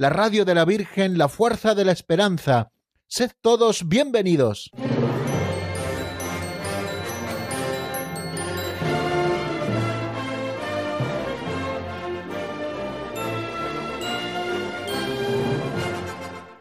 la 0.00 0.08
radio 0.08 0.46
de 0.46 0.54
la 0.54 0.64
Virgen, 0.64 1.18
la 1.18 1.28
fuerza 1.28 1.74
de 1.74 1.84
la 1.84 1.92
esperanza. 1.92 2.72
Sed 3.06 3.32
todos 3.42 3.86
bienvenidos. 3.86 4.70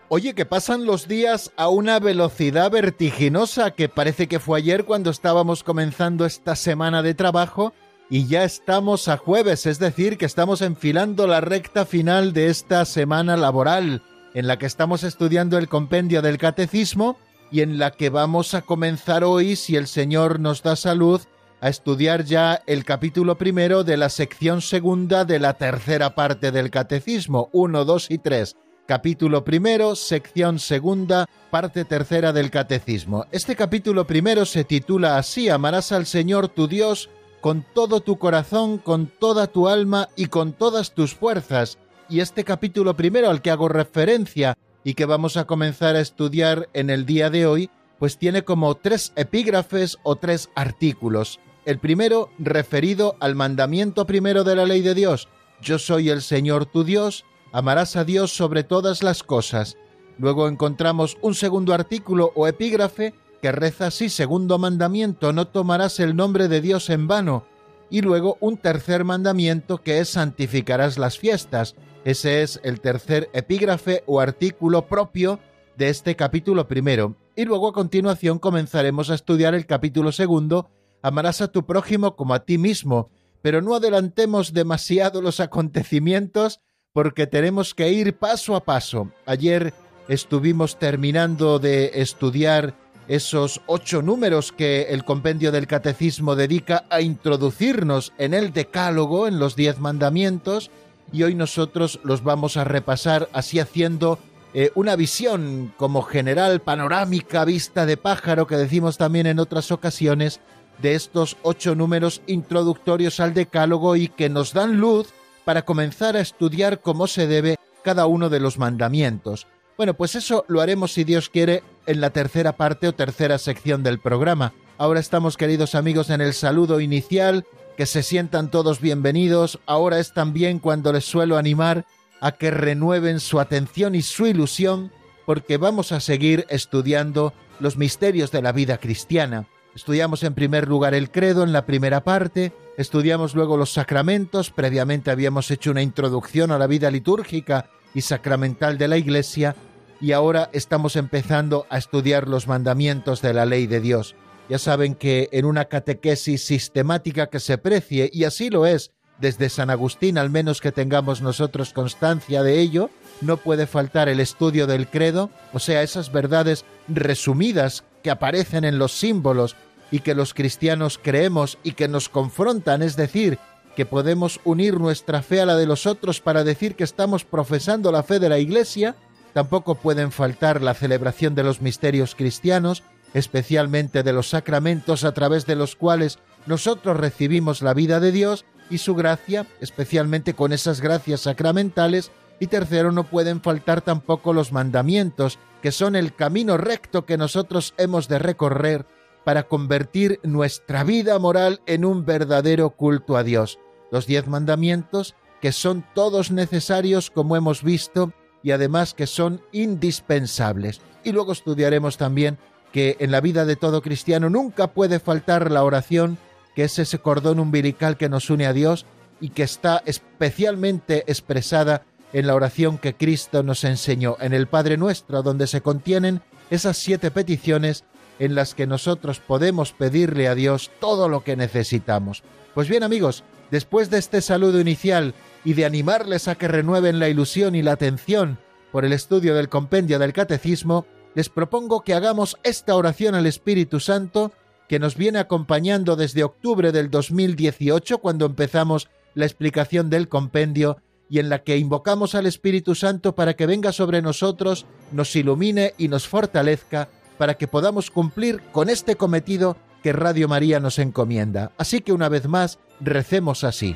Oye, 0.10 0.36
que 0.36 0.46
pasan 0.46 0.86
los 0.86 1.08
días 1.08 1.54
a 1.56 1.70
una 1.70 2.00
velocidad 2.02 2.70
vertiginosa 2.70 3.72
que 3.72 3.88
parece 3.88 4.28
que 4.28 4.42
fue 4.42 4.58
ayer 4.58 4.84
cuando 4.84 5.12
estábamos 5.12 5.64
comenzando 5.64 6.26
esta 6.26 6.58
semana 6.58 7.02
de 7.02 7.14
trabajo 7.14 7.72
y 8.10 8.28
ya 8.28 8.44
estamos 8.44 9.08
a 9.08 9.18
jueves, 9.18 9.66
es 9.66 9.78
decir, 9.78 10.18
que 10.18 10.26
estamos 10.26 10.62
enfilando 10.62 11.28
la 11.28 11.42
recta 11.42 11.86
final 11.86 12.34
de 12.34 12.48
esta 12.48 12.84
semana 12.86 13.38
laboral 13.38 14.02
en 14.34 14.48
la 14.48 14.58
que 14.58 14.66
estamos 14.66 15.04
estudiando 15.04 15.58
el 15.58 15.70
compendio 15.70 16.22
del 16.22 16.38
catecismo 16.38 17.18
y 17.52 17.62
en 17.62 17.78
la 17.78 17.92
que 17.92 18.10
vamos 18.10 18.54
a 18.54 18.62
comenzar 18.62 19.24
hoy, 19.24 19.56
si 19.56 19.76
el 19.76 19.88
Señor 19.88 20.40
nos 20.40 20.64
da 20.64 20.76
salud, 20.76 21.22
a 21.62 21.70
estudiar 21.70 22.24
ya 22.24 22.62
el 22.68 22.86
capítulo 22.86 23.38
primero 23.38 23.84
de 23.84 23.98
la 23.98 24.10
sección 24.10 24.62
segunda 24.62 25.26
de 25.26 25.40
la 25.40 25.56
tercera 25.56 26.16
parte 26.16 26.52
del 26.52 26.72
catecismo, 26.72 27.50
1, 27.54 27.86
2 27.86 28.12
y 28.12 28.18
3 28.18 28.56
capítulo 28.90 29.44
primero, 29.44 29.96
sección 29.96 30.58
segunda, 30.58 31.28
parte 31.52 31.86
tercera 31.86 32.34
del 32.34 32.50
Catecismo. 32.50 33.28
Este 33.32 33.56
capítulo 33.56 34.08
primero 34.08 34.46
se 34.46 34.64
titula 34.64 35.20
así, 35.20 35.48
Amarás 35.48 35.92
al 35.92 36.08
Señor 36.08 36.48
tu 36.48 36.68
Dios 36.68 37.08
con 37.42 37.66
todo 37.73 38.02
tu 38.02 38.18
corazón, 38.18 38.78
con 38.78 39.08
toda 39.08 39.48
tu 39.48 39.68
alma 39.68 40.09
y 40.16 40.28
con 40.28 40.54
todas 40.54 40.94
tus 40.94 41.14
fuerzas. 41.14 41.78
Y 42.09 42.20
este 42.20 42.44
capítulo 42.44 42.96
primero 42.96 43.30
al 43.30 43.42
que 43.42 43.52
hago 43.52 43.70
referencia 43.70 44.58
y 44.84 44.94
que 44.94 45.06
vamos 45.06 45.38
a 45.38 45.46
comenzar 45.46 45.96
a 45.96 46.02
estudiar 46.02 46.70
en 46.73 46.90
el 46.90 47.06
día 47.06 47.30
de 47.30 47.46
hoy, 47.46 47.70
pues 48.00 48.18
tiene 48.18 48.44
como 48.44 48.76
tres 48.76 49.14
epígrafes 49.16 49.98
o 50.04 50.16
tres 50.16 50.50
artículos. 50.56 51.40
El 51.66 51.80
primero 51.80 52.30
referido 52.40 53.16
al 53.20 53.36
mandamiento 53.36 54.06
primero 54.06 54.44
de 54.44 54.56
la 54.56 54.66
ley 54.66 54.81
de 54.81 54.96
Dios, 54.96 55.28
yo 55.62 55.78
soy 55.78 56.09
el 56.09 56.22
Señor 56.22 56.66
tu 56.66 56.84
Dios, 56.84 57.26
amarás 57.52 57.96
a 57.96 58.06
Dios 58.06 58.31
sobre 58.31 58.64
todas 58.64 59.03
las 59.03 59.24
cosas. 59.24 59.78
Luego 60.18 60.48
encontramos 60.48 61.18
un 61.22 61.36
segundo 61.36 61.74
artículo 61.74 62.31
o 62.36 62.48
epígrafe 62.48 63.14
que 63.42 63.52
reza 63.52 63.88
así, 63.88 64.09
segundo 64.09 64.58
mandamiento, 64.58 65.34
no 65.34 65.48
tomarás 65.48 66.00
el 66.00 66.16
nombre 66.16 66.48
de 66.48 66.62
Dios 66.62 66.90
en 66.90 67.08
vano. 67.08 67.46
Y 67.90 68.02
luego 68.02 68.38
un 68.40 68.58
tercer 68.58 69.04
mandamiento 69.04 69.80
que 69.80 70.00
es 70.00 70.09
santificarás 70.09 70.97
las 70.97 71.18
fiestas. 71.18 71.75
Ese 72.06 72.44
es 72.44 72.59
el 72.63 72.81
tercer 72.81 73.30
epígrafe 73.34 74.03
o 74.06 74.19
artículo 74.19 74.88
propio 74.88 75.40
de 75.78 75.90
este 75.90 76.16
capítulo 76.16 76.68
primero. 76.68 77.16
Y 77.36 77.46
luego 77.46 77.69
a 77.69 77.74
continuación 77.74 78.38
comenzaremos 78.38 79.09
a 79.09 79.16
estudiar 79.16 79.56
el 79.56 79.66
capítulo 79.66 80.12
segundo, 80.12 80.69
amarás 81.02 81.42
a 81.42 81.47
tu 81.47 81.66
prójimo 81.66 82.16
como 82.16 82.34
a 82.34 82.46
ti 82.46 82.58
mismo. 82.58 83.09
Pero 83.42 83.62
no 83.62 83.75
adelantemos 83.75 84.53
demasiado 84.53 85.22
los 85.22 85.40
acontecimientos 85.40 86.59
porque 86.92 87.28
tenemos 87.28 87.74
que 87.74 87.92
ir 87.92 88.18
paso 88.18 88.56
a 88.56 88.66
paso. 88.66 89.12
Ayer 89.25 89.74
estuvimos 90.09 90.78
terminando 90.78 91.59
de 91.59 91.92
estudiar 91.96 92.75
esos 93.09 93.62
ocho 93.66 94.03
números 94.03 94.52
que 94.52 94.84
el 94.84 95.03
compendio 95.03 95.52
del 95.52 95.66
catecismo 95.66 96.36
dedica 96.36 96.86
a 96.92 97.02
introducirnos 97.02 98.14
en 98.20 98.36
el 98.36 98.53
decálogo, 98.53 99.28
en 99.28 99.40
los 99.40 99.56
diez 99.56 99.80
mandamientos, 99.80 100.70
y 101.12 101.24
hoy 101.24 101.34
nosotros 101.34 102.00
los 102.03 102.24
vamos 102.24 102.56
a 102.56 102.66
repasar 102.66 103.28
así 103.34 103.59
haciendo 103.59 104.19
eh, 104.53 104.72
una 104.75 104.96
visión 104.96 105.74
como 105.75 106.03
general, 106.03 106.62
panorámica, 106.62 107.46
vista 107.46 107.88
de 107.88 107.98
pájaro, 107.98 108.46
que 108.46 108.58
decimos 108.58 109.00
también 109.00 109.25
en 109.25 109.40
otras 109.40 109.72
ocasiones, 109.72 110.40
de 110.80 110.94
estos 110.94 111.36
ocho 111.42 111.74
números 111.74 112.22
introductorios 112.28 113.19
al 113.19 113.34
decálogo 113.34 113.96
y 113.96 114.08
que 114.08 114.30
nos 114.30 114.53
dan 114.53 114.78
luz 114.78 115.09
para 115.46 115.66
comenzar 115.66 116.16
a 116.16 116.22
estudiar 116.22 116.80
cómo 116.80 117.08
se 117.08 117.25
debe 117.25 117.58
cada 117.84 118.06
uno 118.06 118.30
de 118.30 118.40
los 118.40 118.59
mandamientos. 118.59 119.48
Bueno, 119.78 119.94
pues 119.94 120.16
eso 120.16 120.46
lo 120.48 120.62
haremos 120.62 120.92
si 120.92 121.06
Dios 121.06 121.30
quiere 121.30 121.64
en 121.89 122.01
la 122.01 122.11
tercera 122.11 122.55
parte 122.55 122.88
o 122.88 122.94
tercera 122.94 123.39
sección 123.39 123.81
del 123.81 123.97
programa. 123.97 124.53
Ahora 124.77 125.00
estamos, 125.00 125.38
queridos 125.38 125.73
amigos, 125.73 126.11
en 126.11 126.22
el 126.22 126.35
saludo 126.35 126.81
inicial, 126.81 127.47
que 127.77 127.88
se 127.88 128.03
sientan 128.03 128.51
todos 128.51 128.79
bienvenidos. 128.79 129.59
Ahora 129.66 129.97
es 129.97 130.13
también 130.13 130.59
cuando 130.59 130.94
les 130.94 131.05
suelo 131.05 131.35
animar 131.35 131.88
a 132.22 132.33
que 132.33 132.51
renueven 132.51 133.19
su 133.19 133.39
atención 133.39 133.95
y 133.95 134.03
su 134.03 134.27
ilusión, 134.27 134.91
porque 135.25 135.57
vamos 135.57 135.91
a 135.91 136.00
seguir 136.00 136.45
estudiando 136.50 137.33
los 137.59 137.75
misterios 137.75 138.31
de 138.31 138.44
la 138.44 138.51
vida 138.51 138.77
cristiana. 138.77 139.47
Estudiamos 139.73 140.21
en 140.21 140.35
primer 140.35 140.67
lugar 140.67 140.94
el 140.94 141.09
credo 141.09 141.44
en 141.44 141.53
la 141.53 141.66
primera 141.66 142.03
parte, 142.03 142.53
estudiamos 142.77 143.33
luego 143.33 143.57
los 143.57 143.73
sacramentos, 143.73 144.51
previamente 144.51 145.09
habíamos 145.09 145.50
hecho 145.50 145.71
una 145.71 145.81
introducción 145.81 146.51
a 146.51 146.59
la 146.59 146.67
vida 146.67 146.91
litúrgica 146.91 147.71
y 147.95 148.01
sacramental 148.01 148.77
de 148.77 148.88
la 148.88 148.97
Iglesia, 148.97 149.56
y 150.02 150.12
ahora 150.14 150.50
estamos 150.54 150.96
empezando 150.96 151.66
a 151.70 151.78
estudiar 151.78 152.28
los 152.28 152.48
mandamientos 152.48 153.22
de 153.22 153.34
la 153.34 153.46
ley 153.46 153.68
de 153.68 153.82
Dios. 153.82 154.16
Ya 154.50 154.58
saben 154.58 154.96
que 154.96 155.30
en 155.32 155.46
una 155.46 155.66
catequesis 155.66 156.44
sistemática 156.44 157.28
que 157.28 157.40
se 157.40 157.58
precie, 157.58 158.10
y 158.12 158.24
así 158.24 158.50
lo 158.50 158.66
es, 158.66 158.92
desde 159.20 159.50
San 159.50 159.70
Agustín, 159.70 160.18
al 160.18 160.30
menos 160.30 160.62
que 160.62 160.72
tengamos 160.72 161.22
nosotros 161.22 161.74
constancia 161.74 162.42
de 162.42 162.60
ello, 162.60 162.90
no 163.22 163.38
puede 163.38 163.68
faltar 163.68 164.08
el 164.10 164.20
estudio 164.20 164.66
del 164.66 164.88
credo, 164.88 165.30
o 165.54 165.60
sea, 165.60 165.84
esas 165.84 166.12
verdades 166.12 166.66
resumidas 166.88 167.84
que 168.02 168.12
aparecen 168.12 168.64
en 168.64 168.80
los 168.80 168.94
símbolos 168.94 169.56
y 169.92 170.00
que 170.00 170.16
los 170.16 170.34
cristianos 170.34 171.00
creemos 171.02 171.58
y 171.64 171.74
que 171.74 171.88
nos 171.88 172.08
confrontan, 172.08 172.81
es 172.81 172.96
decir, 172.96 173.38
que 173.76 173.86
podemos 173.86 174.40
unir 174.46 174.80
nuestra 174.80 175.22
fe 175.22 175.42
a 175.42 175.46
la 175.46 175.56
de 175.56 175.66
los 175.66 175.86
otros 175.86 176.22
para 176.22 176.44
decir 176.44 176.76
que 176.76 176.84
estamos 176.84 177.26
profesando 177.26 177.92
la 177.92 178.04
fe 178.04 178.20
de 178.20 178.30
la 178.30 178.40
Iglesia, 178.40 178.96
tampoco 179.34 179.75
pueden 179.75 180.12
faltar 180.12 180.62
la 180.62 180.73
celebración 180.73 181.35
de 181.35 181.44
los 181.44 181.62
misterios 181.62 182.16
cristianos, 182.16 182.84
especialmente 183.13 184.03
de 184.03 184.13
los 184.13 184.29
sacramentos 184.29 185.03
a 185.03 185.13
través 185.13 185.45
de 185.45 185.56
los 185.56 185.75
cuales 185.75 186.19
nosotros 186.45 186.97
recibimos 186.97 187.62
la 187.62 187.73
vida 187.73 188.00
de 188.00 188.12
Dios 188.12 188.45
y 188.69 188.78
su 188.78 188.95
gracia, 188.95 189.45
especialmente 189.62 190.34
con 190.34 190.53
esas 190.53 190.81
gracias 190.81 191.22
sacramentales, 191.22 192.12
y 192.39 192.47
tercero, 192.47 192.91
no 192.91 193.03
pueden 193.03 193.41
faltar 193.41 193.81
tampoco 193.81 194.31
los 194.34 194.51
mandamientos, 194.53 195.39
que 195.62 195.72
son 195.72 195.95
el 195.95 196.16
camino 196.16 196.57
recto 196.57 197.06
que 197.06 197.18
nosotros 197.18 197.73
hemos 197.78 198.07
de 198.07 198.19
recorrer 198.19 198.86
para 199.25 199.44
convertir 199.44 200.19
nuestra 200.24 200.83
vida 200.83 201.19
moral 201.19 201.62
en 201.65 201.83
un 201.83 202.06
verdadero 202.06 202.69
culto 202.71 203.18
a 203.18 203.24
Dios. 203.24 203.59
Los 203.92 204.07
diez 204.07 204.27
mandamientos, 204.27 205.15
que 205.42 205.51
son 205.51 205.86
todos 205.94 206.31
necesarios, 206.31 207.09
como 207.12 207.36
hemos 207.36 207.63
visto, 207.63 208.13
y 208.44 208.51
además 208.51 208.94
que 208.94 209.07
son 209.07 209.41
indispensables. 209.51 210.81
Y 211.03 211.12
luego 211.12 211.31
estudiaremos 211.31 211.97
también 211.97 212.38
que 212.71 212.97
en 213.00 213.12
la 213.12 213.21
vida 213.21 213.45
de 213.45 213.56
todo 213.56 213.81
cristiano 213.81 214.30
nunca 214.30 214.68
puede 214.68 215.00
faltar 215.00 215.51
la 215.51 215.63
oración, 215.63 216.18
que 216.56 216.65
es 216.65 216.80
ese 216.80 217.00
cordón 217.00 217.39
umbilical 217.39 217.97
que 217.97 218.09
nos 218.09 218.30
une 218.30 218.45
a 218.45 218.53
Dios 218.53 218.86
y 219.21 219.30
que 219.30 219.44
está 219.44 219.81
especialmente 219.86 221.03
expresada 221.07 221.83
en 222.13 222.27
la 222.27 222.36
oración 222.36 222.77
que 222.77 222.95
Cristo 222.95 223.44
nos 223.44 223.63
enseñó 223.63 224.18
en 224.19 224.33
el 224.33 224.47
Padre 224.47 224.77
Nuestro, 224.77 225.21
donde 225.21 225.47
se 225.47 225.62
contienen 225.62 226.21
esas 226.50 226.77
siete 226.77 227.12
peticiones 227.12 227.83
en 228.18 228.35
las 228.35 228.56
que 228.56 228.68
nosotros 228.68 229.19
podemos 229.19 229.71
pedirle 229.71 230.27
a 230.27 230.35
Dios 230.35 230.71
todo 230.80 231.07
lo 231.07 231.24
que 231.24 231.35
necesitamos. 231.35 232.24
Pues 232.53 232.68
bien 232.68 232.83
amigos, 232.83 233.24
después 233.51 233.89
de 233.89 234.00
este 234.00 234.21
saludo 234.21 234.59
inicial 234.59 235.13
y 235.44 235.53
de 235.53 235.65
animarles 235.65 236.27
a 236.27 236.36
que 236.36 236.47
renueven 236.47 237.00
la 237.00 237.09
ilusión 237.09 237.56
y 237.56 237.62
la 237.62 237.74
atención 237.74 238.39
por 238.71 238.86
el 238.86 238.94
estudio 238.94 239.36
del 239.36 239.50
compendio 239.50 240.00
del 240.00 240.13
Catecismo, 240.13 240.86
les 241.15 241.30
propongo 241.30 241.81
que 241.81 241.94
hagamos 241.94 242.38
esta 242.44 242.75
oración 242.75 243.15
al 243.15 243.25
Espíritu 243.25 243.80
Santo 243.80 244.31
que 244.68 244.80
nos 244.80 244.95
viene 244.95 245.18
acompañando 245.18 245.95
desde 245.95 246.24
octubre 246.24 246.71
del 246.71 246.91
2018, 246.91 247.97
cuando 247.97 248.27
empezamos 248.27 248.88
la 249.15 249.25
explicación 249.25 249.89
del 249.89 250.07
compendio, 250.07 250.77
y 251.09 251.18
en 251.18 251.30
la 251.30 251.44
que 251.44 251.57
invocamos 251.57 252.13
al 252.13 252.27
Espíritu 252.27 252.75
Santo 252.75 253.15
para 253.15 253.33
que 253.33 253.47
venga 253.47 253.71
sobre 253.71 254.01
nosotros, 254.03 254.68
nos 254.92 255.15
ilumine 255.15 255.74
y 255.80 255.88
nos 255.88 256.07
fortalezca 256.07 256.88
para 257.18 257.33
que 257.33 257.47
podamos 257.47 257.89
cumplir 257.89 258.42
con 258.51 258.69
este 258.69 258.95
cometido 258.95 259.57
que 259.81 259.92
Radio 259.92 260.27
María 260.27 260.59
nos 260.59 260.77
encomienda. 260.77 261.51
Así 261.57 261.81
que 261.81 261.94
una 261.94 262.09
vez 262.09 262.27
más, 262.27 262.59
recemos 262.80 263.44
así. 263.44 263.75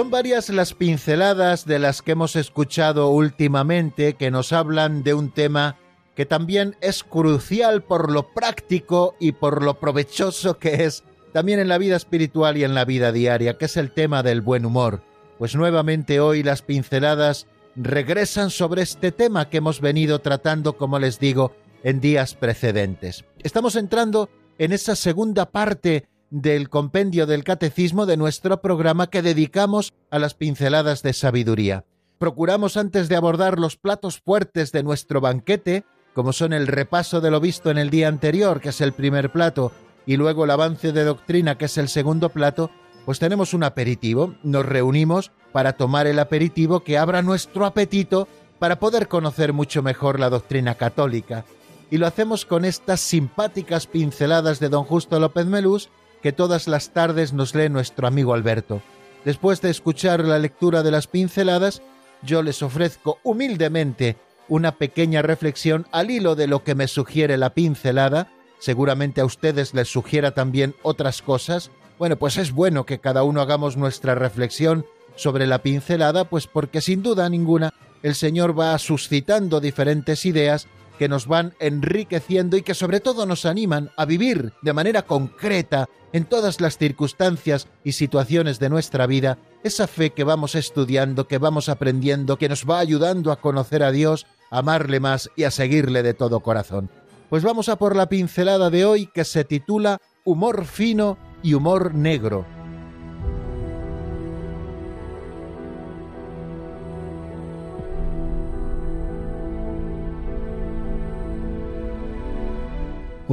Son 0.00 0.10
varias 0.10 0.48
las 0.48 0.72
pinceladas 0.72 1.66
de 1.66 1.78
las 1.78 2.00
que 2.00 2.12
hemos 2.12 2.34
escuchado 2.34 3.10
últimamente 3.10 4.14
que 4.14 4.30
nos 4.30 4.54
hablan 4.54 5.02
de 5.02 5.12
un 5.12 5.30
tema 5.30 5.76
que 6.16 6.24
también 6.24 6.74
es 6.80 7.04
crucial 7.04 7.82
por 7.82 8.10
lo 8.10 8.32
práctico 8.32 9.14
y 9.20 9.32
por 9.32 9.62
lo 9.62 9.78
provechoso 9.78 10.58
que 10.58 10.84
es 10.84 11.04
también 11.34 11.60
en 11.60 11.68
la 11.68 11.76
vida 11.76 11.96
espiritual 11.96 12.56
y 12.56 12.64
en 12.64 12.74
la 12.74 12.86
vida 12.86 13.12
diaria, 13.12 13.58
que 13.58 13.66
es 13.66 13.76
el 13.76 13.92
tema 13.92 14.22
del 14.22 14.40
buen 14.40 14.64
humor. 14.64 15.02
Pues 15.36 15.54
nuevamente 15.54 16.18
hoy 16.18 16.42
las 16.42 16.62
pinceladas 16.62 17.46
regresan 17.76 18.48
sobre 18.48 18.80
este 18.80 19.12
tema 19.12 19.50
que 19.50 19.58
hemos 19.58 19.82
venido 19.82 20.20
tratando, 20.20 20.78
como 20.78 20.98
les 20.98 21.18
digo, 21.18 21.54
en 21.82 22.00
días 22.00 22.34
precedentes. 22.34 23.26
Estamos 23.42 23.76
entrando 23.76 24.30
en 24.56 24.72
esa 24.72 24.96
segunda 24.96 25.50
parte 25.50 26.08
del 26.30 26.68
compendio 26.68 27.26
del 27.26 27.44
catecismo 27.44 28.06
de 28.06 28.16
nuestro 28.16 28.62
programa 28.62 29.08
que 29.08 29.22
dedicamos 29.22 29.92
a 30.10 30.18
las 30.18 30.34
pinceladas 30.34 31.02
de 31.02 31.12
sabiduría. 31.12 31.84
Procuramos 32.18 32.76
antes 32.76 33.08
de 33.08 33.16
abordar 33.16 33.58
los 33.58 33.76
platos 33.76 34.20
fuertes 34.20 34.72
de 34.72 34.82
nuestro 34.82 35.20
banquete, 35.20 35.84
como 36.14 36.32
son 36.32 36.52
el 36.52 36.66
repaso 36.66 37.20
de 37.20 37.30
lo 37.30 37.40
visto 37.40 37.70
en 37.70 37.78
el 37.78 37.90
día 37.90 38.08
anterior, 38.08 38.60
que 38.60 38.70
es 38.70 38.80
el 38.80 38.92
primer 38.92 39.32
plato, 39.32 39.72
y 40.06 40.16
luego 40.16 40.44
el 40.44 40.50
avance 40.50 40.92
de 40.92 41.04
doctrina, 41.04 41.56
que 41.56 41.66
es 41.66 41.78
el 41.78 41.88
segundo 41.88 42.28
plato, 42.30 42.70
pues 43.04 43.18
tenemos 43.18 43.54
un 43.54 43.64
aperitivo, 43.64 44.34
nos 44.42 44.66
reunimos 44.66 45.32
para 45.52 45.72
tomar 45.72 46.06
el 46.06 46.18
aperitivo 46.18 46.80
que 46.80 46.98
abra 46.98 47.22
nuestro 47.22 47.66
apetito 47.66 48.28
para 48.58 48.78
poder 48.78 49.08
conocer 49.08 49.52
mucho 49.52 49.82
mejor 49.82 50.20
la 50.20 50.30
doctrina 50.30 50.74
católica. 50.74 51.44
Y 51.90 51.98
lo 51.98 52.06
hacemos 52.06 52.44
con 52.44 52.64
estas 52.64 53.00
simpáticas 53.00 53.86
pinceladas 53.86 54.60
de 54.60 54.68
don 54.68 54.84
Justo 54.84 55.18
López 55.18 55.46
Melús, 55.46 55.90
que 56.22 56.32
todas 56.32 56.68
las 56.68 56.90
tardes 56.90 57.32
nos 57.32 57.54
lee 57.54 57.68
nuestro 57.68 58.06
amigo 58.06 58.34
Alberto. 58.34 58.82
Después 59.24 59.60
de 59.60 59.70
escuchar 59.70 60.24
la 60.24 60.38
lectura 60.38 60.82
de 60.82 60.90
las 60.90 61.06
pinceladas, 61.06 61.82
yo 62.22 62.42
les 62.42 62.62
ofrezco 62.62 63.18
humildemente 63.22 64.16
una 64.48 64.72
pequeña 64.76 65.22
reflexión 65.22 65.86
al 65.92 66.10
hilo 66.10 66.34
de 66.34 66.46
lo 66.46 66.64
que 66.64 66.74
me 66.74 66.88
sugiere 66.88 67.36
la 67.36 67.54
pincelada. 67.54 68.28
Seguramente 68.58 69.20
a 69.20 69.24
ustedes 69.24 69.74
les 69.74 69.88
sugiera 69.88 70.32
también 70.32 70.74
otras 70.82 71.22
cosas. 71.22 71.70
Bueno, 71.98 72.16
pues 72.16 72.36
es 72.36 72.52
bueno 72.52 72.84
que 72.84 72.98
cada 72.98 73.22
uno 73.22 73.40
hagamos 73.40 73.76
nuestra 73.76 74.14
reflexión 74.14 74.86
sobre 75.16 75.46
la 75.46 75.62
pincelada, 75.62 76.24
pues 76.24 76.46
porque 76.46 76.80
sin 76.80 77.02
duda 77.02 77.28
ninguna 77.28 77.72
el 78.02 78.14
Señor 78.14 78.58
va 78.58 78.76
suscitando 78.78 79.60
diferentes 79.60 80.24
ideas 80.24 80.66
que 81.00 81.08
nos 81.08 81.26
van 81.26 81.54
enriqueciendo 81.60 82.58
y 82.58 82.62
que 82.62 82.74
sobre 82.74 83.00
todo 83.00 83.24
nos 83.24 83.46
animan 83.46 83.90
a 83.96 84.04
vivir 84.04 84.52
de 84.60 84.74
manera 84.74 85.00
concreta 85.00 85.88
en 86.12 86.26
todas 86.26 86.60
las 86.60 86.76
circunstancias 86.76 87.68
y 87.82 87.92
situaciones 87.92 88.58
de 88.58 88.68
nuestra 88.68 89.06
vida 89.06 89.38
esa 89.64 89.86
fe 89.86 90.10
que 90.10 90.24
vamos 90.24 90.54
estudiando, 90.54 91.26
que 91.26 91.38
vamos 91.38 91.70
aprendiendo, 91.70 92.36
que 92.36 92.50
nos 92.50 92.68
va 92.68 92.80
ayudando 92.80 93.32
a 93.32 93.40
conocer 93.40 93.82
a 93.82 93.92
Dios, 93.92 94.26
a 94.50 94.58
amarle 94.58 95.00
más 95.00 95.30
y 95.36 95.44
a 95.44 95.50
seguirle 95.50 96.02
de 96.02 96.12
todo 96.12 96.40
corazón. 96.40 96.90
Pues 97.30 97.42
vamos 97.44 97.70
a 97.70 97.76
por 97.76 97.96
la 97.96 98.10
pincelada 98.10 98.68
de 98.68 98.84
hoy 98.84 99.06
que 99.06 99.24
se 99.24 99.44
titula 99.44 100.02
Humor 100.26 100.66
fino 100.66 101.16
y 101.42 101.54
humor 101.54 101.94
negro 101.94 102.59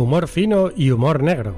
humor 0.02 0.28
fino 0.28 0.70
y 0.76 0.92
humor 0.92 1.24
negro. 1.24 1.56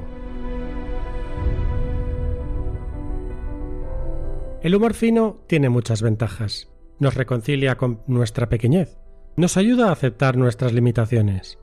El 4.62 4.76
humor 4.76 4.94
fino 4.94 5.42
tiene 5.48 5.68
muchas 5.70 6.02
ventajas. 6.02 6.70
Nos 7.00 7.16
reconcilia 7.16 7.76
con 7.76 8.02
nuestra 8.08 8.50
pequeñez, 8.50 8.98
nos 9.36 9.58
ayuda 9.58 9.90
a 9.90 9.92
aceptar 9.92 10.36
nuestras 10.36 10.74
limitaciones, 10.74 11.60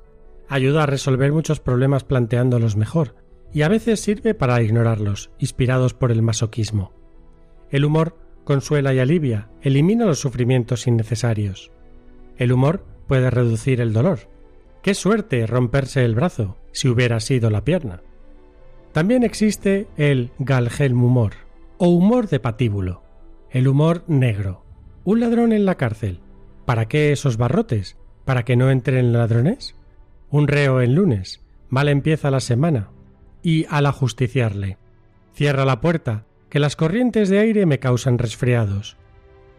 ayuda 0.48 0.82
a 0.82 0.86
resolver 0.86 1.32
muchos 1.32 1.60
problemas 1.60 2.04
planteándolos 2.04 2.76
mejor, 2.76 3.16
y 3.52 3.62
a 3.62 3.68
veces 3.68 4.00
sirve 4.00 4.34
para 4.34 4.62
ignorarlos, 4.62 5.30
inspirados 5.38 5.94
por 5.94 6.10
el 6.10 6.22
masoquismo. 6.22 6.92
El 7.70 7.84
humor 7.84 8.18
consuela 8.44 8.94
y 8.94 8.98
alivia, 8.98 9.50
elimina 9.60 10.06
los 10.06 10.20
sufrimientos 10.20 10.86
innecesarios. 10.86 11.70
El 12.36 12.52
humor 12.52 12.84
puede 13.06 13.30
reducir 13.30 13.80
el 13.80 13.92
dolor, 13.92 14.30
Qué 14.86 14.94
suerte 14.94 15.48
romperse 15.48 16.04
el 16.04 16.14
brazo, 16.14 16.58
si 16.70 16.86
hubiera 16.86 17.18
sido 17.18 17.50
la 17.50 17.64
pierna. 17.64 18.02
También 18.92 19.24
existe 19.24 19.88
el 19.96 20.30
Galgelm 20.38 21.02
humor, 21.02 21.32
o 21.76 21.88
humor 21.88 22.28
de 22.28 22.38
patíbulo, 22.38 23.02
el 23.50 23.66
humor 23.66 24.04
negro. 24.06 24.62
Un 25.02 25.18
ladrón 25.18 25.52
en 25.52 25.64
la 25.64 25.74
cárcel. 25.74 26.20
¿Para 26.66 26.86
qué 26.86 27.10
esos 27.10 27.36
barrotes? 27.36 27.96
¿Para 28.24 28.44
que 28.44 28.54
no 28.54 28.70
entren 28.70 29.12
ladrones? 29.12 29.74
Un 30.30 30.46
reo 30.46 30.80
en 30.80 30.94
lunes. 30.94 31.42
Mal 31.68 31.88
empieza 31.88 32.30
la 32.30 32.38
semana. 32.38 32.90
Y 33.42 33.66
al 33.68 33.86
ajusticiarle. 33.86 34.78
Cierra 35.34 35.64
la 35.64 35.80
puerta, 35.80 36.26
que 36.48 36.60
las 36.60 36.76
corrientes 36.76 37.28
de 37.28 37.40
aire 37.40 37.66
me 37.66 37.80
causan 37.80 38.18
resfriados. 38.18 38.96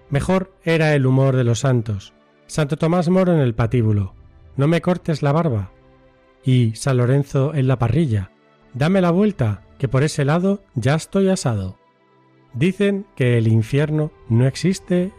Mejor 0.09 0.55
era 0.63 0.95
el 0.95 1.05
humor 1.05 1.35
de 1.35 1.43
los 1.43 1.59
santos. 1.59 2.13
Santo 2.45 2.77
Tomás 2.77 3.09
Moro 3.09 3.33
en 3.33 3.41
el 3.41 3.55
patíbulo, 3.55 4.15
no 4.57 4.67
me 4.67 4.81
cortes 4.81 5.21
la 5.21 5.31
barba. 5.31 5.71
Y 6.43 6.73
San 6.75 6.97
Lorenzo 6.97 7.53
en 7.53 7.67
la 7.67 7.79
parrilla, 7.79 8.31
dame 8.73 9.01
la 9.01 9.11
vuelta, 9.11 9.63
que 9.77 9.87
por 9.87 10.03
ese 10.03 10.25
lado 10.25 10.63
ya 10.75 10.95
estoy 10.95 11.29
asado. 11.29 11.77
Dicen 12.53 13.05
que 13.15 13.37
el 13.37 13.47
infierno 13.47 14.11
no 14.29 14.47
existe 14.47 15.13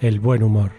el 0.00 0.20
buen 0.20 0.42
humor. 0.42 0.70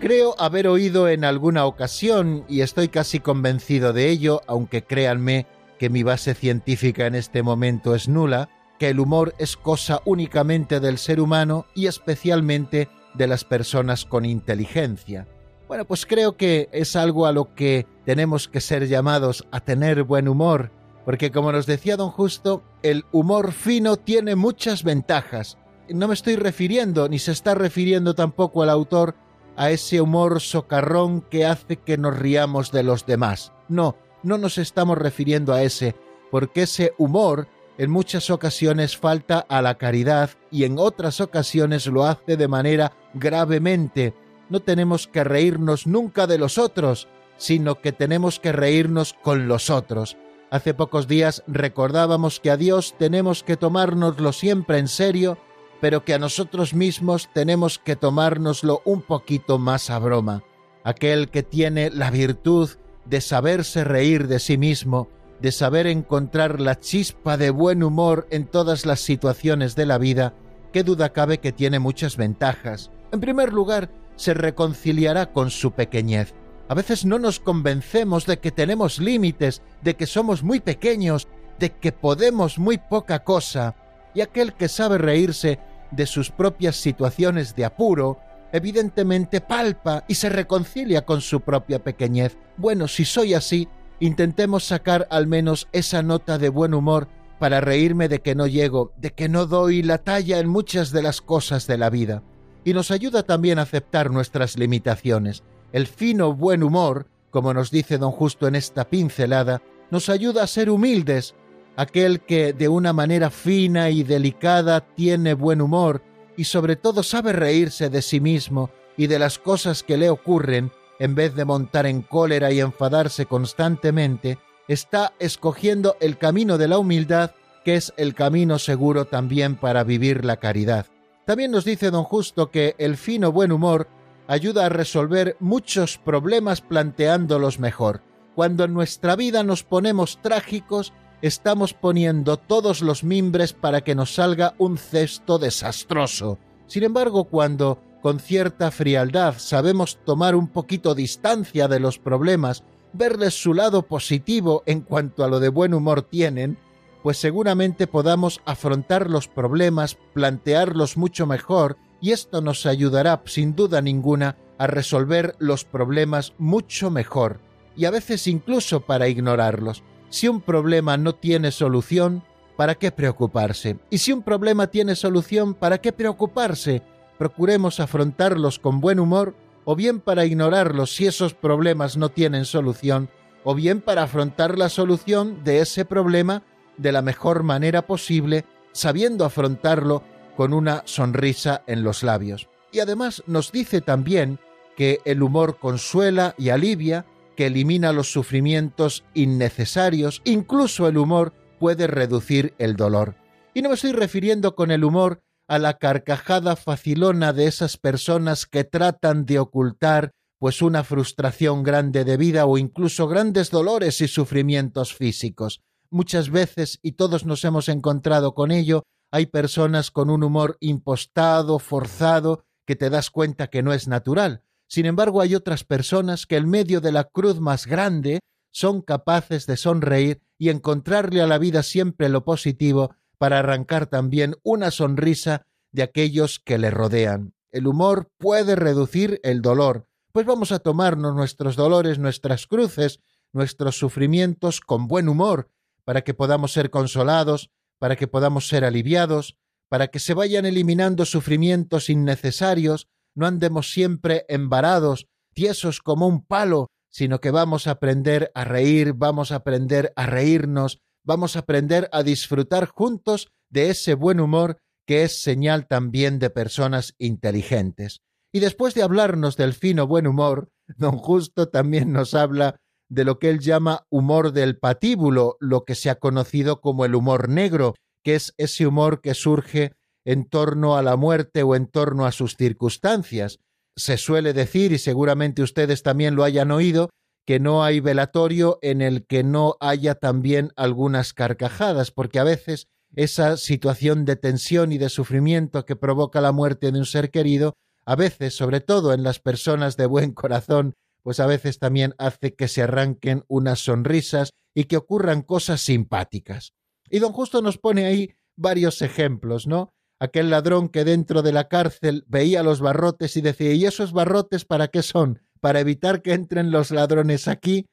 Creo 0.00 0.34
haber 0.38 0.68
oído 0.68 1.08
en 1.08 1.24
alguna 1.24 1.64
ocasión, 1.64 2.44
y 2.48 2.60
estoy 2.60 2.88
casi 2.88 3.20
convencido 3.20 3.92
de 3.92 4.10
ello, 4.10 4.42
aunque 4.46 4.84
créanme 4.84 5.46
que 5.78 5.88
mi 5.88 6.02
base 6.02 6.34
científica 6.34 7.06
en 7.06 7.14
este 7.14 7.42
momento 7.42 7.94
es 7.94 8.08
nula, 8.08 8.50
que 8.84 8.90
el 8.90 9.00
humor 9.00 9.34
es 9.38 9.56
cosa 9.56 10.02
únicamente 10.04 10.78
del 10.78 10.98
ser 10.98 11.18
humano 11.18 11.64
y 11.74 11.86
especialmente 11.86 12.90
de 13.14 13.26
las 13.26 13.42
personas 13.42 14.04
con 14.04 14.26
inteligencia. 14.26 15.26
Bueno, 15.68 15.86
pues 15.86 16.04
creo 16.04 16.36
que 16.36 16.68
es 16.70 16.94
algo 16.94 17.24
a 17.24 17.32
lo 17.32 17.54
que 17.54 17.86
tenemos 18.04 18.46
que 18.46 18.60
ser 18.60 18.86
llamados 18.86 19.46
a 19.52 19.60
tener 19.60 20.02
buen 20.02 20.28
humor, 20.28 20.70
porque 21.06 21.32
como 21.32 21.50
nos 21.50 21.64
decía 21.64 21.96
don 21.96 22.10
Justo, 22.10 22.62
el 22.82 23.06
humor 23.10 23.52
fino 23.52 23.96
tiene 23.96 24.36
muchas 24.36 24.84
ventajas. 24.84 25.56
No 25.88 26.06
me 26.06 26.12
estoy 26.12 26.36
refiriendo, 26.36 27.08
ni 27.08 27.18
se 27.18 27.32
está 27.32 27.54
refiriendo 27.54 28.14
tampoco 28.14 28.62
al 28.62 28.68
autor, 28.68 29.14
a 29.56 29.70
ese 29.70 30.02
humor 30.02 30.42
socarrón 30.42 31.22
que 31.22 31.46
hace 31.46 31.76
que 31.76 31.96
nos 31.96 32.18
riamos 32.18 32.70
de 32.70 32.82
los 32.82 33.06
demás. 33.06 33.54
No, 33.66 33.96
no 34.22 34.36
nos 34.36 34.58
estamos 34.58 34.98
refiriendo 34.98 35.54
a 35.54 35.62
ese, 35.62 35.96
porque 36.30 36.64
ese 36.64 36.92
humor 36.98 37.48
en 37.78 37.90
muchas 37.90 38.30
ocasiones 38.30 38.96
falta 38.96 39.40
a 39.48 39.60
la 39.62 39.76
caridad 39.76 40.30
y 40.50 40.64
en 40.64 40.78
otras 40.78 41.20
ocasiones 41.20 41.86
lo 41.86 42.04
hace 42.04 42.36
de 42.36 42.48
manera 42.48 42.92
gravemente. 43.14 44.14
No 44.48 44.60
tenemos 44.60 45.08
que 45.08 45.24
reírnos 45.24 45.86
nunca 45.86 46.26
de 46.26 46.38
los 46.38 46.58
otros, 46.58 47.08
sino 47.36 47.80
que 47.80 47.92
tenemos 47.92 48.38
que 48.38 48.52
reírnos 48.52 49.14
con 49.14 49.48
los 49.48 49.70
otros. 49.70 50.16
Hace 50.50 50.72
pocos 50.72 51.08
días 51.08 51.42
recordábamos 51.48 52.38
que 52.38 52.50
a 52.50 52.56
Dios 52.56 52.94
tenemos 52.98 53.42
que 53.42 53.56
tomárnoslo 53.56 54.32
siempre 54.32 54.78
en 54.78 54.86
serio, 54.86 55.38
pero 55.80 56.04
que 56.04 56.14
a 56.14 56.18
nosotros 56.18 56.74
mismos 56.74 57.28
tenemos 57.34 57.78
que 57.78 57.96
tomárnoslo 57.96 58.80
un 58.84 59.02
poquito 59.02 59.58
más 59.58 59.90
a 59.90 59.98
broma. 59.98 60.44
Aquel 60.84 61.28
que 61.28 61.42
tiene 61.42 61.90
la 61.90 62.10
virtud 62.10 62.70
de 63.04 63.20
saberse 63.20 63.84
reír 63.84 64.28
de 64.28 64.38
sí 64.38 64.56
mismo, 64.56 65.08
de 65.44 65.52
saber 65.52 65.86
encontrar 65.86 66.58
la 66.58 66.80
chispa 66.80 67.36
de 67.36 67.50
buen 67.50 67.82
humor 67.82 68.26
en 68.30 68.46
todas 68.46 68.86
las 68.86 69.00
situaciones 69.00 69.76
de 69.76 69.84
la 69.84 69.98
vida, 69.98 70.32
qué 70.72 70.82
duda 70.82 71.10
cabe 71.10 71.36
que 71.36 71.52
tiene 71.52 71.78
muchas 71.78 72.16
ventajas. 72.16 72.90
En 73.12 73.20
primer 73.20 73.52
lugar, 73.52 73.90
se 74.16 74.32
reconciliará 74.32 75.34
con 75.34 75.50
su 75.50 75.72
pequeñez. 75.72 76.32
A 76.70 76.72
veces 76.72 77.04
no 77.04 77.18
nos 77.18 77.40
convencemos 77.40 78.24
de 78.24 78.38
que 78.38 78.52
tenemos 78.52 78.98
límites, 78.98 79.60
de 79.82 79.96
que 79.96 80.06
somos 80.06 80.42
muy 80.42 80.60
pequeños, 80.60 81.28
de 81.58 81.72
que 81.72 81.92
podemos 81.92 82.58
muy 82.58 82.78
poca 82.78 83.22
cosa, 83.22 83.74
y 84.14 84.22
aquel 84.22 84.54
que 84.54 84.68
sabe 84.68 84.96
reírse 84.96 85.58
de 85.90 86.06
sus 86.06 86.30
propias 86.30 86.76
situaciones 86.76 87.54
de 87.54 87.66
apuro, 87.66 88.18
evidentemente 88.50 89.42
palpa 89.42 90.04
y 90.08 90.14
se 90.14 90.30
reconcilia 90.30 91.04
con 91.04 91.20
su 91.20 91.42
propia 91.42 91.84
pequeñez. 91.84 92.38
Bueno, 92.56 92.88
si 92.88 93.04
soy 93.04 93.34
así, 93.34 93.68
intentemos 94.00 94.64
sacar 94.64 95.06
al 95.10 95.26
menos 95.26 95.68
esa 95.72 96.02
nota 96.02 96.38
de 96.38 96.48
buen 96.48 96.74
humor 96.74 97.08
para 97.38 97.60
reírme 97.60 98.08
de 98.08 98.20
que 98.20 98.34
no 98.34 98.46
llego, 98.46 98.92
de 98.96 99.12
que 99.12 99.28
no 99.28 99.46
doy 99.46 99.82
la 99.82 99.98
talla 99.98 100.38
en 100.38 100.48
muchas 100.48 100.92
de 100.92 101.02
las 101.02 101.20
cosas 101.20 101.66
de 101.66 101.78
la 101.78 101.90
vida. 101.90 102.22
Y 102.64 102.72
nos 102.72 102.90
ayuda 102.90 103.22
también 103.22 103.58
a 103.58 103.62
aceptar 103.62 104.10
nuestras 104.10 104.56
limitaciones. 104.56 105.42
El 105.72 105.86
fino 105.86 106.34
buen 106.34 106.62
humor, 106.62 107.06
como 107.30 107.52
nos 107.52 107.70
dice 107.70 107.98
don 107.98 108.12
Justo 108.12 108.46
en 108.46 108.54
esta 108.54 108.88
pincelada, 108.88 109.60
nos 109.90 110.08
ayuda 110.08 110.44
a 110.44 110.46
ser 110.46 110.70
humildes. 110.70 111.34
Aquel 111.76 112.20
que 112.20 112.52
de 112.52 112.68
una 112.68 112.92
manera 112.92 113.30
fina 113.30 113.90
y 113.90 114.04
delicada 114.04 114.80
tiene 114.80 115.34
buen 115.34 115.60
humor 115.60 116.02
y 116.36 116.44
sobre 116.44 116.76
todo 116.76 117.02
sabe 117.02 117.32
reírse 117.32 117.90
de 117.90 118.02
sí 118.02 118.20
mismo 118.20 118.70
y 118.96 119.08
de 119.08 119.18
las 119.18 119.38
cosas 119.38 119.82
que 119.82 119.96
le 119.96 120.10
ocurren, 120.10 120.70
en 120.98 121.14
vez 121.14 121.34
de 121.34 121.44
montar 121.44 121.86
en 121.86 122.02
cólera 122.02 122.52
y 122.52 122.60
enfadarse 122.60 123.26
constantemente, 123.26 124.38
está 124.68 125.12
escogiendo 125.18 125.96
el 126.00 126.18
camino 126.18 126.58
de 126.58 126.68
la 126.68 126.78
humildad, 126.78 127.32
que 127.64 127.76
es 127.76 127.92
el 127.96 128.14
camino 128.14 128.58
seguro 128.58 129.06
también 129.06 129.56
para 129.56 129.84
vivir 129.84 130.24
la 130.24 130.36
caridad. 130.36 130.86
También 131.24 131.50
nos 131.50 131.64
dice 131.64 131.90
don 131.90 132.04
Justo 132.04 132.50
que 132.50 132.74
el 132.78 132.96
fino 132.96 133.32
buen 133.32 133.52
humor 133.52 133.88
ayuda 134.26 134.66
a 134.66 134.70
resolver 134.70 135.36
muchos 135.40 135.98
problemas 135.98 136.60
planteándolos 136.60 137.58
mejor. 137.58 138.02
Cuando 138.34 138.64
en 138.64 138.74
nuestra 138.74 139.16
vida 139.16 139.42
nos 139.42 139.62
ponemos 139.62 140.18
trágicos, 140.20 140.92
estamos 141.22 141.72
poniendo 141.72 142.36
todos 142.36 142.82
los 142.82 143.04
mimbres 143.04 143.52
para 143.52 143.82
que 143.82 143.94
nos 143.94 144.14
salga 144.14 144.54
un 144.58 144.76
cesto 144.76 145.38
desastroso. 145.38 146.38
Sin 146.66 146.82
embargo, 146.82 147.24
cuando 147.24 147.80
con 148.04 148.20
cierta 148.20 148.70
frialdad 148.70 149.36
sabemos 149.38 149.98
tomar 150.04 150.34
un 150.34 150.48
poquito 150.48 150.94
distancia 150.94 151.68
de 151.68 151.80
los 151.80 151.98
problemas, 151.98 152.62
verles 152.92 153.32
su 153.32 153.54
lado 153.54 153.80
positivo 153.80 154.62
en 154.66 154.82
cuanto 154.82 155.24
a 155.24 155.28
lo 155.28 155.40
de 155.40 155.48
buen 155.48 155.72
humor 155.72 156.02
tienen, 156.02 156.58
pues 157.02 157.16
seguramente 157.16 157.86
podamos 157.86 158.42
afrontar 158.44 159.08
los 159.08 159.26
problemas, 159.26 159.96
plantearlos 160.12 160.98
mucho 160.98 161.26
mejor 161.26 161.78
y 161.98 162.12
esto 162.12 162.42
nos 162.42 162.66
ayudará 162.66 163.22
sin 163.24 163.56
duda 163.56 163.80
ninguna 163.80 164.36
a 164.58 164.66
resolver 164.66 165.34
los 165.38 165.64
problemas 165.64 166.34
mucho 166.36 166.90
mejor 166.90 167.40
y 167.74 167.86
a 167.86 167.90
veces 167.90 168.26
incluso 168.26 168.80
para 168.80 169.08
ignorarlos. 169.08 169.82
Si 170.10 170.28
un 170.28 170.42
problema 170.42 170.98
no 170.98 171.14
tiene 171.14 171.50
solución, 171.50 172.22
¿para 172.58 172.74
qué 172.74 172.92
preocuparse? 172.92 173.78
Y 173.88 173.96
si 173.96 174.12
un 174.12 174.22
problema 174.22 174.66
tiene 174.66 174.94
solución, 174.94 175.54
¿para 175.54 175.78
qué 175.78 175.94
preocuparse? 175.94 176.82
Procuremos 177.18 177.80
afrontarlos 177.80 178.58
con 178.58 178.80
buen 178.80 178.98
humor, 178.98 179.34
o 179.64 179.76
bien 179.76 180.00
para 180.00 180.24
ignorarlos 180.26 180.94
si 180.94 181.06
esos 181.06 181.34
problemas 181.34 181.96
no 181.96 182.10
tienen 182.10 182.44
solución, 182.44 183.08
o 183.44 183.54
bien 183.54 183.80
para 183.80 184.02
afrontar 184.02 184.58
la 184.58 184.68
solución 184.68 185.44
de 185.44 185.60
ese 185.60 185.84
problema 185.84 186.42
de 186.76 186.92
la 186.92 187.02
mejor 187.02 187.42
manera 187.42 187.86
posible, 187.86 188.44
sabiendo 188.72 189.24
afrontarlo 189.24 190.02
con 190.36 190.52
una 190.52 190.82
sonrisa 190.86 191.62
en 191.66 191.84
los 191.84 192.02
labios. 192.02 192.48
Y 192.72 192.80
además 192.80 193.22
nos 193.26 193.52
dice 193.52 193.80
también 193.80 194.40
que 194.76 195.00
el 195.04 195.22
humor 195.22 195.58
consuela 195.58 196.34
y 196.36 196.48
alivia, 196.48 197.06
que 197.36 197.46
elimina 197.46 197.92
los 197.92 198.12
sufrimientos 198.12 199.04
innecesarios, 199.14 200.22
incluso 200.24 200.88
el 200.88 200.98
humor 200.98 201.32
puede 201.58 201.86
reducir 201.86 202.54
el 202.58 202.76
dolor. 202.76 203.14
Y 203.54 203.62
no 203.62 203.68
me 203.68 203.76
estoy 203.76 203.92
refiriendo 203.92 204.56
con 204.56 204.70
el 204.70 204.84
humor 204.84 205.20
a 205.46 205.58
la 205.58 205.78
carcajada 205.78 206.56
facilona 206.56 207.32
de 207.32 207.46
esas 207.46 207.76
personas 207.76 208.46
que 208.46 208.64
tratan 208.64 209.26
de 209.26 209.38
ocultar 209.38 210.12
pues 210.38 210.62
una 210.62 210.84
frustración 210.84 211.62
grande 211.62 212.04
de 212.04 212.16
vida 212.16 212.46
o 212.46 212.58
incluso 212.58 213.08
grandes 213.08 213.50
dolores 213.50 214.00
y 214.00 214.08
sufrimientos 214.08 214.94
físicos. 214.94 215.62
Muchas 215.90 216.30
veces, 216.30 216.80
y 216.82 216.92
todos 216.92 217.24
nos 217.24 217.44
hemos 217.44 217.68
encontrado 217.68 218.34
con 218.34 218.50
ello, 218.50 218.82
hay 219.10 219.26
personas 219.26 219.90
con 219.90 220.10
un 220.10 220.24
humor 220.24 220.56
impostado, 220.60 221.58
forzado, 221.58 222.44
que 222.66 222.76
te 222.76 222.90
das 222.90 223.10
cuenta 223.10 223.48
que 223.48 223.62
no 223.62 223.72
es 223.72 223.86
natural. 223.86 224.42
Sin 224.66 224.86
embargo, 224.86 225.20
hay 225.20 225.34
otras 225.34 225.64
personas 225.64 226.26
que 226.26 226.36
en 226.36 226.48
medio 226.48 226.80
de 226.80 226.92
la 226.92 227.04
cruz 227.04 227.40
más 227.40 227.66
grande 227.66 228.20
son 228.50 228.82
capaces 228.82 229.46
de 229.46 229.56
sonreír 229.56 230.20
y 230.38 230.48
encontrarle 230.48 231.20
a 231.20 231.26
la 231.26 231.38
vida 231.38 231.62
siempre 231.62 232.08
lo 232.08 232.24
positivo 232.24 232.94
para 233.18 233.38
arrancar 233.38 233.86
también 233.86 234.36
una 234.42 234.70
sonrisa 234.70 235.46
de 235.72 235.82
aquellos 235.82 236.40
que 236.40 236.58
le 236.58 236.70
rodean. 236.70 237.34
El 237.50 237.66
humor 237.66 238.10
puede 238.18 238.56
reducir 238.56 239.20
el 239.22 239.42
dolor, 239.42 239.86
pues 240.12 240.26
vamos 240.26 240.52
a 240.52 240.60
tomarnos 240.60 241.14
nuestros 241.14 241.56
dolores, 241.56 241.98
nuestras 241.98 242.46
cruces, 242.46 243.00
nuestros 243.32 243.76
sufrimientos 243.76 244.60
con 244.60 244.86
buen 244.86 245.08
humor, 245.08 245.50
para 245.84 246.02
que 246.02 246.14
podamos 246.14 246.52
ser 246.52 246.70
consolados, 246.70 247.50
para 247.78 247.96
que 247.96 248.06
podamos 248.06 248.48
ser 248.48 248.64
aliviados, 248.64 249.36
para 249.68 249.88
que 249.88 249.98
se 249.98 250.14
vayan 250.14 250.46
eliminando 250.46 251.04
sufrimientos 251.04 251.90
innecesarios, 251.90 252.88
no 253.14 253.26
andemos 253.26 253.72
siempre 253.72 254.24
embarados, 254.28 255.08
tiesos 255.34 255.80
como 255.80 256.06
un 256.06 256.24
palo, 256.24 256.70
sino 256.90 257.20
que 257.20 257.32
vamos 257.32 257.66
a 257.66 257.72
aprender 257.72 258.30
a 258.34 258.44
reír, 258.44 258.92
vamos 258.94 259.32
a 259.32 259.36
aprender 259.36 259.92
a 259.96 260.06
reírnos, 260.06 260.80
vamos 261.04 261.36
a 261.36 261.40
aprender 261.40 261.88
a 261.92 262.02
disfrutar 262.02 262.66
juntos 262.66 263.28
de 263.50 263.70
ese 263.70 263.94
buen 263.94 264.20
humor 264.20 264.58
que 264.86 265.02
es 265.02 265.22
señal 265.22 265.66
también 265.66 266.18
de 266.18 266.30
personas 266.30 266.94
inteligentes. 266.98 268.00
Y 268.32 268.40
después 268.40 268.74
de 268.74 268.82
hablarnos 268.82 269.36
del 269.36 269.54
fino 269.54 269.86
buen 269.86 270.06
humor, 270.06 270.50
don 270.76 270.98
Justo 270.98 271.48
también 271.48 271.92
nos 271.92 272.14
habla 272.14 272.60
de 272.88 273.04
lo 273.04 273.18
que 273.18 273.30
él 273.30 273.40
llama 273.40 273.86
humor 273.90 274.32
del 274.32 274.58
patíbulo, 274.58 275.36
lo 275.40 275.64
que 275.64 275.74
se 275.74 275.90
ha 275.90 275.96
conocido 275.96 276.60
como 276.60 276.84
el 276.84 276.94
humor 276.94 277.28
negro, 277.28 277.74
que 278.02 278.14
es 278.14 278.34
ese 278.36 278.66
humor 278.66 279.00
que 279.00 279.14
surge 279.14 279.72
en 280.04 280.28
torno 280.28 280.76
a 280.76 280.82
la 280.82 280.96
muerte 280.96 281.42
o 281.42 281.54
en 281.54 281.66
torno 281.66 282.06
a 282.06 282.12
sus 282.12 282.36
circunstancias. 282.36 283.38
Se 283.76 283.96
suele 283.96 284.32
decir, 284.32 284.72
y 284.72 284.78
seguramente 284.78 285.42
ustedes 285.42 285.82
también 285.82 286.14
lo 286.14 286.24
hayan 286.24 286.50
oído, 286.50 286.90
que 287.26 287.40
no 287.40 287.64
hay 287.64 287.80
velatorio 287.80 288.58
en 288.62 288.82
el 288.82 289.06
que 289.06 289.24
no 289.24 289.56
haya 289.60 289.94
también 289.94 290.52
algunas 290.56 291.12
carcajadas, 291.12 291.90
porque 291.90 292.18
a 292.18 292.24
veces 292.24 292.68
esa 292.94 293.36
situación 293.36 294.04
de 294.04 294.16
tensión 294.16 294.72
y 294.72 294.78
de 294.78 294.88
sufrimiento 294.88 295.64
que 295.64 295.76
provoca 295.76 296.20
la 296.20 296.32
muerte 296.32 296.70
de 296.70 296.78
un 296.78 296.86
ser 296.86 297.10
querido, 297.10 297.54
a 297.86 297.96
veces, 297.96 298.36
sobre 298.36 298.60
todo 298.60 298.92
en 298.92 299.02
las 299.02 299.18
personas 299.18 299.76
de 299.76 299.86
buen 299.86 300.12
corazón 300.14 300.74
pues 301.04 301.20
a 301.20 301.26
veces 301.26 301.58
también 301.58 301.94
hace 301.98 302.34
que 302.34 302.48
se 302.48 302.62
arranquen 302.62 303.24
unas 303.28 303.60
sonrisas 303.60 304.30
y 304.54 304.64
que 304.64 304.78
ocurran 304.78 305.20
cosas 305.20 305.60
simpáticas. 305.60 306.54
Y 306.90 306.98
don 306.98 307.12
Justo 307.12 307.42
nos 307.42 307.58
pone 307.58 307.84
ahí 307.84 308.14
varios 308.36 308.80
ejemplos, 308.82 309.46
¿no? 309.46 309.74
Aquel 310.00 310.30
ladrón 310.30 310.70
que 310.70 310.84
dentro 310.84 311.22
de 311.22 311.32
la 311.32 311.48
cárcel 311.48 312.04
veía 312.08 312.42
los 312.42 312.60
barrotes 312.60 313.16
y 313.16 313.20
decía, 313.20 313.52
¿y 313.52 313.66
esos 313.66 313.92
barrotes 313.92 314.46
para 314.46 314.68
qué 314.68 314.82
son? 314.82 315.22
¿Para 315.44 315.60
evitar 315.60 316.00
que 316.00 316.14
entren 316.14 316.50
los 316.50 316.70
ladrones 316.70 317.28
aquí? 317.28 317.68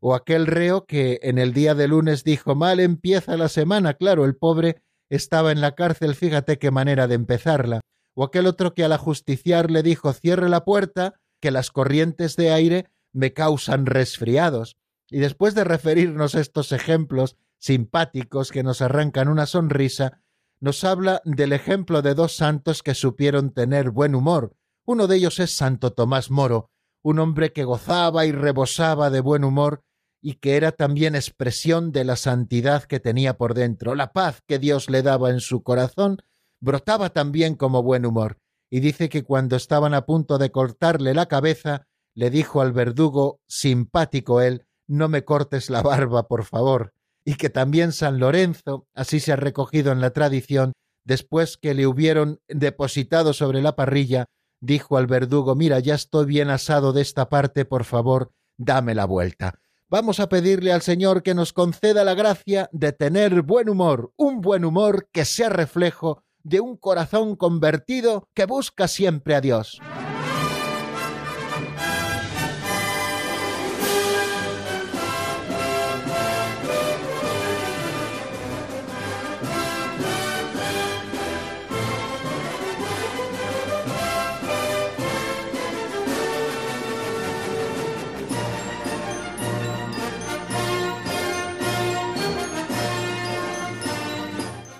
O 0.00 0.16
aquel 0.16 0.44
reo 0.44 0.86
que 0.86 1.20
en 1.22 1.38
el 1.38 1.52
día 1.52 1.76
de 1.76 1.86
lunes 1.86 2.24
dijo, 2.24 2.56
mal 2.56 2.80
empieza 2.80 3.36
la 3.36 3.48
semana, 3.48 3.94
claro, 3.94 4.24
el 4.24 4.34
pobre 4.34 4.82
estaba 5.08 5.52
en 5.52 5.60
la 5.60 5.76
cárcel, 5.76 6.16
fíjate 6.16 6.58
qué 6.58 6.72
manera 6.72 7.06
de 7.06 7.14
empezarla. 7.14 7.80
O 8.14 8.24
aquel 8.24 8.48
otro 8.48 8.74
que 8.74 8.82
al 8.82 8.90
ajusticiar 8.90 9.70
le 9.70 9.84
dijo, 9.84 10.12
cierre 10.12 10.48
la 10.48 10.64
puerta, 10.64 11.14
que 11.40 11.52
las 11.52 11.70
corrientes 11.70 12.34
de 12.34 12.50
aire 12.50 12.88
me 13.12 13.32
causan 13.32 13.86
resfriados. 13.86 14.76
Y 15.08 15.20
después 15.20 15.54
de 15.54 15.62
referirnos 15.62 16.34
estos 16.34 16.72
ejemplos 16.72 17.36
simpáticos 17.58 18.50
que 18.50 18.64
nos 18.64 18.82
arrancan 18.82 19.28
una 19.28 19.46
sonrisa, 19.46 20.22
nos 20.58 20.82
habla 20.82 21.22
del 21.24 21.52
ejemplo 21.52 22.02
de 22.02 22.14
dos 22.14 22.34
santos 22.34 22.82
que 22.82 22.94
supieron 22.94 23.52
tener 23.52 23.90
buen 23.90 24.16
humor. 24.16 24.56
Uno 24.84 25.06
de 25.06 25.18
ellos 25.18 25.38
es 25.38 25.52
Santo 25.52 25.92
Tomás 25.92 26.28
Moro, 26.28 26.71
un 27.02 27.18
hombre 27.18 27.52
que 27.52 27.64
gozaba 27.64 28.26
y 28.26 28.32
rebosaba 28.32 29.10
de 29.10 29.20
buen 29.20 29.44
humor 29.44 29.82
y 30.20 30.34
que 30.34 30.56
era 30.56 30.72
también 30.72 31.16
expresión 31.16 31.90
de 31.90 32.04
la 32.04 32.16
santidad 32.16 32.84
que 32.84 33.00
tenía 33.00 33.36
por 33.36 33.54
dentro. 33.54 33.94
La 33.94 34.12
paz 34.12 34.40
que 34.46 34.58
Dios 34.58 34.88
le 34.88 35.02
daba 35.02 35.30
en 35.30 35.40
su 35.40 35.62
corazón 35.62 36.18
brotaba 36.60 37.10
también 37.10 37.56
como 37.56 37.82
buen 37.82 38.06
humor. 38.06 38.38
Y 38.70 38.80
dice 38.80 39.08
que 39.08 39.24
cuando 39.24 39.56
estaban 39.56 39.94
a 39.94 40.06
punto 40.06 40.38
de 40.38 40.50
cortarle 40.50 41.12
la 41.12 41.26
cabeza, 41.26 41.86
le 42.14 42.30
dijo 42.30 42.60
al 42.60 42.72
verdugo, 42.72 43.40
simpático 43.48 44.40
él, 44.40 44.64
no 44.86 45.08
me 45.08 45.24
cortes 45.24 45.70
la 45.70 45.82
barba, 45.82 46.28
por 46.28 46.44
favor. 46.44 46.94
Y 47.24 47.34
que 47.34 47.50
también 47.50 47.92
San 47.92 48.18
Lorenzo, 48.18 48.86
así 48.94 49.20
se 49.20 49.32
ha 49.32 49.36
recogido 49.36 49.92
en 49.92 50.00
la 50.00 50.10
tradición, 50.10 50.72
después 51.04 51.56
que 51.56 51.74
le 51.74 51.86
hubieron 51.86 52.40
depositado 52.48 53.32
sobre 53.32 53.60
la 53.60 53.74
parrilla, 53.74 54.26
dijo 54.62 54.96
al 54.96 55.06
verdugo, 55.06 55.54
mira, 55.54 55.80
ya 55.80 55.94
estoy 55.94 56.24
bien 56.24 56.48
asado 56.48 56.94
de 56.94 57.02
esta 57.02 57.28
parte, 57.28 57.66
por 57.66 57.84
favor, 57.84 58.32
dame 58.56 58.94
la 58.94 59.04
vuelta. 59.04 59.58
Vamos 59.90 60.20
a 60.20 60.28
pedirle 60.30 60.72
al 60.72 60.80
Señor 60.80 61.22
que 61.22 61.34
nos 61.34 61.52
conceda 61.52 62.04
la 62.04 62.14
gracia 62.14 62.70
de 62.72 62.92
tener 62.92 63.42
buen 63.42 63.68
humor, 63.68 64.12
un 64.16 64.40
buen 64.40 64.64
humor 64.64 65.08
que 65.12 65.26
sea 65.26 65.50
reflejo 65.50 66.22
de 66.44 66.60
un 66.60 66.76
corazón 66.76 67.36
convertido 67.36 68.28
que 68.32 68.46
busca 68.46 68.88
siempre 68.88 69.34
a 69.34 69.42
Dios. 69.42 69.80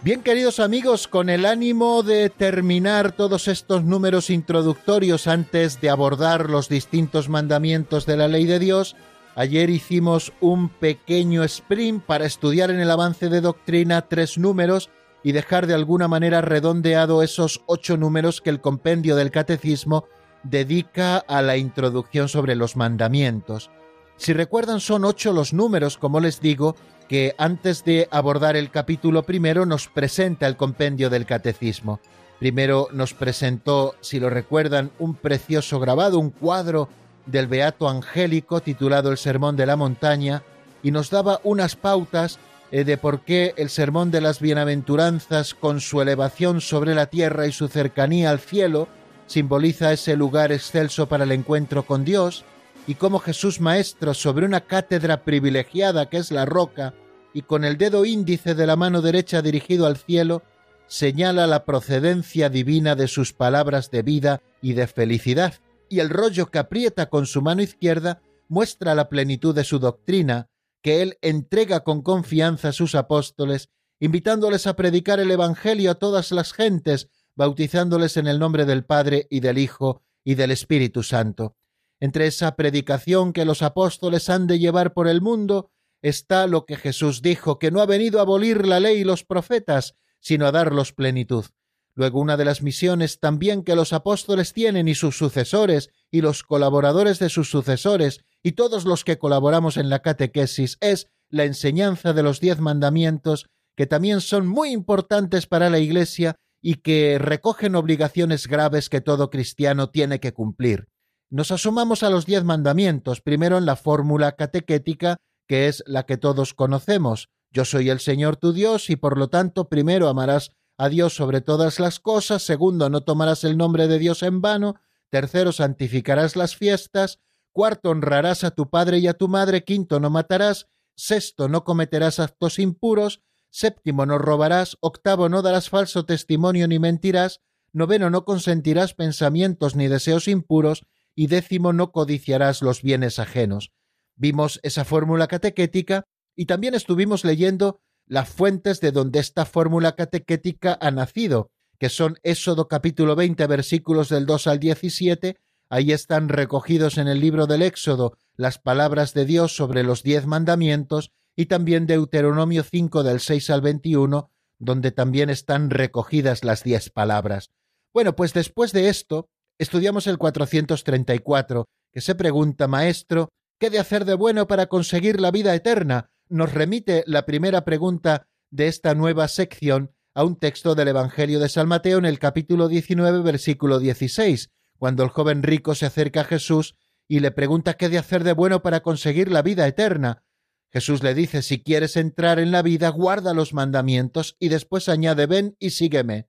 Bien, 0.05 0.21
queridos 0.21 0.59
amigos, 0.59 1.07
con 1.07 1.29
el 1.29 1.47
ánimo 1.47 2.03
de 2.03 2.29
terminar 2.29 3.13
todos 3.13 3.47
estos 3.47 3.85
números 3.85 4.31
introductorios 4.31 5.29
antes 5.29 5.81
de 5.81 5.91
abordar 5.91 6.51
los 6.51 6.69
distintos 6.69 7.29
mandamientos 7.29 8.05
de 8.05 8.17
la 8.17 8.27
ley 8.27 8.45
de 8.45 8.59
Dios, 8.59 8.97
ayer 9.37 9.71
hicimos 9.71 10.33
un 10.41 10.71
pequeño 10.71 11.45
sprint 11.45 12.03
para 12.03 12.27
estudiar 12.27 12.73
en 12.73 12.81
el 12.81 12.91
avance 12.91 13.29
de 13.29 13.41
doctrina 13.41 14.09
tres 14.09 14.39
números 14.39 14.91
y 15.23 15.31
dejar 15.31 15.69
de 15.69 15.75
alguna 15.75 16.09
manera 16.09 16.41
redondeado 16.41 17.23
esos 17.23 17.63
ocho 17.67 17.97
números 17.97 18.41
que 18.41 18.51
el 18.51 18.61
compendio 18.61 19.15
del 19.15 19.31
catecismo 19.31 20.07
dedica 20.43 21.19
a 21.19 21.43
la 21.43 21.57
introducción 21.59 22.29
sobre 22.29 22.57
los 22.57 22.75
mandamientos. 22.75 23.71
Si 24.17 24.33
recuerdan, 24.33 24.81
son 24.81 25.05
ocho 25.05 25.33
los 25.33 25.53
números, 25.53 25.97
como 25.97 26.19
les 26.19 26.41
digo, 26.41 26.75
que 27.09 27.35
antes 27.39 27.85
de 27.85 28.09
abordar 28.11 28.57
el 28.57 28.71
capítulo 28.71 29.25
primero 29.25 29.67
nos 29.67 29.89
presenta 29.89 30.47
el 30.47 30.57
compendio 30.57 31.11
del 31.11 31.27
catecismo. 31.27 32.01
Primero 32.39 32.89
nos 32.93 33.15
presentó, 33.15 33.95
si 34.01 34.19
lo 34.19 34.29
recuerdan, 34.29 34.91
un 34.99 35.15
precioso 35.15 35.79
grabado, 35.79 36.19
un 36.19 36.31
cuadro 36.31 36.89
del 37.27 37.47
Beato 37.47 37.89
Angélico 37.89 38.61
titulado 38.61 39.11
El 39.11 39.19
Sermón 39.19 39.57
de 39.57 39.67
la 39.67 39.77
Montaña, 39.77 40.43
y 40.83 40.91
nos 40.91 41.11
daba 41.11 41.41
unas 41.45 41.77
pautas 41.77 42.39
eh, 42.73 42.85
de 42.85 42.97
por 42.97 43.21
qué 43.21 43.55
el 43.57 43.71
Sermón 43.71 44.11
de 44.11 44.21
las 44.21 44.41
Bienaventuranzas, 44.41 45.55
con 45.55 45.81
su 45.81 46.03
elevación 46.03 46.61
sobre 46.61 46.95
la 46.95 47.07
tierra 47.07 47.47
y 47.47 47.53
su 47.53 47.69
cercanía 47.69 48.31
al 48.31 48.41
cielo, 48.41 48.89
simboliza 49.27 49.93
ese 49.93 50.17
lugar 50.17 50.51
excelso 50.51 51.07
para 51.07 51.25
el 51.25 51.33
encuentro 51.33 51.85
con 51.85 52.05
Dios, 52.05 52.45
y 52.87 52.97
cómo 52.97 53.21
Jesús 53.21 53.61
Maestro 53.61 54.15
sobre 54.15 54.47
una 54.47 54.63
cátedra 54.63 55.23
privilegiada 55.23 56.09
que 56.09 56.17
es 56.17 56.33
la 56.33 56.45
roca, 56.45 56.95
y 57.35 57.43
con 57.43 57.65
el 57.65 57.79
dedo 57.79 58.05
índice 58.05 58.55
de 58.55 58.67
la 58.67 58.77
mano 58.77 59.03
derecha 59.03 59.43
dirigido 59.43 59.87
al 59.87 59.97
cielo, 59.97 60.43
señala 60.87 61.47
la 61.47 61.65
procedencia 61.65 62.51
divina 62.51 62.95
de 62.95 63.09
sus 63.09 63.33
palabras 63.33 63.91
de 63.91 64.03
vida 64.03 64.43
y 64.61 64.75
de 64.75 64.87
felicidad, 64.87 65.55
y 65.89 66.01
el 66.01 66.11
rollo 66.11 66.47
que 66.47 66.59
aprieta 66.59 67.09
con 67.09 67.27
su 67.27 67.43
mano 67.43 67.63
izquierda 67.63 68.23
muestra 68.49 68.95
la 68.95 69.09
plenitud 69.09 69.55
de 69.55 69.65
su 69.65 69.79
doctrina, 69.79 70.49
que 70.83 71.01
él 71.01 71.19
entrega 71.23 71.81
con 71.81 72.03
confianza 72.03 72.69
a 72.69 72.73
sus 72.73 72.95
apóstoles, 72.95 73.71
invitándoles 74.01 74.67
a 74.67 74.75
predicar 74.75 75.21
el 75.21 75.31
Evangelio 75.31 75.93
a 75.93 75.95
todas 75.95 76.33
las 76.33 76.53
gentes, 76.53 77.09
bautizándoles 77.35 78.17
en 78.17 78.27
el 78.27 78.39
nombre 78.39 78.67
del 78.67 78.85
Padre 78.85 79.27
y 79.31 79.41
del 79.41 79.59
Hijo 79.59 80.03
y 80.25 80.35
del 80.35 80.51
Espíritu 80.51 81.03
Santo. 81.03 81.57
Entre 82.01 82.27
esa 82.27 82.57
predicación 82.57 83.33
que 83.33 83.45
los 83.45 83.63
apóstoles 83.63 84.29
han 84.29 84.47
de 84.47 84.59
llevar 84.59 84.93
por 84.93 85.09
el 85.09 85.21
mundo 85.21 85.71
está 86.03 86.47
lo 86.47 86.67
que 86.67 86.77
Jesús 86.77 87.23
dijo, 87.23 87.59
que 87.59 87.71
no 87.71 87.81
ha 87.81 87.87
venido 87.87 88.19
a 88.19 88.23
abolir 88.23 88.67
la 88.67 88.81
ley 88.81 88.99
y 88.99 89.05
los 89.05 89.25
profetas, 89.25 89.95
sino 90.21 90.47
a 90.47 90.53
darlos 90.53 90.93
plenitud. 90.93 91.47
Luego 91.95 92.21
una 92.21 92.37
de 92.37 92.45
las 92.45 92.63
misiones 92.63 93.21
también 93.21 93.63
que 93.63 93.77
los 93.77 93.93
apóstoles 93.93 94.53
tienen 94.53 94.89
y 94.89 94.95
sus 94.95 95.17
sucesores 95.17 95.91
y 96.11 96.23
los 96.23 96.43
colaboradores 96.43 97.19
de 97.19 97.29
sus 97.29 97.51
sucesores 97.51 98.25
y 98.43 98.53
todos 98.53 98.85
los 98.85 99.05
que 99.05 99.19
colaboramos 99.19 99.77
en 99.77 99.91
la 99.91 100.01
catequesis 100.01 100.79
es 100.81 101.09
la 101.29 101.45
enseñanza 101.45 102.13
de 102.13 102.23
los 102.23 102.41
diez 102.41 102.61
mandamientos 102.61 103.47
que 103.77 103.87
también 103.87 104.21
son 104.21 104.47
muy 104.47 104.71
importantes 104.71 105.47
para 105.47 105.71
la 105.71 105.79
Iglesia 105.79 106.37
y 106.63 106.77
que 106.77 107.19
recogen 107.19 107.75
obligaciones 107.75 108.47
graves 108.47 108.89
que 108.89 109.01
todo 109.01 109.31
cristiano 109.31 109.91
tiene 109.91 110.21
que 110.21 110.33
cumplir. 110.33 110.89
Nos 111.31 111.51
asomamos 111.51 112.03
a 112.03 112.11
los 112.11 112.27
diez 112.27 112.45
mandamientos, 112.45 113.21
primero 113.21 113.59
en 113.59 113.67
la 113.67 113.77
fórmula 113.77 114.33
catequética, 114.33 115.17
que 115.53 115.69
es 115.69 115.85
la 115.87 116.07
que 116.07 116.17
todos 116.17 116.55
conocemos. 116.55 117.29
Yo 117.51 117.67
soy 117.67 117.91
el 117.91 118.01
Señor 118.01 118.39
tu 118.39 118.55
Dios 118.55 118.89
y 118.89 118.97
por 118.97 119.19
lo 119.19 119.29
tanto 119.29 119.69
primero 119.69 120.09
amarás 120.09 120.53
a 120.79 120.89
Dios 120.89 121.15
sobre 121.15 121.43
todas 121.43 121.79
las 121.79 122.01
cosas, 122.01 122.43
segundo 122.43 122.89
no 122.89 123.03
tomarás 123.03 123.45
el 123.45 123.59
nombre 123.59 123.87
de 123.87 123.99
Dios 123.99 124.23
en 124.23 124.41
vano, 124.41 124.77
tercero 125.11 125.53
santificarás 125.53 126.37
las 126.37 126.57
fiestas, 126.57 127.21
cuarto 127.53 127.91
honrarás 127.91 128.45
a 128.45 128.53
tu 128.53 128.71
padre 128.71 129.01
y 129.01 129.09
a 129.09 129.13
tu 129.13 129.29
madre, 129.29 129.63
quinto 129.63 130.01
no 130.01 130.09
matarás, 130.09 130.69
sexto 130.97 131.51
no 131.51 131.65
cometerás 131.65 132.19
actos 132.19 132.59
impuros, 132.59 133.21
séptimo 133.51 134.07
no 134.07 134.17
robarás, 134.17 134.79
octavo 134.81 135.29
no 135.29 135.43
darás 135.43 135.69
falso 135.69 136.07
testimonio 136.07 136.67
ni 136.67 136.79
mentirás, 136.79 137.43
noveno 137.75 138.09
no 138.09 138.25
consentirás 138.25 138.95
pensamientos 138.95 139.77
ni 139.77 139.89
deseos 139.89 140.29
impuros, 140.29 140.87
y 141.15 141.27
décimo 141.27 141.75
no 141.75 141.93
codiciarás 141.93 142.63
los 142.63 142.81
bienes 142.81 143.19
ajenos. 143.19 143.71
Vimos 144.17 144.61
esa 144.63 144.85
fórmula 144.85 145.27
catequética 145.27 146.05
y 146.35 146.47
también 146.47 146.75
estuvimos 146.75 147.25
leyendo 147.25 147.81
las 148.07 148.29
fuentes 148.29 148.81
de 148.81 148.93
donde 148.93 149.21
esta 149.21 149.45
fórmula 149.45 149.95
catequética 149.95 150.77
ha 150.81 150.91
nacido, 150.91 151.51
que 151.79 151.89
son 151.89 152.19
Éxodo 152.23 152.69
capítulo 152.69 153.17
20 153.17 153.47
versículos 153.47 154.09
del 154.09 154.27
2 154.27 154.47
al 154.47 154.59
17, 154.59 155.39
ahí 155.69 155.93
están 155.93 156.29
recogidos 156.29 156.99
en 156.99 157.09
el 157.09 157.21
libro 157.21 157.47
del 157.47 157.63
Éxodo 157.63 158.17
las 158.37 158.59
palabras 158.59 159.15
de 159.15 159.25
Dios 159.25 159.57
sobre 159.57 159.83
los 159.83 160.03
diez 160.03 160.27
mandamientos 160.27 161.13
y 161.35 161.47
también 161.47 161.87
Deuteronomio 161.87 162.63
5 162.63 163.03
del 163.03 163.21
6 163.21 163.51
al 163.51 163.63
21, 163.63 164.31
donde 164.59 164.91
también 164.91 165.31
están 165.31 165.71
recogidas 165.71 166.45
las 166.45 166.63
diez 166.63 166.91
palabras. 166.91 167.51
Bueno, 167.93 168.15
pues 168.15 168.33
después 168.33 168.73
de 168.73 168.89
esto, 168.89 169.29
estudiamos 169.59 170.07
el 170.07 170.19
434, 170.19 171.69
que 171.91 172.01
se 172.01 172.15
pregunta, 172.15 172.69
Maestro, 172.69 173.31
¿qué 173.63 173.71
de 173.71 173.79
hacer 173.79 174.05
de 174.05 174.15
bueno 174.15 174.49
para 174.49 174.67
conseguir 174.67 175.21
la 175.21 175.31
vida 175.31 175.55
eterna? 175.55 176.11
Nos 176.29 176.53
remite 176.53 177.05
la 177.07 177.25
primera 177.25 177.65
pregunta 177.65 178.27
de 178.51 178.67
esta 178.67 178.97
nueva 178.97 179.29
sección 179.29 179.95
a 180.15 180.25
un 180.25 180.35
texto 180.35 180.75
del 180.75 180.89
Evangelio 180.89 181.39
de 181.39 181.49
San 181.49 181.69
Mateo 181.69 181.99
en 181.99 182.05
el 182.05 182.19
capítulo 182.19 182.67
19, 182.67 183.23
versículo 183.23 183.79
16, 183.79 184.51
cuando 184.81 185.05
el 185.05 185.11
joven 185.11 185.45
rico 185.45 185.77
se 185.77 185.87
acerca 185.87 186.23
a 186.23 186.25
Jesús 186.25 186.75
y 187.07 187.21
le 187.21 187.31
pregunta 187.31 187.75
qué 187.75 187.89
de 187.89 187.99
hacer 187.99 188.25
de 188.25 188.33
bueno 188.33 188.63
para 188.63 188.81
conseguir 188.81 189.31
la 189.31 189.43
vida 189.43 189.65
eterna. 189.69 190.25
Jesús 190.73 191.05
le 191.05 191.15
dice, 191.15 191.41
si 191.41 191.63
quieres 191.63 191.97
entrar 191.97 192.41
en 192.41 192.51
la 192.51 192.63
vida, 192.63 192.89
guarda 192.89 193.33
los 193.33 193.55
mandamientos 193.55 194.35
y 194.41 194.49
después 194.49 194.89
añade, 194.89 195.27
ven 195.27 195.55
y 195.61 195.71
sígueme. 195.71 196.27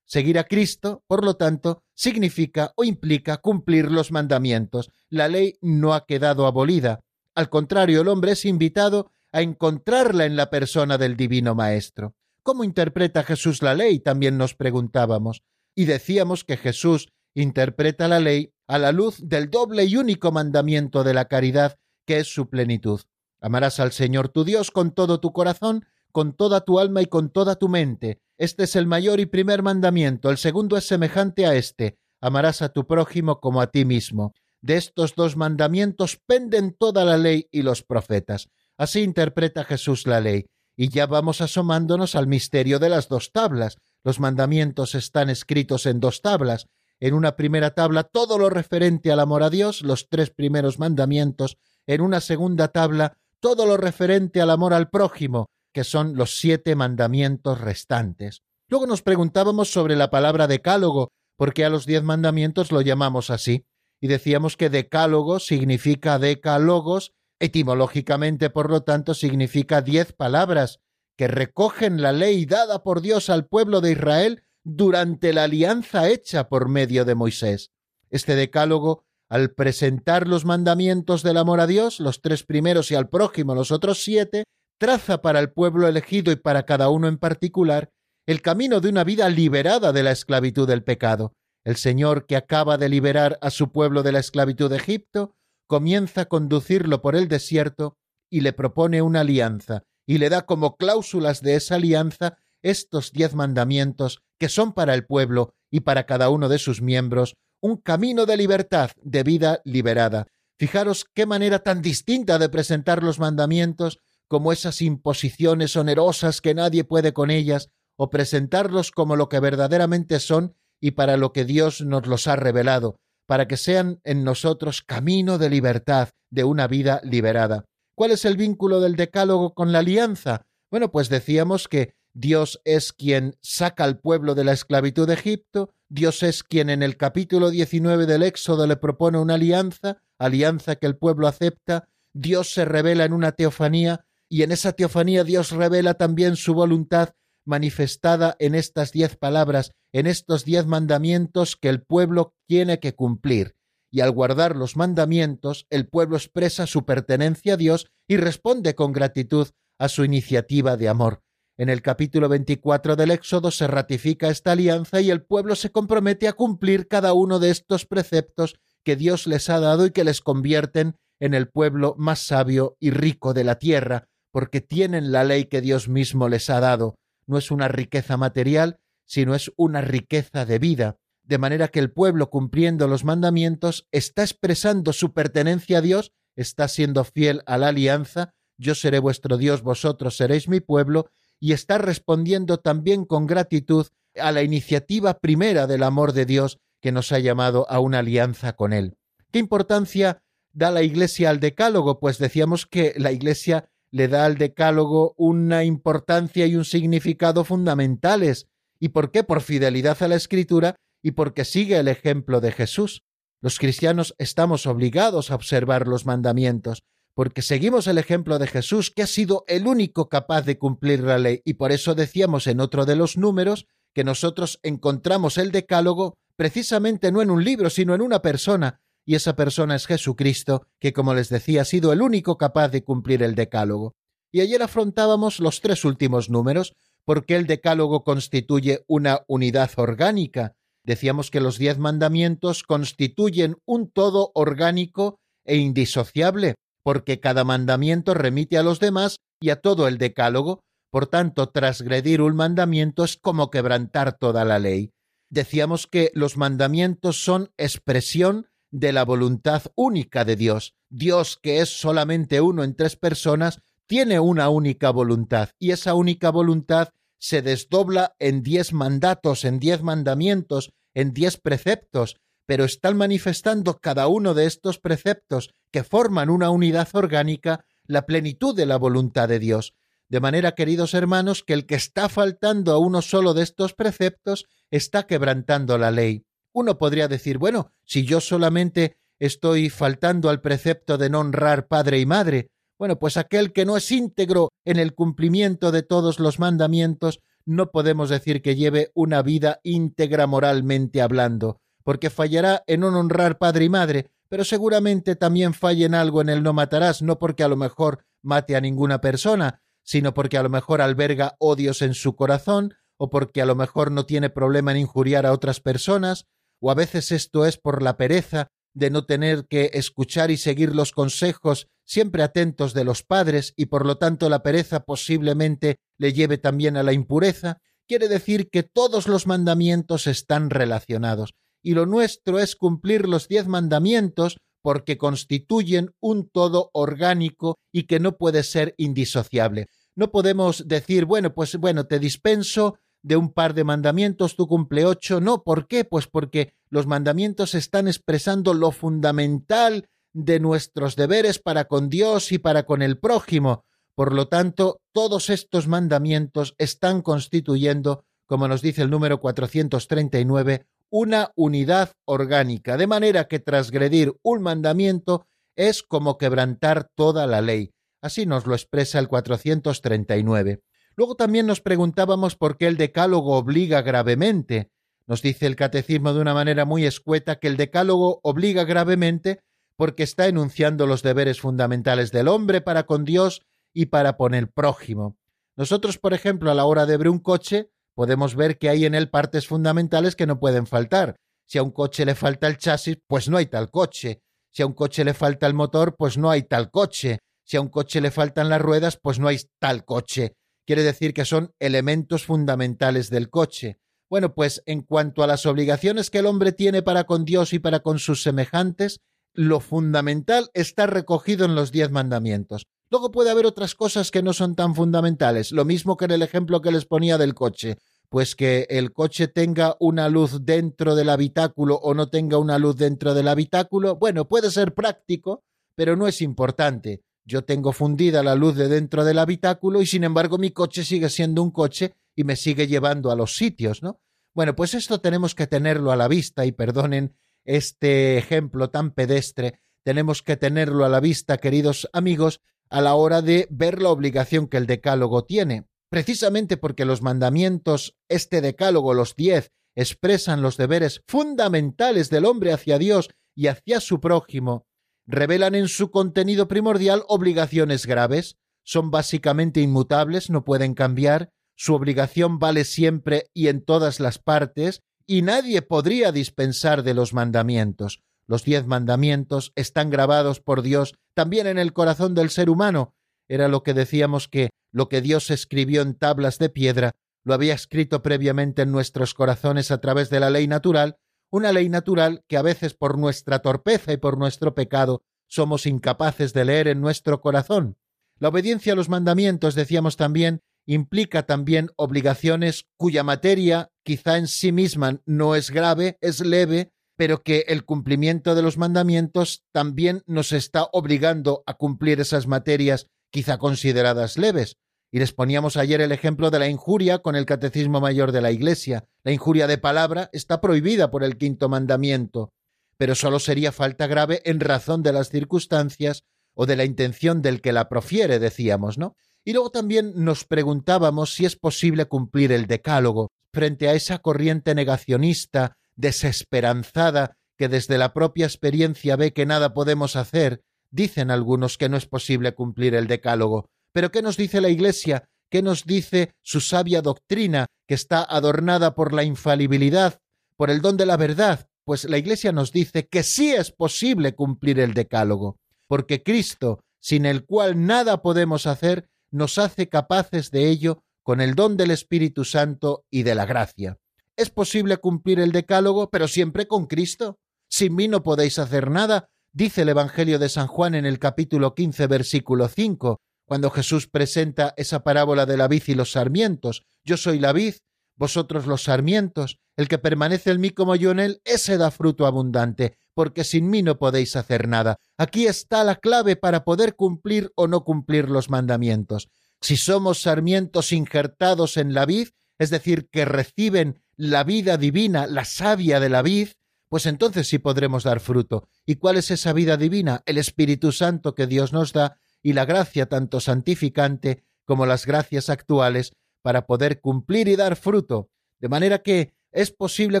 Seguir 0.06 0.38
a 0.38 0.44
Cristo, 0.44 1.04
por 1.06 1.22
lo 1.22 1.36
tanto, 1.36 1.84
significa 1.98 2.72
o 2.76 2.84
implica 2.84 3.38
cumplir 3.38 3.90
los 3.90 4.12
mandamientos. 4.12 4.92
La 5.10 5.26
ley 5.26 5.58
no 5.60 5.94
ha 5.94 6.06
quedado 6.06 6.46
abolida. 6.46 7.00
Al 7.34 7.50
contrario, 7.50 8.02
el 8.02 8.08
hombre 8.08 8.32
es 8.32 8.44
invitado 8.44 9.10
a 9.32 9.42
encontrarla 9.42 10.24
en 10.24 10.36
la 10.36 10.48
persona 10.48 10.96
del 10.96 11.16
Divino 11.16 11.56
Maestro. 11.56 12.14
¿Cómo 12.44 12.62
interpreta 12.62 13.24
Jesús 13.24 13.62
la 13.62 13.74
ley? 13.74 13.98
También 13.98 14.38
nos 14.38 14.54
preguntábamos. 14.54 15.42
Y 15.74 15.86
decíamos 15.86 16.44
que 16.44 16.56
Jesús 16.56 17.08
interpreta 17.34 18.06
la 18.06 18.20
ley 18.20 18.52
a 18.68 18.78
la 18.78 18.92
luz 18.92 19.18
del 19.20 19.50
doble 19.50 19.84
y 19.84 19.96
único 19.96 20.30
mandamiento 20.30 21.02
de 21.02 21.14
la 21.14 21.24
caridad, 21.24 21.80
que 22.06 22.18
es 22.18 22.32
su 22.32 22.48
plenitud. 22.48 23.00
Amarás 23.40 23.80
al 23.80 23.90
Señor 23.90 24.28
tu 24.28 24.44
Dios 24.44 24.70
con 24.70 24.92
todo 24.92 25.18
tu 25.18 25.32
corazón, 25.32 25.84
con 26.12 26.32
toda 26.32 26.60
tu 26.60 26.78
alma 26.78 27.02
y 27.02 27.06
con 27.06 27.30
toda 27.30 27.56
tu 27.56 27.68
mente. 27.68 28.20
Este 28.38 28.64
es 28.64 28.76
el 28.76 28.86
mayor 28.86 29.18
y 29.18 29.26
primer 29.26 29.62
mandamiento. 29.62 30.30
El 30.30 30.38
segundo 30.38 30.76
es 30.76 30.86
semejante 30.86 31.44
a 31.44 31.56
este. 31.56 31.98
Amarás 32.20 32.62
a 32.62 32.68
tu 32.68 32.86
prójimo 32.86 33.40
como 33.40 33.60
a 33.60 33.66
ti 33.66 33.84
mismo. 33.84 34.32
De 34.60 34.76
estos 34.76 35.16
dos 35.16 35.36
mandamientos 35.36 36.20
penden 36.24 36.72
toda 36.72 37.04
la 37.04 37.18
ley 37.18 37.48
y 37.50 37.62
los 37.62 37.82
profetas. 37.82 38.48
Así 38.76 39.00
interpreta 39.00 39.64
Jesús 39.64 40.06
la 40.06 40.20
ley. 40.20 40.46
Y 40.76 40.88
ya 40.88 41.06
vamos 41.06 41.40
asomándonos 41.40 42.14
al 42.14 42.28
misterio 42.28 42.78
de 42.78 42.88
las 42.88 43.08
dos 43.08 43.32
tablas. 43.32 43.76
Los 44.04 44.20
mandamientos 44.20 44.94
están 44.94 45.30
escritos 45.30 45.86
en 45.86 45.98
dos 45.98 46.22
tablas. 46.22 46.68
En 47.00 47.14
una 47.14 47.34
primera 47.34 47.74
tabla 47.74 48.04
todo 48.04 48.38
lo 48.38 48.50
referente 48.50 49.10
al 49.10 49.18
amor 49.18 49.42
a 49.42 49.50
Dios, 49.50 49.82
los 49.82 50.08
tres 50.08 50.30
primeros 50.30 50.78
mandamientos. 50.78 51.58
En 51.88 52.00
una 52.00 52.20
segunda 52.20 52.68
tabla 52.68 53.18
todo 53.40 53.66
lo 53.66 53.76
referente 53.76 54.40
al 54.40 54.50
amor 54.50 54.74
al 54.74 54.90
prójimo, 54.90 55.50
que 55.78 55.84
son 55.84 56.16
los 56.16 56.40
siete 56.40 56.74
mandamientos 56.74 57.60
restantes. 57.60 58.42
Luego 58.68 58.88
nos 58.88 59.02
preguntábamos 59.02 59.70
sobre 59.70 59.94
la 59.94 60.10
palabra 60.10 60.48
decálogo, 60.48 61.12
porque 61.36 61.64
a 61.64 61.70
los 61.70 61.86
diez 61.86 62.02
mandamientos 62.02 62.72
lo 62.72 62.80
llamamos 62.80 63.30
así, 63.30 63.64
y 64.00 64.08
decíamos 64.08 64.56
que 64.56 64.70
decálogo 64.70 65.38
significa 65.38 66.18
decálogos, 66.18 67.12
etimológicamente, 67.38 68.50
por 68.50 68.72
lo 68.72 68.82
tanto, 68.82 69.14
significa 69.14 69.80
diez 69.80 70.12
palabras 70.12 70.80
que 71.16 71.28
recogen 71.28 72.02
la 72.02 72.10
ley 72.10 72.44
dada 72.44 72.82
por 72.82 73.00
Dios 73.00 73.30
al 73.30 73.46
pueblo 73.46 73.80
de 73.80 73.92
Israel 73.92 74.42
durante 74.64 75.32
la 75.32 75.44
alianza 75.44 76.08
hecha 76.08 76.48
por 76.48 76.68
medio 76.68 77.04
de 77.04 77.14
Moisés. 77.14 77.70
Este 78.10 78.34
decálogo, 78.34 79.04
al 79.28 79.52
presentar 79.52 80.26
los 80.26 80.44
mandamientos 80.44 81.22
del 81.22 81.36
amor 81.36 81.60
a 81.60 81.68
Dios, 81.68 82.00
los 82.00 82.20
tres 82.20 82.42
primeros 82.42 82.90
y 82.90 82.96
al 82.96 83.08
prójimo 83.08 83.54
los 83.54 83.70
otros 83.70 84.02
siete, 84.02 84.42
traza 84.78 85.20
para 85.20 85.40
el 85.40 85.50
pueblo 85.50 85.86
elegido 85.88 86.32
y 86.32 86.36
para 86.36 86.64
cada 86.64 86.88
uno 86.88 87.08
en 87.08 87.18
particular 87.18 87.90
el 88.26 88.42
camino 88.42 88.80
de 88.80 88.88
una 88.88 89.04
vida 89.04 89.28
liberada 89.28 89.92
de 89.92 90.02
la 90.02 90.12
esclavitud 90.12 90.68
del 90.68 90.84
pecado. 90.84 91.34
El 91.64 91.76
Señor, 91.76 92.26
que 92.26 92.36
acaba 92.36 92.78
de 92.78 92.88
liberar 92.88 93.38
a 93.42 93.50
su 93.50 93.72
pueblo 93.72 94.02
de 94.02 94.12
la 94.12 94.20
esclavitud 94.20 94.70
de 94.70 94.76
Egipto, 94.76 95.34
comienza 95.66 96.22
a 96.22 96.24
conducirlo 96.26 97.02
por 97.02 97.16
el 97.16 97.28
desierto 97.28 97.96
y 98.30 98.40
le 98.40 98.52
propone 98.52 99.02
una 99.02 99.20
alianza, 99.20 99.84
y 100.06 100.18
le 100.18 100.28
da 100.28 100.46
como 100.46 100.76
cláusulas 100.76 101.42
de 101.42 101.56
esa 101.56 101.76
alianza 101.76 102.38
estos 102.62 103.12
diez 103.12 103.34
mandamientos 103.34 104.22
que 104.38 104.48
son 104.48 104.72
para 104.72 104.94
el 104.94 105.06
pueblo 105.06 105.54
y 105.70 105.80
para 105.80 106.06
cada 106.06 106.30
uno 106.30 106.48
de 106.48 106.58
sus 106.58 106.80
miembros 106.80 107.34
un 107.60 107.76
camino 107.76 108.24
de 108.24 108.36
libertad, 108.36 108.90
de 109.02 109.22
vida 109.22 109.60
liberada. 109.64 110.26
Fijaros 110.58 111.06
qué 111.14 111.26
manera 111.26 111.60
tan 111.60 111.82
distinta 111.82 112.38
de 112.38 112.48
presentar 112.48 113.02
los 113.02 113.18
mandamientos 113.18 113.98
como 114.28 114.52
esas 114.52 114.82
imposiciones 114.82 115.74
onerosas 115.76 116.40
que 116.40 116.54
nadie 116.54 116.84
puede 116.84 117.12
con 117.12 117.30
ellas, 117.30 117.70
o 117.96 118.10
presentarlos 118.10 118.92
como 118.92 119.16
lo 119.16 119.28
que 119.28 119.40
verdaderamente 119.40 120.20
son 120.20 120.54
y 120.80 120.92
para 120.92 121.16
lo 121.16 121.32
que 121.32 121.44
Dios 121.44 121.80
nos 121.80 122.06
los 122.06 122.28
ha 122.28 122.36
revelado, 122.36 123.00
para 123.26 123.48
que 123.48 123.56
sean 123.56 124.00
en 124.04 124.22
nosotros 124.22 124.82
camino 124.82 125.38
de 125.38 125.50
libertad, 125.50 126.10
de 126.30 126.44
una 126.44 126.68
vida 126.68 127.00
liberada. 127.02 127.64
¿Cuál 127.96 128.12
es 128.12 128.24
el 128.24 128.36
vínculo 128.36 128.80
del 128.80 128.94
decálogo 128.94 129.54
con 129.54 129.72
la 129.72 129.80
alianza? 129.80 130.46
Bueno, 130.70 130.92
pues 130.92 131.08
decíamos 131.08 131.66
que 131.66 131.94
Dios 132.14 132.60
es 132.64 132.92
quien 132.92 133.36
saca 133.40 133.84
al 133.84 133.98
pueblo 133.98 134.34
de 134.34 134.44
la 134.44 134.52
esclavitud 134.52 135.06
de 135.06 135.14
Egipto, 135.14 135.70
Dios 135.88 136.22
es 136.22 136.42
quien 136.42 136.70
en 136.70 136.82
el 136.82 136.96
capítulo 136.96 137.50
19 137.50 138.06
del 138.06 138.22
Éxodo 138.22 138.66
le 138.66 138.76
propone 138.76 139.18
una 139.18 139.34
alianza, 139.34 140.02
alianza 140.18 140.76
que 140.76 140.86
el 140.86 140.96
pueblo 140.96 141.26
acepta, 141.26 141.88
Dios 142.12 142.52
se 142.52 142.64
revela 142.64 143.04
en 143.04 143.12
una 143.12 143.32
teofanía 143.32 144.04
y 144.28 144.42
en 144.42 144.52
esa 144.52 144.72
teofanía 144.72 145.24
Dios 145.24 145.50
revela 145.50 145.94
también 145.94 146.36
su 146.36 146.54
voluntad 146.54 147.14
manifestada 147.46 148.36
en 148.38 148.54
estas 148.54 148.92
diez 148.92 149.16
palabras, 149.16 149.72
en 149.92 150.06
estos 150.06 150.44
diez 150.44 150.66
mandamientos 150.66 151.56
que 151.56 151.70
el 151.70 151.82
pueblo 151.82 152.34
tiene 152.46 152.78
que 152.78 152.94
cumplir. 152.94 153.56
Y 153.90 154.00
al 154.00 154.10
guardar 154.10 154.54
los 154.54 154.76
mandamientos, 154.76 155.66
el 155.70 155.88
pueblo 155.88 156.16
expresa 156.16 156.66
su 156.66 156.84
pertenencia 156.84 157.54
a 157.54 157.56
Dios 157.56 157.90
y 158.06 158.18
responde 158.18 158.74
con 158.74 158.92
gratitud 158.92 159.48
a 159.78 159.88
su 159.88 160.04
iniciativa 160.04 160.76
de 160.76 160.88
amor. 160.90 161.22
En 161.56 161.70
el 161.70 161.80
capítulo 161.80 162.28
24 162.28 162.96
del 162.96 163.10
Éxodo 163.10 163.50
se 163.50 163.66
ratifica 163.66 164.28
esta 164.28 164.52
alianza 164.52 165.00
y 165.00 165.10
el 165.10 165.22
pueblo 165.22 165.56
se 165.56 165.70
compromete 165.70 166.28
a 166.28 166.34
cumplir 166.34 166.86
cada 166.86 167.14
uno 167.14 167.38
de 167.38 167.50
estos 167.50 167.86
preceptos 167.86 168.60
que 168.84 168.94
Dios 168.94 169.26
les 169.26 169.48
ha 169.48 169.58
dado 169.58 169.86
y 169.86 169.90
que 169.90 170.04
les 170.04 170.20
convierten 170.20 170.96
en 171.18 171.34
el 171.34 171.48
pueblo 171.48 171.94
más 171.98 172.20
sabio 172.20 172.76
y 172.78 172.90
rico 172.90 173.34
de 173.34 173.44
la 173.44 173.58
tierra, 173.58 174.08
porque 174.30 174.60
tienen 174.60 175.12
la 175.12 175.24
ley 175.24 175.46
que 175.46 175.60
Dios 175.60 175.88
mismo 175.88 176.28
les 176.28 176.50
ha 176.50 176.60
dado. 176.60 176.96
No 177.26 177.38
es 177.38 177.50
una 177.50 177.68
riqueza 177.68 178.16
material, 178.16 178.80
sino 179.04 179.34
es 179.34 179.52
una 179.56 179.80
riqueza 179.80 180.44
de 180.44 180.58
vida, 180.58 180.96
de 181.22 181.38
manera 181.38 181.68
que 181.68 181.78
el 181.78 181.90
pueblo 181.90 182.30
cumpliendo 182.30 182.88
los 182.88 183.04
mandamientos 183.04 183.86
está 183.92 184.22
expresando 184.22 184.92
su 184.92 185.12
pertenencia 185.12 185.78
a 185.78 185.82
Dios, 185.82 186.12
está 186.36 186.68
siendo 186.68 187.04
fiel 187.04 187.42
a 187.46 187.58
la 187.58 187.68
alianza, 187.68 188.34
yo 188.56 188.74
seré 188.74 188.98
vuestro 188.98 189.36
Dios, 189.36 189.62
vosotros 189.62 190.16
seréis 190.16 190.48
mi 190.48 190.60
pueblo, 190.60 191.10
y 191.38 191.52
está 191.52 191.78
respondiendo 191.78 192.58
también 192.58 193.04
con 193.04 193.26
gratitud 193.26 193.86
a 194.18 194.32
la 194.32 194.42
iniciativa 194.42 195.18
primera 195.20 195.66
del 195.66 195.82
amor 195.82 196.12
de 196.12 196.26
Dios 196.26 196.58
que 196.80 196.92
nos 196.92 197.12
ha 197.12 197.18
llamado 197.18 197.66
a 197.70 197.80
una 197.80 198.00
alianza 198.00 198.54
con 198.54 198.72
Él. 198.72 198.96
¿Qué 199.30 199.38
importancia 199.38 200.22
da 200.52 200.70
la 200.70 200.82
Iglesia 200.82 201.30
al 201.30 201.40
decálogo? 201.40 202.00
Pues 202.00 202.18
decíamos 202.18 202.66
que 202.66 202.94
la 202.96 203.12
Iglesia 203.12 203.68
le 203.90 204.08
da 204.08 204.24
al 204.24 204.36
decálogo 204.36 205.14
una 205.16 205.64
importancia 205.64 206.46
y 206.46 206.56
un 206.56 206.64
significado 206.64 207.44
fundamentales. 207.44 208.48
¿Y 208.78 208.90
por 208.90 209.10
qué? 209.10 209.24
Por 209.24 209.40
fidelidad 209.40 210.02
a 210.02 210.08
la 210.08 210.16
Escritura 210.16 210.76
y 211.02 211.12
porque 211.12 211.44
sigue 211.44 211.78
el 211.78 211.88
ejemplo 211.88 212.40
de 212.40 212.52
Jesús. 212.52 213.02
Los 213.40 213.58
cristianos 213.58 214.14
estamos 214.18 214.66
obligados 214.66 215.30
a 215.30 215.36
observar 215.36 215.86
los 215.86 216.06
mandamientos, 216.06 216.82
porque 217.14 217.42
seguimos 217.42 217.86
el 217.86 217.98
ejemplo 217.98 218.38
de 218.38 218.48
Jesús, 218.48 218.90
que 218.90 219.02
ha 219.02 219.06
sido 219.06 219.44
el 219.46 219.66
único 219.66 220.08
capaz 220.08 220.42
de 220.42 220.58
cumplir 220.58 221.00
la 221.00 221.18
ley, 221.18 221.42
y 221.44 221.54
por 221.54 221.72
eso 221.72 221.94
decíamos 221.94 222.46
en 222.46 222.60
otro 222.60 222.84
de 222.84 222.96
los 222.96 223.16
números 223.16 223.66
que 223.94 224.04
nosotros 224.04 224.60
encontramos 224.62 225.38
el 225.38 225.50
decálogo 225.50 226.16
precisamente 226.36 227.10
no 227.10 227.20
en 227.20 227.30
un 227.30 227.44
libro, 227.44 227.70
sino 227.70 227.94
en 227.94 228.02
una 228.02 228.22
persona, 228.22 228.80
y 229.08 229.14
esa 229.14 229.36
persona 229.36 229.74
es 229.74 229.86
Jesucristo, 229.86 230.66
que 230.78 230.92
como 230.92 231.14
les 231.14 231.30
decía 231.30 231.62
ha 231.62 231.64
sido 231.64 231.94
el 231.94 232.02
único 232.02 232.36
capaz 232.36 232.68
de 232.68 232.84
cumplir 232.84 233.22
el 233.22 233.34
decálogo. 233.34 233.94
Y 234.30 234.42
ayer 234.42 234.62
afrontábamos 234.62 235.40
los 235.40 235.62
tres 235.62 235.86
últimos 235.86 236.28
números, 236.28 236.74
porque 237.06 237.34
el 237.34 237.46
decálogo 237.46 238.04
constituye 238.04 238.84
una 238.86 239.22
unidad 239.26 239.70
orgánica. 239.76 240.56
Decíamos 240.84 241.30
que 241.30 241.40
los 241.40 241.56
diez 241.56 241.78
mandamientos 241.78 242.62
constituyen 242.62 243.56
un 243.64 243.90
todo 243.90 244.30
orgánico 244.34 245.20
e 245.46 245.56
indisociable, 245.56 246.56
porque 246.82 247.18
cada 247.18 247.44
mandamiento 247.44 248.12
remite 248.12 248.58
a 248.58 248.62
los 248.62 248.78
demás 248.78 249.20
y 249.40 249.48
a 249.48 249.62
todo 249.62 249.88
el 249.88 249.96
decálogo, 249.96 250.60
por 250.90 251.06
tanto, 251.06 251.48
transgredir 251.48 252.20
un 252.20 252.36
mandamiento 252.36 253.04
es 253.04 253.16
como 253.16 253.48
quebrantar 253.48 254.18
toda 254.18 254.44
la 254.44 254.58
ley. 254.58 254.90
Decíamos 255.30 255.86
que 255.86 256.10
los 256.12 256.36
mandamientos 256.36 257.24
son 257.24 257.50
expresión 257.56 258.48
de 258.70 258.92
la 258.92 259.04
voluntad 259.04 259.62
única 259.74 260.24
de 260.24 260.36
Dios. 260.36 260.74
Dios, 260.88 261.38
que 261.40 261.60
es 261.60 261.80
solamente 261.80 262.40
uno 262.40 262.64
en 262.64 262.74
tres 262.74 262.96
personas, 262.96 263.60
tiene 263.86 264.20
una 264.20 264.50
única 264.50 264.90
voluntad, 264.90 265.50
y 265.58 265.70
esa 265.70 265.94
única 265.94 266.30
voluntad 266.30 266.88
se 267.18 267.42
desdobla 267.42 268.14
en 268.18 268.42
diez 268.42 268.72
mandatos, 268.72 269.44
en 269.44 269.58
diez 269.58 269.82
mandamientos, 269.82 270.72
en 270.94 271.12
diez 271.14 271.38
preceptos, 271.38 272.16
pero 272.46 272.64
están 272.64 272.96
manifestando 272.96 273.78
cada 273.78 274.08
uno 274.08 274.34
de 274.34 274.46
estos 274.46 274.78
preceptos 274.78 275.50
que 275.70 275.84
forman 275.84 276.30
una 276.30 276.50
unidad 276.50 276.88
orgánica 276.92 277.64
la 277.86 278.06
plenitud 278.06 278.54
de 278.54 278.66
la 278.66 278.76
voluntad 278.76 279.28
de 279.28 279.38
Dios. 279.38 279.74
De 280.08 280.20
manera, 280.20 280.52
queridos 280.52 280.94
hermanos, 280.94 281.42
que 281.42 281.52
el 281.52 281.66
que 281.66 281.74
está 281.74 282.08
faltando 282.08 282.72
a 282.72 282.78
uno 282.78 283.02
solo 283.02 283.34
de 283.34 283.42
estos 283.42 283.74
preceptos 283.74 284.46
está 284.70 285.06
quebrantando 285.06 285.76
la 285.76 285.90
ley. 285.90 286.24
Uno 286.58 286.76
podría 286.76 287.06
decir, 287.06 287.38
bueno, 287.38 287.70
si 287.84 288.04
yo 288.04 288.20
solamente 288.20 288.96
estoy 289.20 289.70
faltando 289.70 290.28
al 290.28 290.40
precepto 290.40 290.98
de 290.98 291.08
no 291.08 291.20
honrar 291.20 291.68
padre 291.68 292.00
y 292.00 292.04
madre, 292.04 292.50
bueno, 292.76 292.98
pues 292.98 293.16
aquel 293.16 293.52
que 293.52 293.64
no 293.64 293.76
es 293.76 293.92
íntegro 293.92 294.48
en 294.64 294.80
el 294.80 294.92
cumplimiento 294.92 295.70
de 295.70 295.84
todos 295.84 296.18
los 296.18 296.40
mandamientos, 296.40 297.20
no 297.44 297.70
podemos 297.70 298.10
decir 298.10 298.42
que 298.42 298.56
lleve 298.56 298.90
una 298.94 299.22
vida 299.22 299.60
íntegra 299.62 300.26
moralmente 300.26 301.00
hablando, 301.00 301.60
porque 301.84 302.10
fallará 302.10 302.64
en 302.66 302.80
no 302.80 302.88
honrar 302.88 303.38
padre 303.38 303.66
y 303.66 303.68
madre, 303.68 304.10
pero 304.28 304.42
seguramente 304.42 305.14
también 305.14 305.54
falle 305.54 305.84
en 305.84 305.94
algo 305.94 306.22
en 306.22 306.28
el 306.28 306.42
no 306.42 306.54
matarás, 306.54 307.02
no 307.02 307.20
porque 307.20 307.44
a 307.44 307.48
lo 307.48 307.56
mejor 307.56 308.04
mate 308.20 308.56
a 308.56 308.60
ninguna 308.60 309.00
persona, 309.00 309.62
sino 309.84 310.12
porque 310.12 310.36
a 310.36 310.42
lo 310.42 310.48
mejor 310.48 310.80
alberga 310.80 311.36
odios 311.38 311.82
en 311.82 311.94
su 311.94 312.16
corazón, 312.16 312.74
o 312.96 313.10
porque 313.10 313.40
a 313.40 313.46
lo 313.46 313.54
mejor 313.54 313.92
no 313.92 314.06
tiene 314.06 314.28
problema 314.28 314.72
en 314.72 314.78
injuriar 314.78 315.24
a 315.24 315.32
otras 315.32 315.60
personas, 315.60 316.26
o 316.60 316.70
a 316.70 316.74
veces 316.74 317.12
esto 317.12 317.46
es 317.46 317.56
por 317.58 317.82
la 317.82 317.96
pereza 317.96 318.48
de 318.74 318.90
no 318.90 319.06
tener 319.06 319.46
que 319.48 319.70
escuchar 319.74 320.30
y 320.30 320.36
seguir 320.36 320.74
los 320.74 320.92
consejos 320.92 321.68
siempre 321.84 322.22
atentos 322.22 322.74
de 322.74 322.84
los 322.84 323.02
padres 323.02 323.54
y 323.56 323.66
por 323.66 323.86
lo 323.86 323.96
tanto 323.96 324.28
la 324.28 324.42
pereza 324.42 324.84
posiblemente 324.84 325.76
le 325.96 326.12
lleve 326.12 326.38
también 326.38 326.76
a 326.76 326.82
la 326.82 326.92
impureza, 326.92 327.60
quiere 327.86 328.08
decir 328.08 328.50
que 328.50 328.62
todos 328.62 329.08
los 329.08 329.26
mandamientos 329.26 330.06
están 330.06 330.50
relacionados 330.50 331.34
y 331.62 331.74
lo 331.74 331.86
nuestro 331.86 332.38
es 332.38 332.56
cumplir 332.56 333.08
los 333.08 333.26
diez 333.28 333.46
mandamientos 333.46 334.36
porque 334.62 334.98
constituyen 334.98 335.94
un 336.00 336.28
todo 336.28 336.70
orgánico 336.72 337.58
y 337.72 337.84
que 337.84 338.00
no 338.00 338.16
puede 338.16 338.42
ser 338.42 338.74
indisociable. 338.76 339.66
No 339.94 340.10
podemos 340.10 340.68
decir, 340.68 341.04
bueno, 341.04 341.34
pues 341.34 341.56
bueno, 341.56 341.86
te 341.86 341.98
dispenso 341.98 342.78
de 343.02 343.16
un 343.16 343.32
par 343.32 343.54
de 343.54 343.64
mandamientos, 343.64 344.36
tú 344.36 344.46
cumple 344.46 344.84
ocho. 344.84 345.20
No, 345.20 345.42
¿por 345.42 345.66
qué? 345.66 345.84
Pues 345.84 346.06
porque 346.06 346.54
los 346.70 346.86
mandamientos 346.86 347.54
están 347.54 347.88
expresando 347.88 348.54
lo 348.54 348.70
fundamental 348.70 349.88
de 350.12 350.40
nuestros 350.40 350.96
deberes 350.96 351.38
para 351.38 351.66
con 351.66 351.88
Dios 351.88 352.32
y 352.32 352.38
para 352.38 352.64
con 352.64 352.82
el 352.82 352.98
prójimo. 352.98 353.64
Por 353.94 354.12
lo 354.12 354.28
tanto, 354.28 354.80
todos 354.92 355.30
estos 355.30 355.66
mandamientos 355.66 356.54
están 356.58 357.02
constituyendo, 357.02 358.04
como 358.26 358.48
nos 358.48 358.62
dice 358.62 358.82
el 358.82 358.90
número 358.90 359.20
439, 359.20 360.66
una 360.90 361.32
unidad 361.34 361.92
orgánica, 362.04 362.76
de 362.76 362.86
manera 362.86 363.28
que 363.28 363.40
transgredir 363.40 364.14
un 364.22 364.42
mandamiento 364.42 365.26
es 365.56 365.82
como 365.82 366.18
quebrantar 366.18 366.88
toda 366.94 367.26
la 367.26 367.40
ley. 367.40 367.72
Así 368.00 368.26
nos 368.26 368.46
lo 368.46 368.54
expresa 368.54 368.98
el 368.98 369.08
439. 369.08 370.62
Luego 370.98 371.14
también 371.14 371.46
nos 371.46 371.60
preguntábamos 371.60 372.34
por 372.34 372.56
qué 372.56 372.66
el 372.66 372.76
decálogo 372.76 373.36
obliga 373.36 373.82
gravemente. 373.82 374.72
Nos 375.06 375.22
dice 375.22 375.46
el 375.46 375.54
catecismo 375.54 376.12
de 376.12 376.20
una 376.20 376.34
manera 376.34 376.64
muy 376.64 376.86
escueta 376.86 377.38
que 377.38 377.46
el 377.46 377.56
decálogo 377.56 378.18
obliga 378.24 378.64
gravemente 378.64 379.38
porque 379.76 380.02
está 380.02 380.26
enunciando 380.26 380.88
los 380.88 381.04
deberes 381.04 381.40
fundamentales 381.40 382.10
del 382.10 382.26
hombre 382.26 382.62
para 382.62 382.82
con 382.82 383.04
Dios 383.04 383.42
y 383.72 383.86
para 383.86 384.14
con 384.14 384.34
el 384.34 384.48
prójimo. 384.48 385.16
Nosotros, 385.54 385.98
por 385.98 386.14
ejemplo, 386.14 386.50
a 386.50 386.54
la 386.54 386.64
hora 386.64 386.84
de 386.84 386.96
ver 386.96 387.10
un 387.10 387.20
coche, 387.20 387.70
podemos 387.94 388.34
ver 388.34 388.58
que 388.58 388.68
hay 388.68 388.84
en 388.84 388.96
él 388.96 389.08
partes 389.08 389.46
fundamentales 389.46 390.16
que 390.16 390.26
no 390.26 390.40
pueden 390.40 390.66
faltar. 390.66 391.14
Si 391.46 391.58
a 391.58 391.62
un 391.62 391.70
coche 391.70 392.04
le 392.06 392.16
falta 392.16 392.48
el 392.48 392.58
chasis, 392.58 392.98
pues 393.06 393.28
no 393.28 393.36
hay 393.36 393.46
tal 393.46 393.70
coche. 393.70 394.20
Si 394.50 394.64
a 394.64 394.66
un 394.66 394.72
coche 394.72 395.04
le 395.04 395.14
falta 395.14 395.46
el 395.46 395.54
motor, 395.54 395.94
pues 395.96 396.18
no 396.18 396.28
hay 396.28 396.42
tal 396.42 396.72
coche. 396.72 397.20
Si 397.44 397.56
a 397.56 397.60
un 397.60 397.68
coche 397.68 398.00
le 398.00 398.10
faltan 398.10 398.48
las 398.48 398.60
ruedas, 398.60 398.98
pues 399.00 399.20
no 399.20 399.28
hay 399.28 399.38
tal 399.60 399.84
coche. 399.84 400.34
Quiere 400.68 400.82
decir 400.82 401.14
que 401.14 401.24
son 401.24 401.54
elementos 401.60 402.26
fundamentales 402.26 403.08
del 403.08 403.30
coche. 403.30 403.78
Bueno, 404.10 404.34
pues 404.34 404.62
en 404.66 404.82
cuanto 404.82 405.22
a 405.22 405.26
las 405.26 405.46
obligaciones 405.46 406.10
que 406.10 406.18
el 406.18 406.26
hombre 406.26 406.52
tiene 406.52 406.82
para 406.82 407.04
con 407.04 407.24
Dios 407.24 407.54
y 407.54 407.58
para 407.58 407.80
con 407.80 407.98
sus 407.98 408.22
semejantes, 408.22 409.00
lo 409.32 409.60
fundamental 409.60 410.50
está 410.52 410.86
recogido 410.86 411.46
en 411.46 411.54
los 411.54 411.72
diez 411.72 411.90
mandamientos. 411.90 412.66
Luego 412.90 413.10
puede 413.10 413.30
haber 413.30 413.46
otras 413.46 413.74
cosas 413.74 414.10
que 414.10 414.22
no 414.22 414.34
son 414.34 414.56
tan 414.56 414.74
fundamentales, 414.74 415.52
lo 415.52 415.64
mismo 415.64 415.96
que 415.96 416.04
en 416.04 416.10
el 416.10 416.20
ejemplo 416.20 416.60
que 416.60 416.70
les 416.70 416.84
ponía 416.84 417.16
del 417.16 417.32
coche, 417.32 417.78
pues 418.10 418.36
que 418.36 418.66
el 418.68 418.92
coche 418.92 419.26
tenga 419.26 419.74
una 419.80 420.10
luz 420.10 420.44
dentro 420.44 420.94
del 420.94 421.08
habitáculo 421.08 421.76
o 421.76 421.94
no 421.94 422.10
tenga 422.10 422.36
una 422.36 422.58
luz 422.58 422.76
dentro 422.76 423.14
del 423.14 423.28
habitáculo, 423.28 423.96
bueno, 423.96 424.28
puede 424.28 424.50
ser 424.50 424.74
práctico, 424.74 425.44
pero 425.74 425.96
no 425.96 426.06
es 426.06 426.20
importante. 426.20 427.00
Yo 427.28 427.44
tengo 427.44 427.74
fundida 427.74 428.22
la 428.22 428.34
luz 428.34 428.56
de 428.56 428.68
dentro 428.68 429.04
del 429.04 429.18
habitáculo 429.18 429.82
y 429.82 429.86
sin 429.86 430.02
embargo 430.02 430.38
mi 430.38 430.50
coche 430.50 430.82
sigue 430.82 431.10
siendo 431.10 431.42
un 431.42 431.50
coche 431.50 431.94
y 432.16 432.24
me 432.24 432.36
sigue 432.36 432.66
llevando 432.66 433.10
a 433.10 433.16
los 433.16 433.36
sitios, 433.36 433.82
¿no? 433.82 434.00
Bueno, 434.34 434.56
pues 434.56 434.72
esto 434.72 435.02
tenemos 435.02 435.34
que 435.34 435.46
tenerlo 435.46 435.92
a 435.92 435.96
la 435.96 436.08
vista 436.08 436.46
y 436.46 436.52
perdonen 436.52 437.14
este 437.44 438.16
ejemplo 438.16 438.70
tan 438.70 438.92
pedestre, 438.92 439.60
tenemos 439.84 440.22
que 440.22 440.38
tenerlo 440.38 440.86
a 440.86 440.88
la 440.88 441.00
vista, 441.00 441.36
queridos 441.36 441.90
amigos, 441.92 442.40
a 442.70 442.80
la 442.80 442.94
hora 442.94 443.20
de 443.20 443.46
ver 443.50 443.82
la 443.82 443.90
obligación 443.90 444.48
que 444.48 444.56
el 444.56 444.66
decálogo 444.66 445.24
tiene. 445.24 445.68
Precisamente 445.90 446.56
porque 446.56 446.86
los 446.86 447.02
mandamientos, 447.02 447.98
este 448.08 448.40
decálogo, 448.40 448.94
los 448.94 449.16
diez, 449.16 449.52
expresan 449.74 450.40
los 450.40 450.56
deberes 450.56 451.02
fundamentales 451.06 452.08
del 452.08 452.24
hombre 452.24 452.54
hacia 452.54 452.78
Dios 452.78 453.10
y 453.34 453.48
hacia 453.48 453.80
su 453.80 454.00
prójimo, 454.00 454.66
revelan 455.08 455.54
en 455.54 455.68
su 455.68 455.90
contenido 455.90 456.46
primordial 456.46 457.02
obligaciones 457.08 457.86
graves, 457.86 458.36
son 458.62 458.90
básicamente 458.90 459.60
inmutables, 459.62 460.28
no 460.28 460.44
pueden 460.44 460.74
cambiar, 460.74 461.30
su 461.56 461.74
obligación 461.74 462.38
vale 462.38 462.64
siempre 462.64 463.30
y 463.32 463.48
en 463.48 463.64
todas 463.64 463.98
las 463.98 464.18
partes, 464.18 464.82
y 465.06 465.22
nadie 465.22 465.62
podría 465.62 466.12
dispensar 466.12 466.82
de 466.82 466.92
los 466.92 467.14
mandamientos. 467.14 468.02
Los 468.26 468.44
diez 468.44 468.66
mandamientos 468.66 469.52
están 469.56 469.88
grabados 469.88 470.40
por 470.40 470.60
Dios 470.60 470.94
también 471.14 471.46
en 471.46 471.58
el 471.58 471.72
corazón 471.72 472.14
del 472.14 472.28
ser 472.28 472.50
humano. 472.50 472.94
Era 473.26 473.48
lo 473.48 473.62
que 473.62 473.72
decíamos 473.72 474.28
que 474.28 474.50
lo 474.70 474.90
que 474.90 475.00
Dios 475.00 475.30
escribió 475.30 475.80
en 475.80 475.94
tablas 475.94 476.38
de 476.38 476.50
piedra 476.50 476.92
lo 477.24 477.34
había 477.34 477.54
escrito 477.54 478.02
previamente 478.02 478.62
en 478.62 478.72
nuestros 478.72 479.14
corazones 479.14 479.70
a 479.70 479.80
través 479.80 480.10
de 480.10 480.20
la 480.20 480.30
ley 480.30 480.46
natural, 480.46 480.96
una 481.30 481.52
ley 481.52 481.68
natural 481.68 482.24
que 482.28 482.36
a 482.36 482.42
veces 482.42 482.74
por 482.74 482.98
nuestra 482.98 483.40
torpeza 483.40 483.92
y 483.92 483.96
por 483.96 484.18
nuestro 484.18 484.54
pecado 484.54 485.02
somos 485.26 485.66
incapaces 485.66 486.32
de 486.32 486.44
leer 486.44 486.68
en 486.68 486.80
nuestro 486.80 487.20
corazón. 487.20 487.76
La 488.18 488.28
obediencia 488.28 488.72
a 488.72 488.76
los 488.76 488.88
mandamientos, 488.88 489.54
decíamos 489.54 489.96
también, 489.96 490.42
implica 490.66 491.24
también 491.24 491.70
obligaciones 491.76 492.66
cuya 492.76 493.02
materia 493.04 493.70
quizá 493.84 494.18
en 494.18 494.26
sí 494.26 494.52
misma 494.52 495.00
no 495.06 495.34
es 495.34 495.50
grave, 495.50 495.98
es 496.00 496.20
leve, 496.20 496.72
pero 496.96 497.22
que 497.22 497.44
el 497.48 497.64
cumplimiento 497.64 498.34
de 498.34 498.42
los 498.42 498.58
mandamientos 498.58 499.44
también 499.52 500.02
nos 500.06 500.32
está 500.32 500.68
obligando 500.72 501.44
a 501.46 501.54
cumplir 501.54 502.00
esas 502.00 502.26
materias 502.26 502.88
quizá 503.10 503.38
consideradas 503.38 504.18
leves. 504.18 504.56
Y 504.90 504.98
les 504.98 505.12
poníamos 505.12 505.56
ayer 505.56 505.80
el 505.80 505.92
ejemplo 505.92 506.30
de 506.30 506.38
la 506.38 506.48
injuria 506.48 506.98
con 506.98 507.14
el 507.14 507.24
Catecismo 507.24 507.80
Mayor 507.80 508.10
de 508.10 508.20
la 508.20 508.32
Iglesia. 508.32 508.88
La 509.08 509.14
injuria 509.14 509.46
de 509.46 509.56
palabra 509.56 510.10
está 510.12 510.38
prohibida 510.42 510.90
por 510.90 511.02
el 511.02 511.16
quinto 511.16 511.48
mandamiento, 511.48 512.34
pero 512.76 512.94
sólo 512.94 513.20
sería 513.20 513.52
falta 513.52 513.86
grave 513.86 514.20
en 514.26 514.38
razón 514.38 514.82
de 514.82 514.92
las 514.92 515.08
circunstancias 515.08 516.02
o 516.34 516.44
de 516.44 516.56
la 516.56 516.66
intención 516.66 517.22
del 517.22 517.40
que 517.40 517.54
la 517.54 517.70
profiere, 517.70 518.18
decíamos, 518.18 518.76
¿no? 518.76 518.96
Y 519.24 519.32
luego 519.32 519.48
también 519.48 519.92
nos 519.96 520.26
preguntábamos 520.26 521.14
si 521.14 521.24
es 521.24 521.36
posible 521.36 521.86
cumplir 521.86 522.32
el 522.32 522.46
decálogo 522.46 523.10
frente 523.32 523.70
a 523.70 523.72
esa 523.72 524.00
corriente 524.00 524.54
negacionista, 524.54 525.56
desesperanzada, 525.74 527.16
que 527.38 527.48
desde 527.48 527.78
la 527.78 527.94
propia 527.94 528.26
experiencia 528.26 528.96
ve 528.96 529.14
que 529.14 529.24
nada 529.24 529.54
podemos 529.54 529.96
hacer, 529.96 530.42
dicen 530.70 531.10
algunos 531.10 531.56
que 531.56 531.70
no 531.70 531.78
es 531.78 531.86
posible 531.86 532.34
cumplir 532.34 532.74
el 532.74 532.86
decálogo. 532.86 533.48
Pero 533.72 533.90
¿qué 533.90 534.02
nos 534.02 534.18
dice 534.18 534.42
la 534.42 534.50
Iglesia? 534.50 535.08
¿Qué 535.30 535.42
nos 535.42 535.64
dice 535.64 536.14
su 536.22 536.40
sabia 536.40 536.80
doctrina, 536.80 537.46
que 537.66 537.74
está 537.74 538.02
adornada 538.02 538.74
por 538.74 538.94
la 538.94 539.04
infalibilidad, 539.04 540.00
por 540.36 540.50
el 540.50 540.62
don 540.62 540.76
de 540.76 540.86
la 540.86 540.96
verdad? 540.96 541.48
Pues 541.64 541.84
la 541.84 541.98
Iglesia 541.98 542.32
nos 542.32 542.50
dice 542.50 542.88
que 542.88 543.02
sí 543.02 543.32
es 543.32 543.52
posible 543.52 544.14
cumplir 544.14 544.58
el 544.58 544.72
decálogo, 544.72 545.36
porque 545.66 546.02
Cristo, 546.02 546.60
sin 546.80 547.04
el 547.04 547.26
cual 547.26 547.66
nada 547.66 548.00
podemos 548.00 548.46
hacer, 548.46 548.88
nos 549.10 549.36
hace 549.36 549.68
capaces 549.68 550.30
de 550.30 550.48
ello 550.48 550.82
con 551.02 551.20
el 551.20 551.34
don 551.34 551.56
del 551.56 551.70
Espíritu 551.70 552.24
Santo 552.24 552.84
y 552.90 553.02
de 553.02 553.14
la 553.14 553.26
gracia. 553.26 553.76
Es 554.16 554.30
posible 554.30 554.78
cumplir 554.78 555.20
el 555.20 555.32
decálogo, 555.32 555.90
pero 555.90 556.08
siempre 556.08 556.48
con 556.48 556.66
Cristo. 556.66 557.18
Sin 557.50 557.74
mí 557.74 557.86
no 557.86 558.02
podéis 558.02 558.38
hacer 558.38 558.70
nada, 558.70 559.08
dice 559.32 559.62
el 559.62 559.68
Evangelio 559.68 560.18
de 560.18 560.28
San 560.28 560.46
Juan 560.48 560.74
en 560.74 560.86
el 560.86 560.98
capítulo 560.98 561.54
15, 561.54 561.86
versículo 561.86 562.48
5, 562.48 563.00
cuando 563.28 563.50
Jesús 563.50 563.86
presenta 563.86 564.54
esa 564.56 564.82
parábola 564.82 565.26
de 565.26 565.36
la 565.36 565.48
vid 565.48 565.62
y 565.66 565.74
los 565.74 565.92
sarmientos. 565.92 566.64
Yo 566.82 566.96
soy 566.96 567.18
la 567.18 567.34
vid, 567.34 567.56
vosotros 567.94 568.46
los 568.46 568.62
sarmientos. 568.64 569.38
El 569.54 569.68
que 569.68 569.76
permanece 569.76 570.30
en 570.30 570.40
mí 570.40 570.50
como 570.50 570.74
yo 570.76 570.92
en 570.92 570.98
él, 570.98 571.20
ese 571.24 571.58
da 571.58 571.70
fruto 571.70 572.06
abundante, 572.06 572.78
porque 572.94 573.24
sin 573.24 573.50
mí 573.50 573.62
no 573.62 573.78
podéis 573.78 574.16
hacer 574.16 574.48
nada. 574.48 574.78
Aquí 574.96 575.26
está 575.26 575.62
la 575.62 575.76
clave 575.76 576.16
para 576.16 576.42
poder 576.42 576.74
cumplir 576.74 577.30
o 577.34 577.48
no 577.48 577.64
cumplir 577.64 578.08
los 578.08 578.30
mandamientos. 578.30 579.10
Si 579.42 579.58
somos 579.58 580.00
sarmientos 580.00 580.72
injertados 580.72 581.58
en 581.58 581.74
la 581.74 581.84
vid, 581.84 582.08
es 582.38 582.48
decir, 582.48 582.88
que 582.90 583.04
reciben 583.04 583.82
la 583.96 584.24
vida 584.24 584.56
divina, 584.56 585.06
la 585.06 585.26
savia 585.26 585.80
de 585.80 585.90
la 585.90 586.00
vid, 586.00 586.28
pues 586.70 586.86
entonces 586.86 587.28
sí 587.28 587.38
podremos 587.38 587.84
dar 587.84 588.00
fruto. 588.00 588.48
¿Y 588.64 588.76
cuál 588.76 588.96
es 588.96 589.10
esa 589.10 589.34
vida 589.34 589.58
divina? 589.58 590.02
El 590.06 590.16
Espíritu 590.16 590.72
Santo 590.72 591.14
que 591.14 591.26
Dios 591.26 591.52
nos 591.52 591.72
da 591.74 591.98
y 592.22 592.32
la 592.32 592.44
gracia 592.44 592.86
tanto 592.86 593.20
santificante 593.20 594.24
como 594.44 594.66
las 594.66 594.86
gracias 594.86 595.28
actuales 595.28 595.92
para 596.22 596.46
poder 596.46 596.80
cumplir 596.80 597.28
y 597.28 597.36
dar 597.36 597.56
fruto. 597.56 598.10
De 598.40 598.48
manera 598.48 598.78
que 598.82 599.14
es 599.32 599.50
posible 599.50 600.00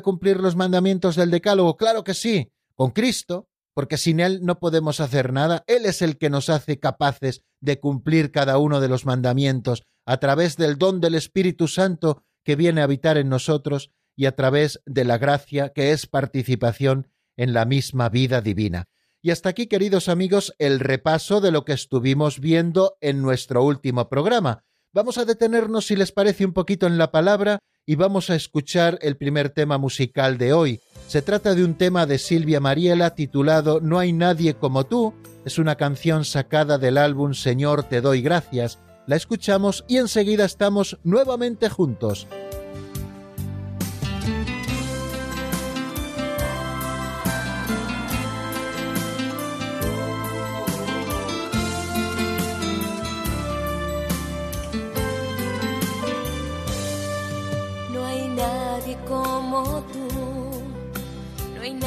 cumplir 0.00 0.38
los 0.38 0.56
mandamientos 0.56 1.16
del 1.16 1.30
Decálogo. 1.30 1.76
Claro 1.76 2.04
que 2.04 2.14
sí, 2.14 2.50
con 2.74 2.90
Cristo, 2.90 3.48
porque 3.74 3.96
sin 3.96 4.20
Él 4.20 4.40
no 4.42 4.58
podemos 4.58 5.00
hacer 5.00 5.32
nada. 5.32 5.64
Él 5.66 5.86
es 5.86 6.02
el 6.02 6.18
que 6.18 6.30
nos 6.30 6.48
hace 6.48 6.80
capaces 6.80 7.42
de 7.60 7.78
cumplir 7.78 8.32
cada 8.32 8.58
uno 8.58 8.80
de 8.80 8.88
los 8.88 9.06
mandamientos 9.06 9.84
a 10.06 10.18
través 10.18 10.56
del 10.56 10.78
don 10.78 11.00
del 11.00 11.14
Espíritu 11.14 11.68
Santo 11.68 12.24
que 12.44 12.56
viene 12.56 12.80
a 12.80 12.84
habitar 12.84 13.18
en 13.18 13.28
nosotros 13.28 13.90
y 14.16 14.26
a 14.26 14.34
través 14.34 14.80
de 14.86 15.04
la 15.04 15.18
gracia 15.18 15.72
que 15.74 15.92
es 15.92 16.06
participación 16.06 17.08
en 17.36 17.52
la 17.52 17.66
misma 17.66 18.08
vida 18.08 18.40
divina. 18.40 18.86
Y 19.20 19.30
hasta 19.30 19.48
aquí, 19.48 19.66
queridos 19.66 20.08
amigos, 20.08 20.54
el 20.58 20.78
repaso 20.78 21.40
de 21.40 21.50
lo 21.50 21.64
que 21.64 21.72
estuvimos 21.72 22.38
viendo 22.40 22.96
en 23.00 23.20
nuestro 23.20 23.64
último 23.64 24.08
programa. 24.08 24.64
Vamos 24.92 25.18
a 25.18 25.24
detenernos, 25.24 25.86
si 25.86 25.96
les 25.96 26.12
parece, 26.12 26.44
un 26.44 26.52
poquito 26.52 26.86
en 26.86 26.98
la 26.98 27.10
palabra 27.10 27.58
y 27.84 27.96
vamos 27.96 28.30
a 28.30 28.36
escuchar 28.36 28.98
el 29.02 29.16
primer 29.16 29.50
tema 29.50 29.76
musical 29.76 30.38
de 30.38 30.52
hoy. 30.52 30.80
Se 31.08 31.20
trata 31.20 31.54
de 31.54 31.64
un 31.64 31.74
tema 31.74 32.06
de 32.06 32.18
Silvia 32.18 32.60
Mariela 32.60 33.14
titulado 33.14 33.80
No 33.80 33.98
hay 33.98 34.12
nadie 34.12 34.54
como 34.54 34.86
tú. 34.86 35.14
Es 35.44 35.58
una 35.58 35.74
canción 35.74 36.24
sacada 36.24 36.78
del 36.78 36.96
álbum 36.96 37.34
Señor 37.34 37.82
te 37.82 38.00
doy 38.00 38.22
gracias. 38.22 38.78
La 39.06 39.16
escuchamos 39.16 39.84
y 39.88 39.96
enseguida 39.96 40.44
estamos 40.44 40.98
nuevamente 41.02 41.68
juntos. 41.68 42.28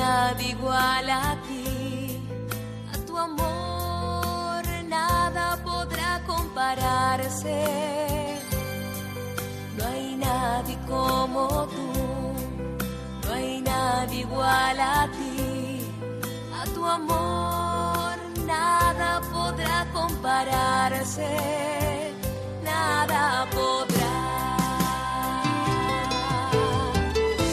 Nadie 0.02 0.50
igual 0.56 1.10
a 1.10 1.28
ti. 1.48 2.20
A 2.94 2.96
tu 3.08 3.14
amor 3.28 4.64
nada 4.96 5.46
podrá 5.70 6.12
compararse. 6.32 7.60
No 9.78 9.82
hay 9.92 10.08
nadie 10.28 10.78
como 10.94 11.44
tú, 11.76 11.90
no 13.24 13.30
hay 13.38 13.62
nadie 13.62 14.20
igual 14.28 14.78
a 14.80 15.00
ti. 15.18 15.38
A 16.60 16.64
tu 16.74 16.82
amor 17.00 18.16
nada 18.54 19.10
podrá 19.34 19.78
compararse, 19.98 21.34
nada 22.70 23.22
podrá. 23.58 24.18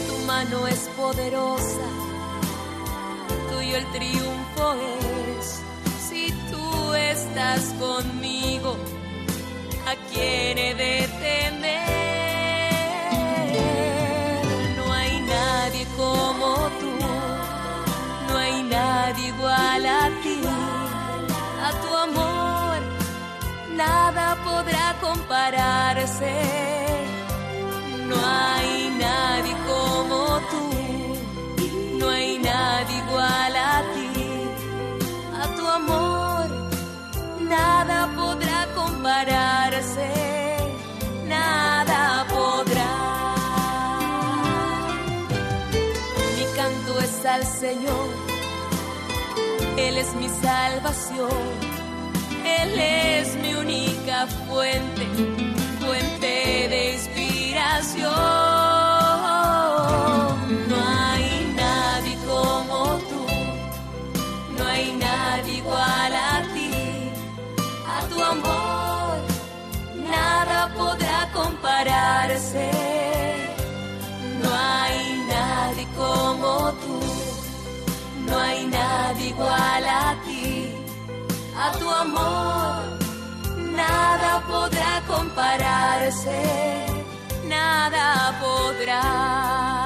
Tu 0.07 0.15
mano 0.31 0.57
es 0.73 0.81
poderosa 0.97 1.88
el 3.73 3.85
triunfo 3.91 4.65
es 5.37 5.61
si 6.07 6.31
tú 6.51 6.93
estás 6.93 7.61
conmigo. 7.79 8.77
¿A 9.87 9.95
quién 10.11 10.57
he 10.57 10.73
de 10.75 11.07
temer? 11.21 11.89
No 14.77 14.93
hay 14.93 15.21
nadie 15.21 15.85
como 15.97 16.69
tú, 16.79 16.91
no 18.27 18.37
hay 18.37 18.63
nadie 18.63 19.27
igual 19.27 19.85
a 19.85 20.09
ti. 20.23 20.41
A 21.67 21.69
tu 21.81 21.89
amor 21.95 22.79
nada 23.75 24.25
podrá 24.43 24.85
compararse. 25.01 26.35
No 28.09 28.15
hay 28.25 28.68
Él 49.89 49.97
es 49.97 50.13
mi 50.13 50.29
salvación, 50.29 51.43
Él 52.61 52.79
es 52.79 53.35
mi 53.41 53.55
única 53.55 54.27
fuente, 54.47 55.07
fuente 55.79 56.67
de 56.69 56.93
inspiración. 56.93 58.59
igual 65.59 66.13
a 66.13 66.41
ti, 66.53 66.71
a 67.95 67.99
tu 68.09 68.17
amor, 68.33 69.17
nada 70.09 70.73
podrá 70.75 71.29
compararse. 71.33 72.71
No 74.41 74.49
hay 74.53 74.97
nadie 75.35 75.87
como 75.95 76.71
tú, 76.83 76.99
no 78.29 78.39
hay 78.39 78.67
nadie 78.67 79.27
igual 79.29 79.83
a 79.85 80.15
ti, 80.25 80.73
a 81.55 81.71
tu 81.79 81.89
amor, 81.89 82.83
nada 83.75 84.41
podrá 84.47 85.01
compararse, 85.07 86.41
nada 87.47 88.37
podrá. 88.39 89.78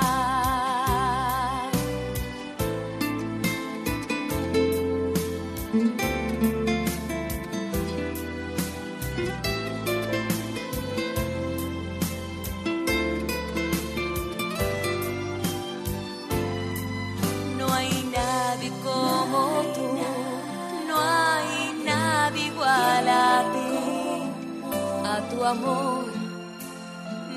Amor, 25.45 26.05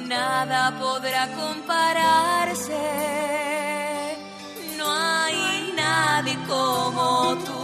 nada 0.06 0.72
podrá 0.78 1.28
compararse. 1.28 2.84
No 4.76 4.86
hay 4.90 5.72
nadie 5.76 6.36
como 6.46 7.36
tú, 7.46 7.60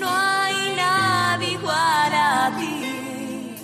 no 0.00 0.08
hay 0.08 0.74
nadie 0.76 1.52
igual 1.52 2.12
a 2.14 2.52
ti. 2.58 3.56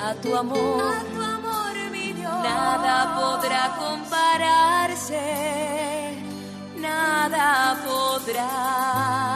A 0.00 0.14
tu 0.14 0.36
amor, 0.36 0.94
a 0.94 1.02
tu 1.14 1.22
amor, 1.22 1.74
mi 1.90 2.12
Dios, 2.12 2.42
nada 2.42 3.14
podrá 3.16 3.76
compararse, 3.78 5.24
nada 6.78 7.76
podrá. 7.84 9.35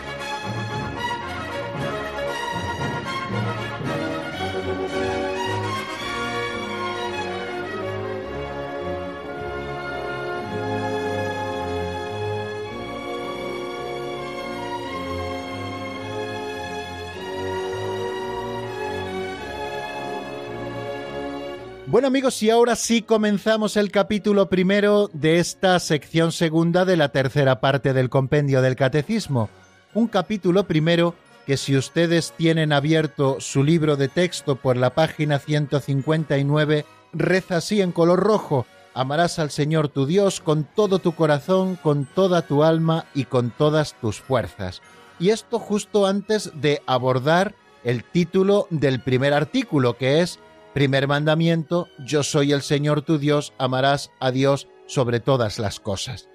Bueno 21.91 22.07
amigos, 22.07 22.41
y 22.41 22.49
ahora 22.49 22.77
sí 22.77 23.01
comenzamos 23.01 23.75
el 23.75 23.91
capítulo 23.91 24.47
primero 24.47 25.09
de 25.11 25.39
esta 25.39 25.77
sección 25.77 26.31
segunda 26.31 26.85
de 26.85 26.95
la 26.95 27.09
tercera 27.09 27.59
parte 27.59 27.91
del 27.91 28.09
compendio 28.09 28.61
del 28.61 28.77
catecismo. 28.77 29.49
Un 29.93 30.07
capítulo 30.07 30.63
primero 30.67 31.15
que 31.45 31.57
si 31.57 31.75
ustedes 31.75 32.33
tienen 32.37 32.71
abierto 32.71 33.41
su 33.41 33.61
libro 33.61 33.97
de 33.97 34.07
texto 34.07 34.55
por 34.55 34.77
la 34.77 34.91
página 34.91 35.37
159, 35.37 36.85
reza 37.11 37.57
así 37.57 37.81
en 37.81 37.91
color 37.91 38.21
rojo, 38.21 38.65
amarás 38.93 39.37
al 39.37 39.51
Señor 39.51 39.89
tu 39.89 40.05
Dios 40.05 40.39
con 40.39 40.63
todo 40.63 40.99
tu 40.99 41.11
corazón, 41.11 41.75
con 41.75 42.05
toda 42.05 42.43
tu 42.43 42.63
alma 42.63 43.03
y 43.13 43.25
con 43.25 43.51
todas 43.51 43.95
tus 43.99 44.21
fuerzas. 44.21 44.81
Y 45.19 45.31
esto 45.31 45.59
justo 45.59 46.07
antes 46.07 46.53
de 46.55 46.81
abordar 46.85 47.53
el 47.83 48.05
título 48.05 48.67
del 48.69 49.01
primer 49.01 49.33
artículo, 49.33 49.97
que 49.97 50.21
es 50.21 50.39
Primer 50.73 51.07
mandamiento, 51.07 51.89
yo 51.99 52.23
soy 52.23 52.53
el 52.53 52.61
Señor 52.61 53.01
tu 53.01 53.17
Dios, 53.17 53.53
amarás 53.57 54.09
a 54.21 54.31
Dios 54.31 54.69
sobre 54.87 55.19
todas 55.19 55.59
las 55.59 55.81
cosas. 55.81 56.29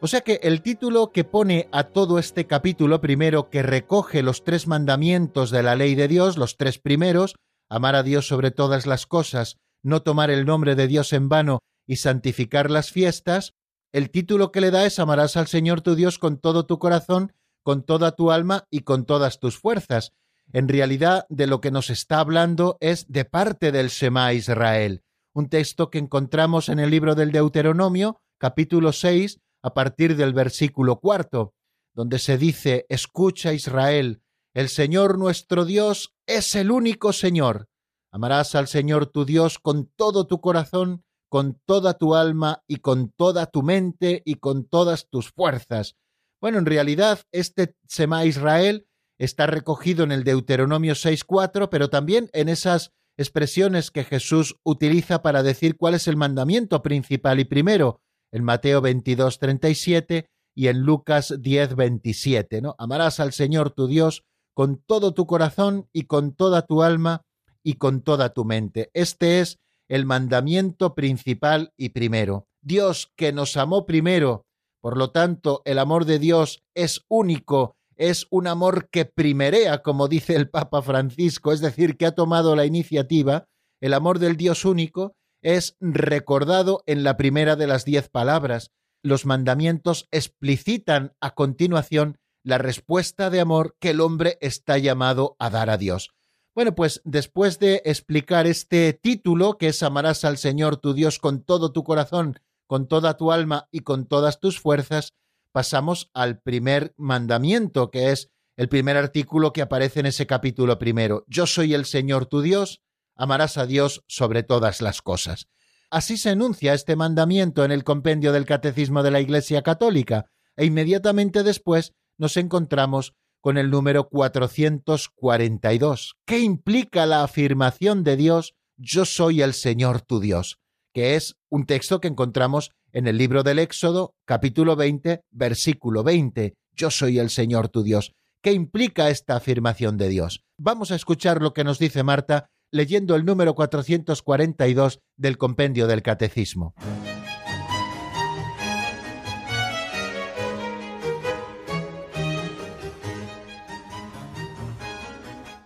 O 0.00 0.06
sea 0.06 0.22
que 0.22 0.40
el 0.42 0.62
título 0.62 1.12
que 1.12 1.24
pone 1.24 1.68
a 1.70 1.84
todo 1.84 2.18
este 2.18 2.46
capítulo 2.46 3.02
primero 3.02 3.50
que 3.50 3.62
recoge 3.62 4.22
los 4.22 4.42
tres 4.42 4.66
mandamientos 4.66 5.50
de 5.50 5.62
la 5.62 5.76
ley 5.76 5.94
de 5.94 6.08
Dios, 6.08 6.38
los 6.38 6.56
tres 6.56 6.78
primeros, 6.78 7.36
amar 7.68 7.94
a 7.94 8.02
Dios 8.02 8.26
sobre 8.26 8.50
todas 8.50 8.86
las 8.86 9.06
cosas, 9.06 9.58
no 9.82 10.02
tomar 10.02 10.30
el 10.30 10.46
nombre 10.46 10.76
de 10.76 10.86
Dios 10.86 11.12
en 11.12 11.28
vano 11.28 11.58
y 11.86 11.96
santificar 11.96 12.70
las 12.70 12.90
fiestas, 12.90 13.52
el 13.92 14.10
título 14.10 14.50
que 14.50 14.62
le 14.62 14.70
da 14.70 14.86
es 14.86 14.98
amarás 14.98 15.36
al 15.36 15.46
Señor 15.46 15.82
tu 15.82 15.94
Dios 15.94 16.18
con 16.18 16.38
todo 16.38 16.64
tu 16.64 16.78
corazón, 16.78 17.32
con 17.62 17.82
toda 17.82 18.12
tu 18.12 18.30
alma 18.30 18.66
y 18.70 18.80
con 18.80 19.04
todas 19.04 19.40
tus 19.40 19.58
fuerzas. 19.58 20.12
En 20.52 20.68
realidad, 20.68 21.26
de 21.28 21.46
lo 21.46 21.60
que 21.60 21.70
nos 21.70 21.90
está 21.90 22.20
hablando 22.20 22.76
es 22.80 23.10
de 23.10 23.24
parte 23.24 23.72
del 23.72 23.88
Shema 23.88 24.32
Israel, 24.32 25.02
un 25.32 25.48
texto 25.48 25.90
que 25.90 25.98
encontramos 25.98 26.68
en 26.68 26.78
el 26.78 26.90
libro 26.90 27.14
del 27.14 27.32
Deuteronomio, 27.32 28.20
capítulo 28.38 28.92
6, 28.92 29.40
a 29.62 29.74
partir 29.74 30.16
del 30.16 30.32
versículo 30.32 31.00
cuarto, 31.00 31.54
donde 31.94 32.18
se 32.18 32.38
dice, 32.38 32.86
Escucha 32.88 33.52
Israel, 33.52 34.22
el 34.54 34.68
Señor 34.68 35.18
nuestro 35.18 35.64
Dios 35.64 36.14
es 36.26 36.54
el 36.54 36.70
único 36.70 37.12
Señor. 37.12 37.68
Amarás 38.12 38.54
al 38.54 38.68
Señor 38.68 39.06
tu 39.06 39.24
Dios 39.24 39.58
con 39.58 39.90
todo 39.96 40.28
tu 40.28 40.40
corazón, 40.40 41.02
con 41.28 41.60
toda 41.64 41.94
tu 41.94 42.14
alma 42.14 42.62
y 42.68 42.76
con 42.76 43.10
toda 43.10 43.46
tu 43.46 43.64
mente 43.64 44.22
y 44.24 44.36
con 44.36 44.68
todas 44.68 45.08
tus 45.08 45.32
fuerzas. 45.32 45.96
Bueno, 46.40 46.58
en 46.58 46.66
realidad 46.66 47.22
este 47.32 47.74
Sema 47.88 48.24
Israel 48.24 48.86
está 49.18 49.46
recogido 49.46 50.04
en 50.04 50.12
el 50.12 50.24
Deuteronomio 50.24 50.94
6.4, 50.94 51.68
pero 51.70 51.90
también 51.90 52.30
en 52.32 52.48
esas 52.48 52.92
expresiones 53.16 53.90
que 53.90 54.04
Jesús 54.04 54.56
utiliza 54.64 55.22
para 55.22 55.42
decir 55.42 55.76
cuál 55.76 55.94
es 55.94 56.08
el 56.08 56.16
mandamiento 56.16 56.82
principal 56.82 57.40
y 57.40 57.44
primero, 57.44 58.00
en 58.32 58.44
Mateo 58.44 58.82
22.37 58.82 60.26
y 60.56 60.68
en 60.68 60.80
Lucas 60.80 61.30
10.27, 61.30 62.62
¿no? 62.62 62.74
Amarás 62.78 63.20
al 63.20 63.32
Señor 63.32 63.70
tu 63.70 63.86
Dios 63.86 64.24
con 64.54 64.78
todo 64.78 65.14
tu 65.14 65.26
corazón 65.26 65.88
y 65.92 66.04
con 66.04 66.34
toda 66.34 66.62
tu 66.62 66.82
alma 66.82 67.22
y 67.62 67.74
con 67.74 68.02
toda 68.02 68.32
tu 68.32 68.44
mente. 68.44 68.90
Este 68.94 69.40
es 69.40 69.58
el 69.88 70.06
mandamiento 70.06 70.94
principal 70.94 71.72
y 71.76 71.90
primero. 71.90 72.46
Dios 72.62 73.12
que 73.16 73.32
nos 73.32 73.56
amó 73.56 73.84
primero, 73.84 74.46
por 74.80 74.96
lo 74.96 75.10
tanto 75.10 75.62
el 75.64 75.78
amor 75.78 76.04
de 76.04 76.18
Dios 76.18 76.62
es 76.74 77.04
único, 77.08 77.73
es 77.96 78.26
un 78.30 78.46
amor 78.46 78.88
que 78.90 79.04
primerea, 79.04 79.82
como 79.82 80.08
dice 80.08 80.36
el 80.36 80.50
Papa 80.50 80.82
Francisco, 80.82 81.52
es 81.52 81.60
decir, 81.60 81.96
que 81.96 82.06
ha 82.06 82.14
tomado 82.14 82.56
la 82.56 82.66
iniciativa, 82.66 83.46
el 83.80 83.94
amor 83.94 84.18
del 84.18 84.36
Dios 84.36 84.64
único 84.64 85.16
es 85.42 85.76
recordado 85.80 86.82
en 86.86 87.04
la 87.04 87.16
primera 87.16 87.54
de 87.54 87.66
las 87.66 87.84
diez 87.84 88.08
palabras. 88.08 88.70
Los 89.02 89.26
mandamientos 89.26 90.08
explicitan 90.10 91.12
a 91.20 91.34
continuación 91.34 92.18
la 92.42 92.58
respuesta 92.58 93.30
de 93.30 93.40
amor 93.40 93.76
que 93.78 93.90
el 93.90 94.00
hombre 94.00 94.38
está 94.40 94.78
llamado 94.78 95.36
a 95.38 95.50
dar 95.50 95.70
a 95.70 95.76
Dios. 95.76 96.10
Bueno, 96.54 96.74
pues 96.74 97.02
después 97.04 97.58
de 97.58 97.82
explicar 97.84 98.46
este 98.46 98.92
título, 98.92 99.58
que 99.58 99.68
es 99.68 99.82
amarás 99.82 100.24
al 100.24 100.38
Señor 100.38 100.76
tu 100.76 100.94
Dios 100.94 101.18
con 101.18 101.42
todo 101.42 101.72
tu 101.72 101.84
corazón, 101.84 102.38
con 102.66 102.86
toda 102.86 103.16
tu 103.16 103.32
alma 103.32 103.68
y 103.70 103.80
con 103.80 104.06
todas 104.06 104.40
tus 104.40 104.60
fuerzas, 104.60 105.12
pasamos 105.54 106.10
al 106.14 106.40
primer 106.40 106.94
mandamiento, 106.96 107.92
que 107.92 108.10
es 108.10 108.32
el 108.56 108.68
primer 108.68 108.96
artículo 108.96 109.52
que 109.52 109.62
aparece 109.62 110.00
en 110.00 110.06
ese 110.06 110.26
capítulo 110.26 110.80
primero. 110.80 111.24
Yo 111.28 111.46
soy 111.46 111.74
el 111.74 111.84
Señor 111.84 112.26
tu 112.26 112.40
Dios, 112.40 112.82
amarás 113.14 113.56
a 113.56 113.64
Dios 113.64 114.02
sobre 114.08 114.42
todas 114.42 114.82
las 114.82 115.00
cosas. 115.00 115.46
Así 115.90 116.16
se 116.16 116.30
enuncia 116.30 116.74
este 116.74 116.96
mandamiento 116.96 117.64
en 117.64 117.70
el 117.70 117.84
compendio 117.84 118.32
del 118.32 118.46
Catecismo 118.46 119.04
de 119.04 119.12
la 119.12 119.20
Iglesia 119.20 119.62
Católica, 119.62 120.24
e 120.56 120.64
inmediatamente 120.64 121.44
después 121.44 121.92
nos 122.18 122.36
encontramos 122.36 123.14
con 123.40 123.56
el 123.56 123.70
número 123.70 124.08
442. 124.08 126.16
¿Qué 126.26 126.40
implica 126.40 127.06
la 127.06 127.22
afirmación 127.22 128.02
de 128.02 128.16
Dios, 128.16 128.56
yo 128.76 129.04
soy 129.04 129.40
el 129.40 129.54
Señor 129.54 130.00
tu 130.00 130.18
Dios? 130.18 130.58
que 130.94 131.16
es 131.16 131.36
un 131.50 131.66
texto 131.66 132.00
que 132.00 132.08
encontramos 132.08 132.70
en 132.94 133.08
el 133.08 133.18
libro 133.18 133.42
del 133.42 133.58
Éxodo, 133.58 134.14
capítulo 134.24 134.76
20, 134.76 135.22
versículo 135.32 136.04
20. 136.04 136.54
Yo 136.76 136.90
soy 136.90 137.18
el 137.18 137.28
Señor 137.28 137.68
tu 137.68 137.82
Dios. 137.82 138.12
¿Qué 138.40 138.52
implica 138.52 139.10
esta 139.10 139.36
afirmación 139.36 139.96
de 139.96 140.08
Dios? 140.08 140.44
Vamos 140.58 140.92
a 140.92 140.94
escuchar 140.94 141.42
lo 141.42 141.52
que 141.52 141.64
nos 141.64 141.78
dice 141.78 142.04
Marta 142.04 142.46
leyendo 142.70 143.16
el 143.16 143.24
número 143.24 143.54
442 143.54 145.00
del 145.16 145.38
compendio 145.38 145.86
del 145.86 146.02
Catecismo. 146.02 146.74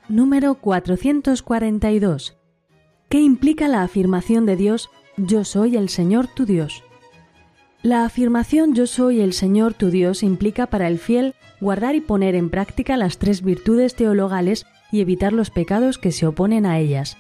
Número 0.09 0.55
442. 0.55 2.39
¿Qué 3.11 3.20
implica 3.20 3.68
la 3.68 3.83
afirmación 3.83 4.47
de 4.47 4.57
Dios 4.57 4.89
Yo 5.18 5.45
soy 5.45 5.76
el 5.76 5.91
Señor 5.91 6.29
tu 6.29 6.47
Dios? 6.47 6.85
La 7.89 8.05
afirmación 8.05 8.74
Yo 8.74 8.86
soy 8.86 9.22
el 9.22 9.32
Señor 9.32 9.72
tu 9.72 9.89
Dios 9.89 10.22
implica 10.22 10.66
para 10.66 10.89
el 10.89 10.99
fiel 10.99 11.34
guardar 11.59 11.95
y 11.95 12.03
poner 12.03 12.34
en 12.34 12.51
práctica 12.51 12.99
las 12.99 13.16
tres 13.16 13.41
virtudes 13.41 13.95
teologales 13.95 14.66
y 14.93 15.01
evitar 15.01 15.32
los 15.32 15.49
pecados 15.49 15.97
que 15.97 16.12
se 16.12 16.26
oponen 16.26 16.66
a 16.66 16.78
ellas. 16.78 17.16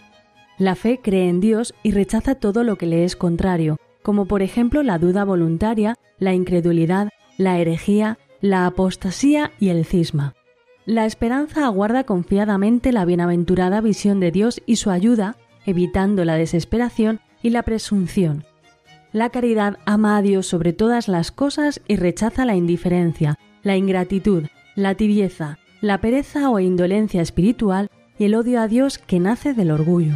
La 0.58 0.74
fe 0.74 1.00
cree 1.02 1.30
en 1.30 1.40
Dios 1.40 1.72
y 1.82 1.92
rechaza 1.92 2.34
todo 2.34 2.64
lo 2.64 2.76
que 2.76 2.84
le 2.84 3.04
es 3.04 3.16
contrario, 3.16 3.78
como 4.02 4.26
por 4.26 4.42
ejemplo 4.42 4.82
la 4.82 4.98
duda 4.98 5.24
voluntaria, 5.24 5.94
la 6.18 6.34
incredulidad, 6.34 7.08
la 7.38 7.58
herejía, 7.58 8.18
la 8.42 8.66
apostasía 8.66 9.52
y 9.58 9.70
el 9.70 9.86
cisma. 9.86 10.34
La 10.84 11.06
esperanza 11.06 11.64
aguarda 11.64 12.04
confiadamente 12.04 12.92
la 12.92 13.06
bienaventurada 13.06 13.80
visión 13.80 14.20
de 14.20 14.32
Dios 14.32 14.60
y 14.66 14.76
su 14.76 14.90
ayuda, 14.90 15.38
evitando 15.64 16.26
la 16.26 16.34
desesperación 16.34 17.20
y 17.42 17.48
la 17.48 17.62
presunción. 17.62 18.44
La 19.12 19.30
caridad 19.30 19.78
ama 19.86 20.18
a 20.18 20.22
Dios 20.22 20.46
sobre 20.46 20.74
todas 20.74 21.08
las 21.08 21.32
cosas 21.32 21.80
y 21.88 21.96
rechaza 21.96 22.44
la 22.44 22.56
indiferencia, 22.56 23.38
la 23.62 23.74
ingratitud, 23.74 24.44
la 24.74 24.96
tibieza, 24.96 25.58
la 25.80 26.02
pereza 26.02 26.50
o 26.50 26.60
indolencia 26.60 27.22
espiritual 27.22 27.90
y 28.18 28.24
el 28.26 28.34
odio 28.34 28.60
a 28.60 28.68
Dios 28.68 28.98
que 28.98 29.18
nace 29.18 29.54
del 29.54 29.70
orgullo. 29.70 30.12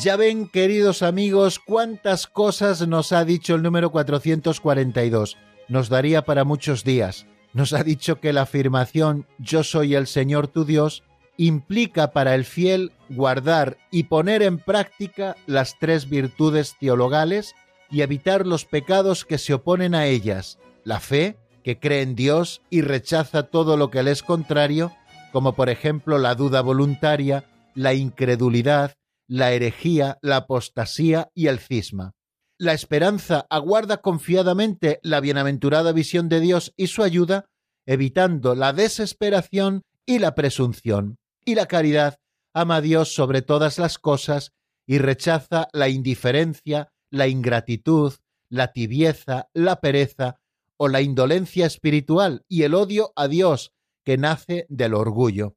Ya 0.00 0.16
ven, 0.16 0.48
queridos 0.48 1.02
amigos, 1.02 1.58
cuántas 1.58 2.26
cosas 2.26 2.88
nos 2.88 3.12
ha 3.12 3.26
dicho 3.26 3.54
el 3.54 3.62
número 3.62 3.92
442. 3.92 5.36
Nos 5.68 5.90
daría 5.90 6.22
para 6.22 6.44
muchos 6.44 6.84
días. 6.84 7.26
Nos 7.52 7.74
ha 7.74 7.84
dicho 7.84 8.18
que 8.18 8.32
la 8.32 8.42
afirmación 8.42 9.26
Yo 9.38 9.62
soy 9.62 9.94
el 9.94 10.06
Señor 10.06 10.48
tu 10.48 10.64
Dios 10.64 11.04
implica 11.36 12.12
para 12.12 12.34
el 12.34 12.44
fiel 12.44 12.92
guardar 13.08 13.78
y 13.90 14.04
poner 14.04 14.42
en 14.42 14.58
práctica 14.58 15.36
las 15.46 15.78
tres 15.78 16.08
virtudes 16.08 16.76
teologales 16.78 17.54
y 17.90 18.02
evitar 18.02 18.46
los 18.46 18.64
pecados 18.64 19.24
que 19.24 19.38
se 19.38 19.54
oponen 19.54 19.94
a 19.94 20.06
ellas, 20.06 20.58
la 20.84 21.00
fe, 21.00 21.36
que 21.62 21.78
cree 21.78 22.02
en 22.02 22.14
Dios 22.14 22.62
y 22.70 22.82
rechaza 22.82 23.44
todo 23.44 23.76
lo 23.76 23.90
que 23.90 24.02
le 24.02 24.10
es 24.10 24.22
contrario, 24.22 24.92
como 25.32 25.54
por 25.54 25.68
ejemplo 25.68 26.18
la 26.18 26.34
duda 26.34 26.60
voluntaria, 26.60 27.44
la 27.74 27.94
incredulidad, 27.94 28.94
la 29.26 29.52
herejía, 29.52 30.18
la 30.22 30.36
apostasía 30.36 31.30
y 31.34 31.46
el 31.46 31.58
cisma. 31.58 32.12
La 32.58 32.74
esperanza 32.74 33.46
aguarda 33.50 33.98
confiadamente 33.98 35.00
la 35.02 35.20
bienaventurada 35.20 35.92
visión 35.92 36.28
de 36.28 36.40
Dios 36.40 36.72
y 36.76 36.88
su 36.88 37.02
ayuda, 37.02 37.46
evitando 37.86 38.54
la 38.54 38.72
desesperación 38.72 39.82
y 40.06 40.18
la 40.18 40.34
presunción. 40.34 41.16
Y 41.44 41.54
la 41.54 41.66
caridad 41.66 42.18
ama 42.52 42.76
a 42.76 42.80
Dios 42.80 43.14
sobre 43.14 43.42
todas 43.42 43.78
las 43.78 43.98
cosas 43.98 44.52
y 44.86 44.98
rechaza 44.98 45.68
la 45.72 45.88
indiferencia, 45.88 46.92
la 47.10 47.28
ingratitud, 47.28 48.14
la 48.48 48.72
tibieza, 48.72 49.48
la 49.54 49.80
pereza 49.80 50.40
o 50.76 50.88
la 50.88 51.00
indolencia 51.00 51.66
espiritual 51.66 52.44
y 52.48 52.62
el 52.62 52.74
odio 52.74 53.12
a 53.16 53.28
Dios 53.28 53.72
que 54.04 54.18
nace 54.18 54.66
del 54.68 54.94
orgullo. 54.94 55.56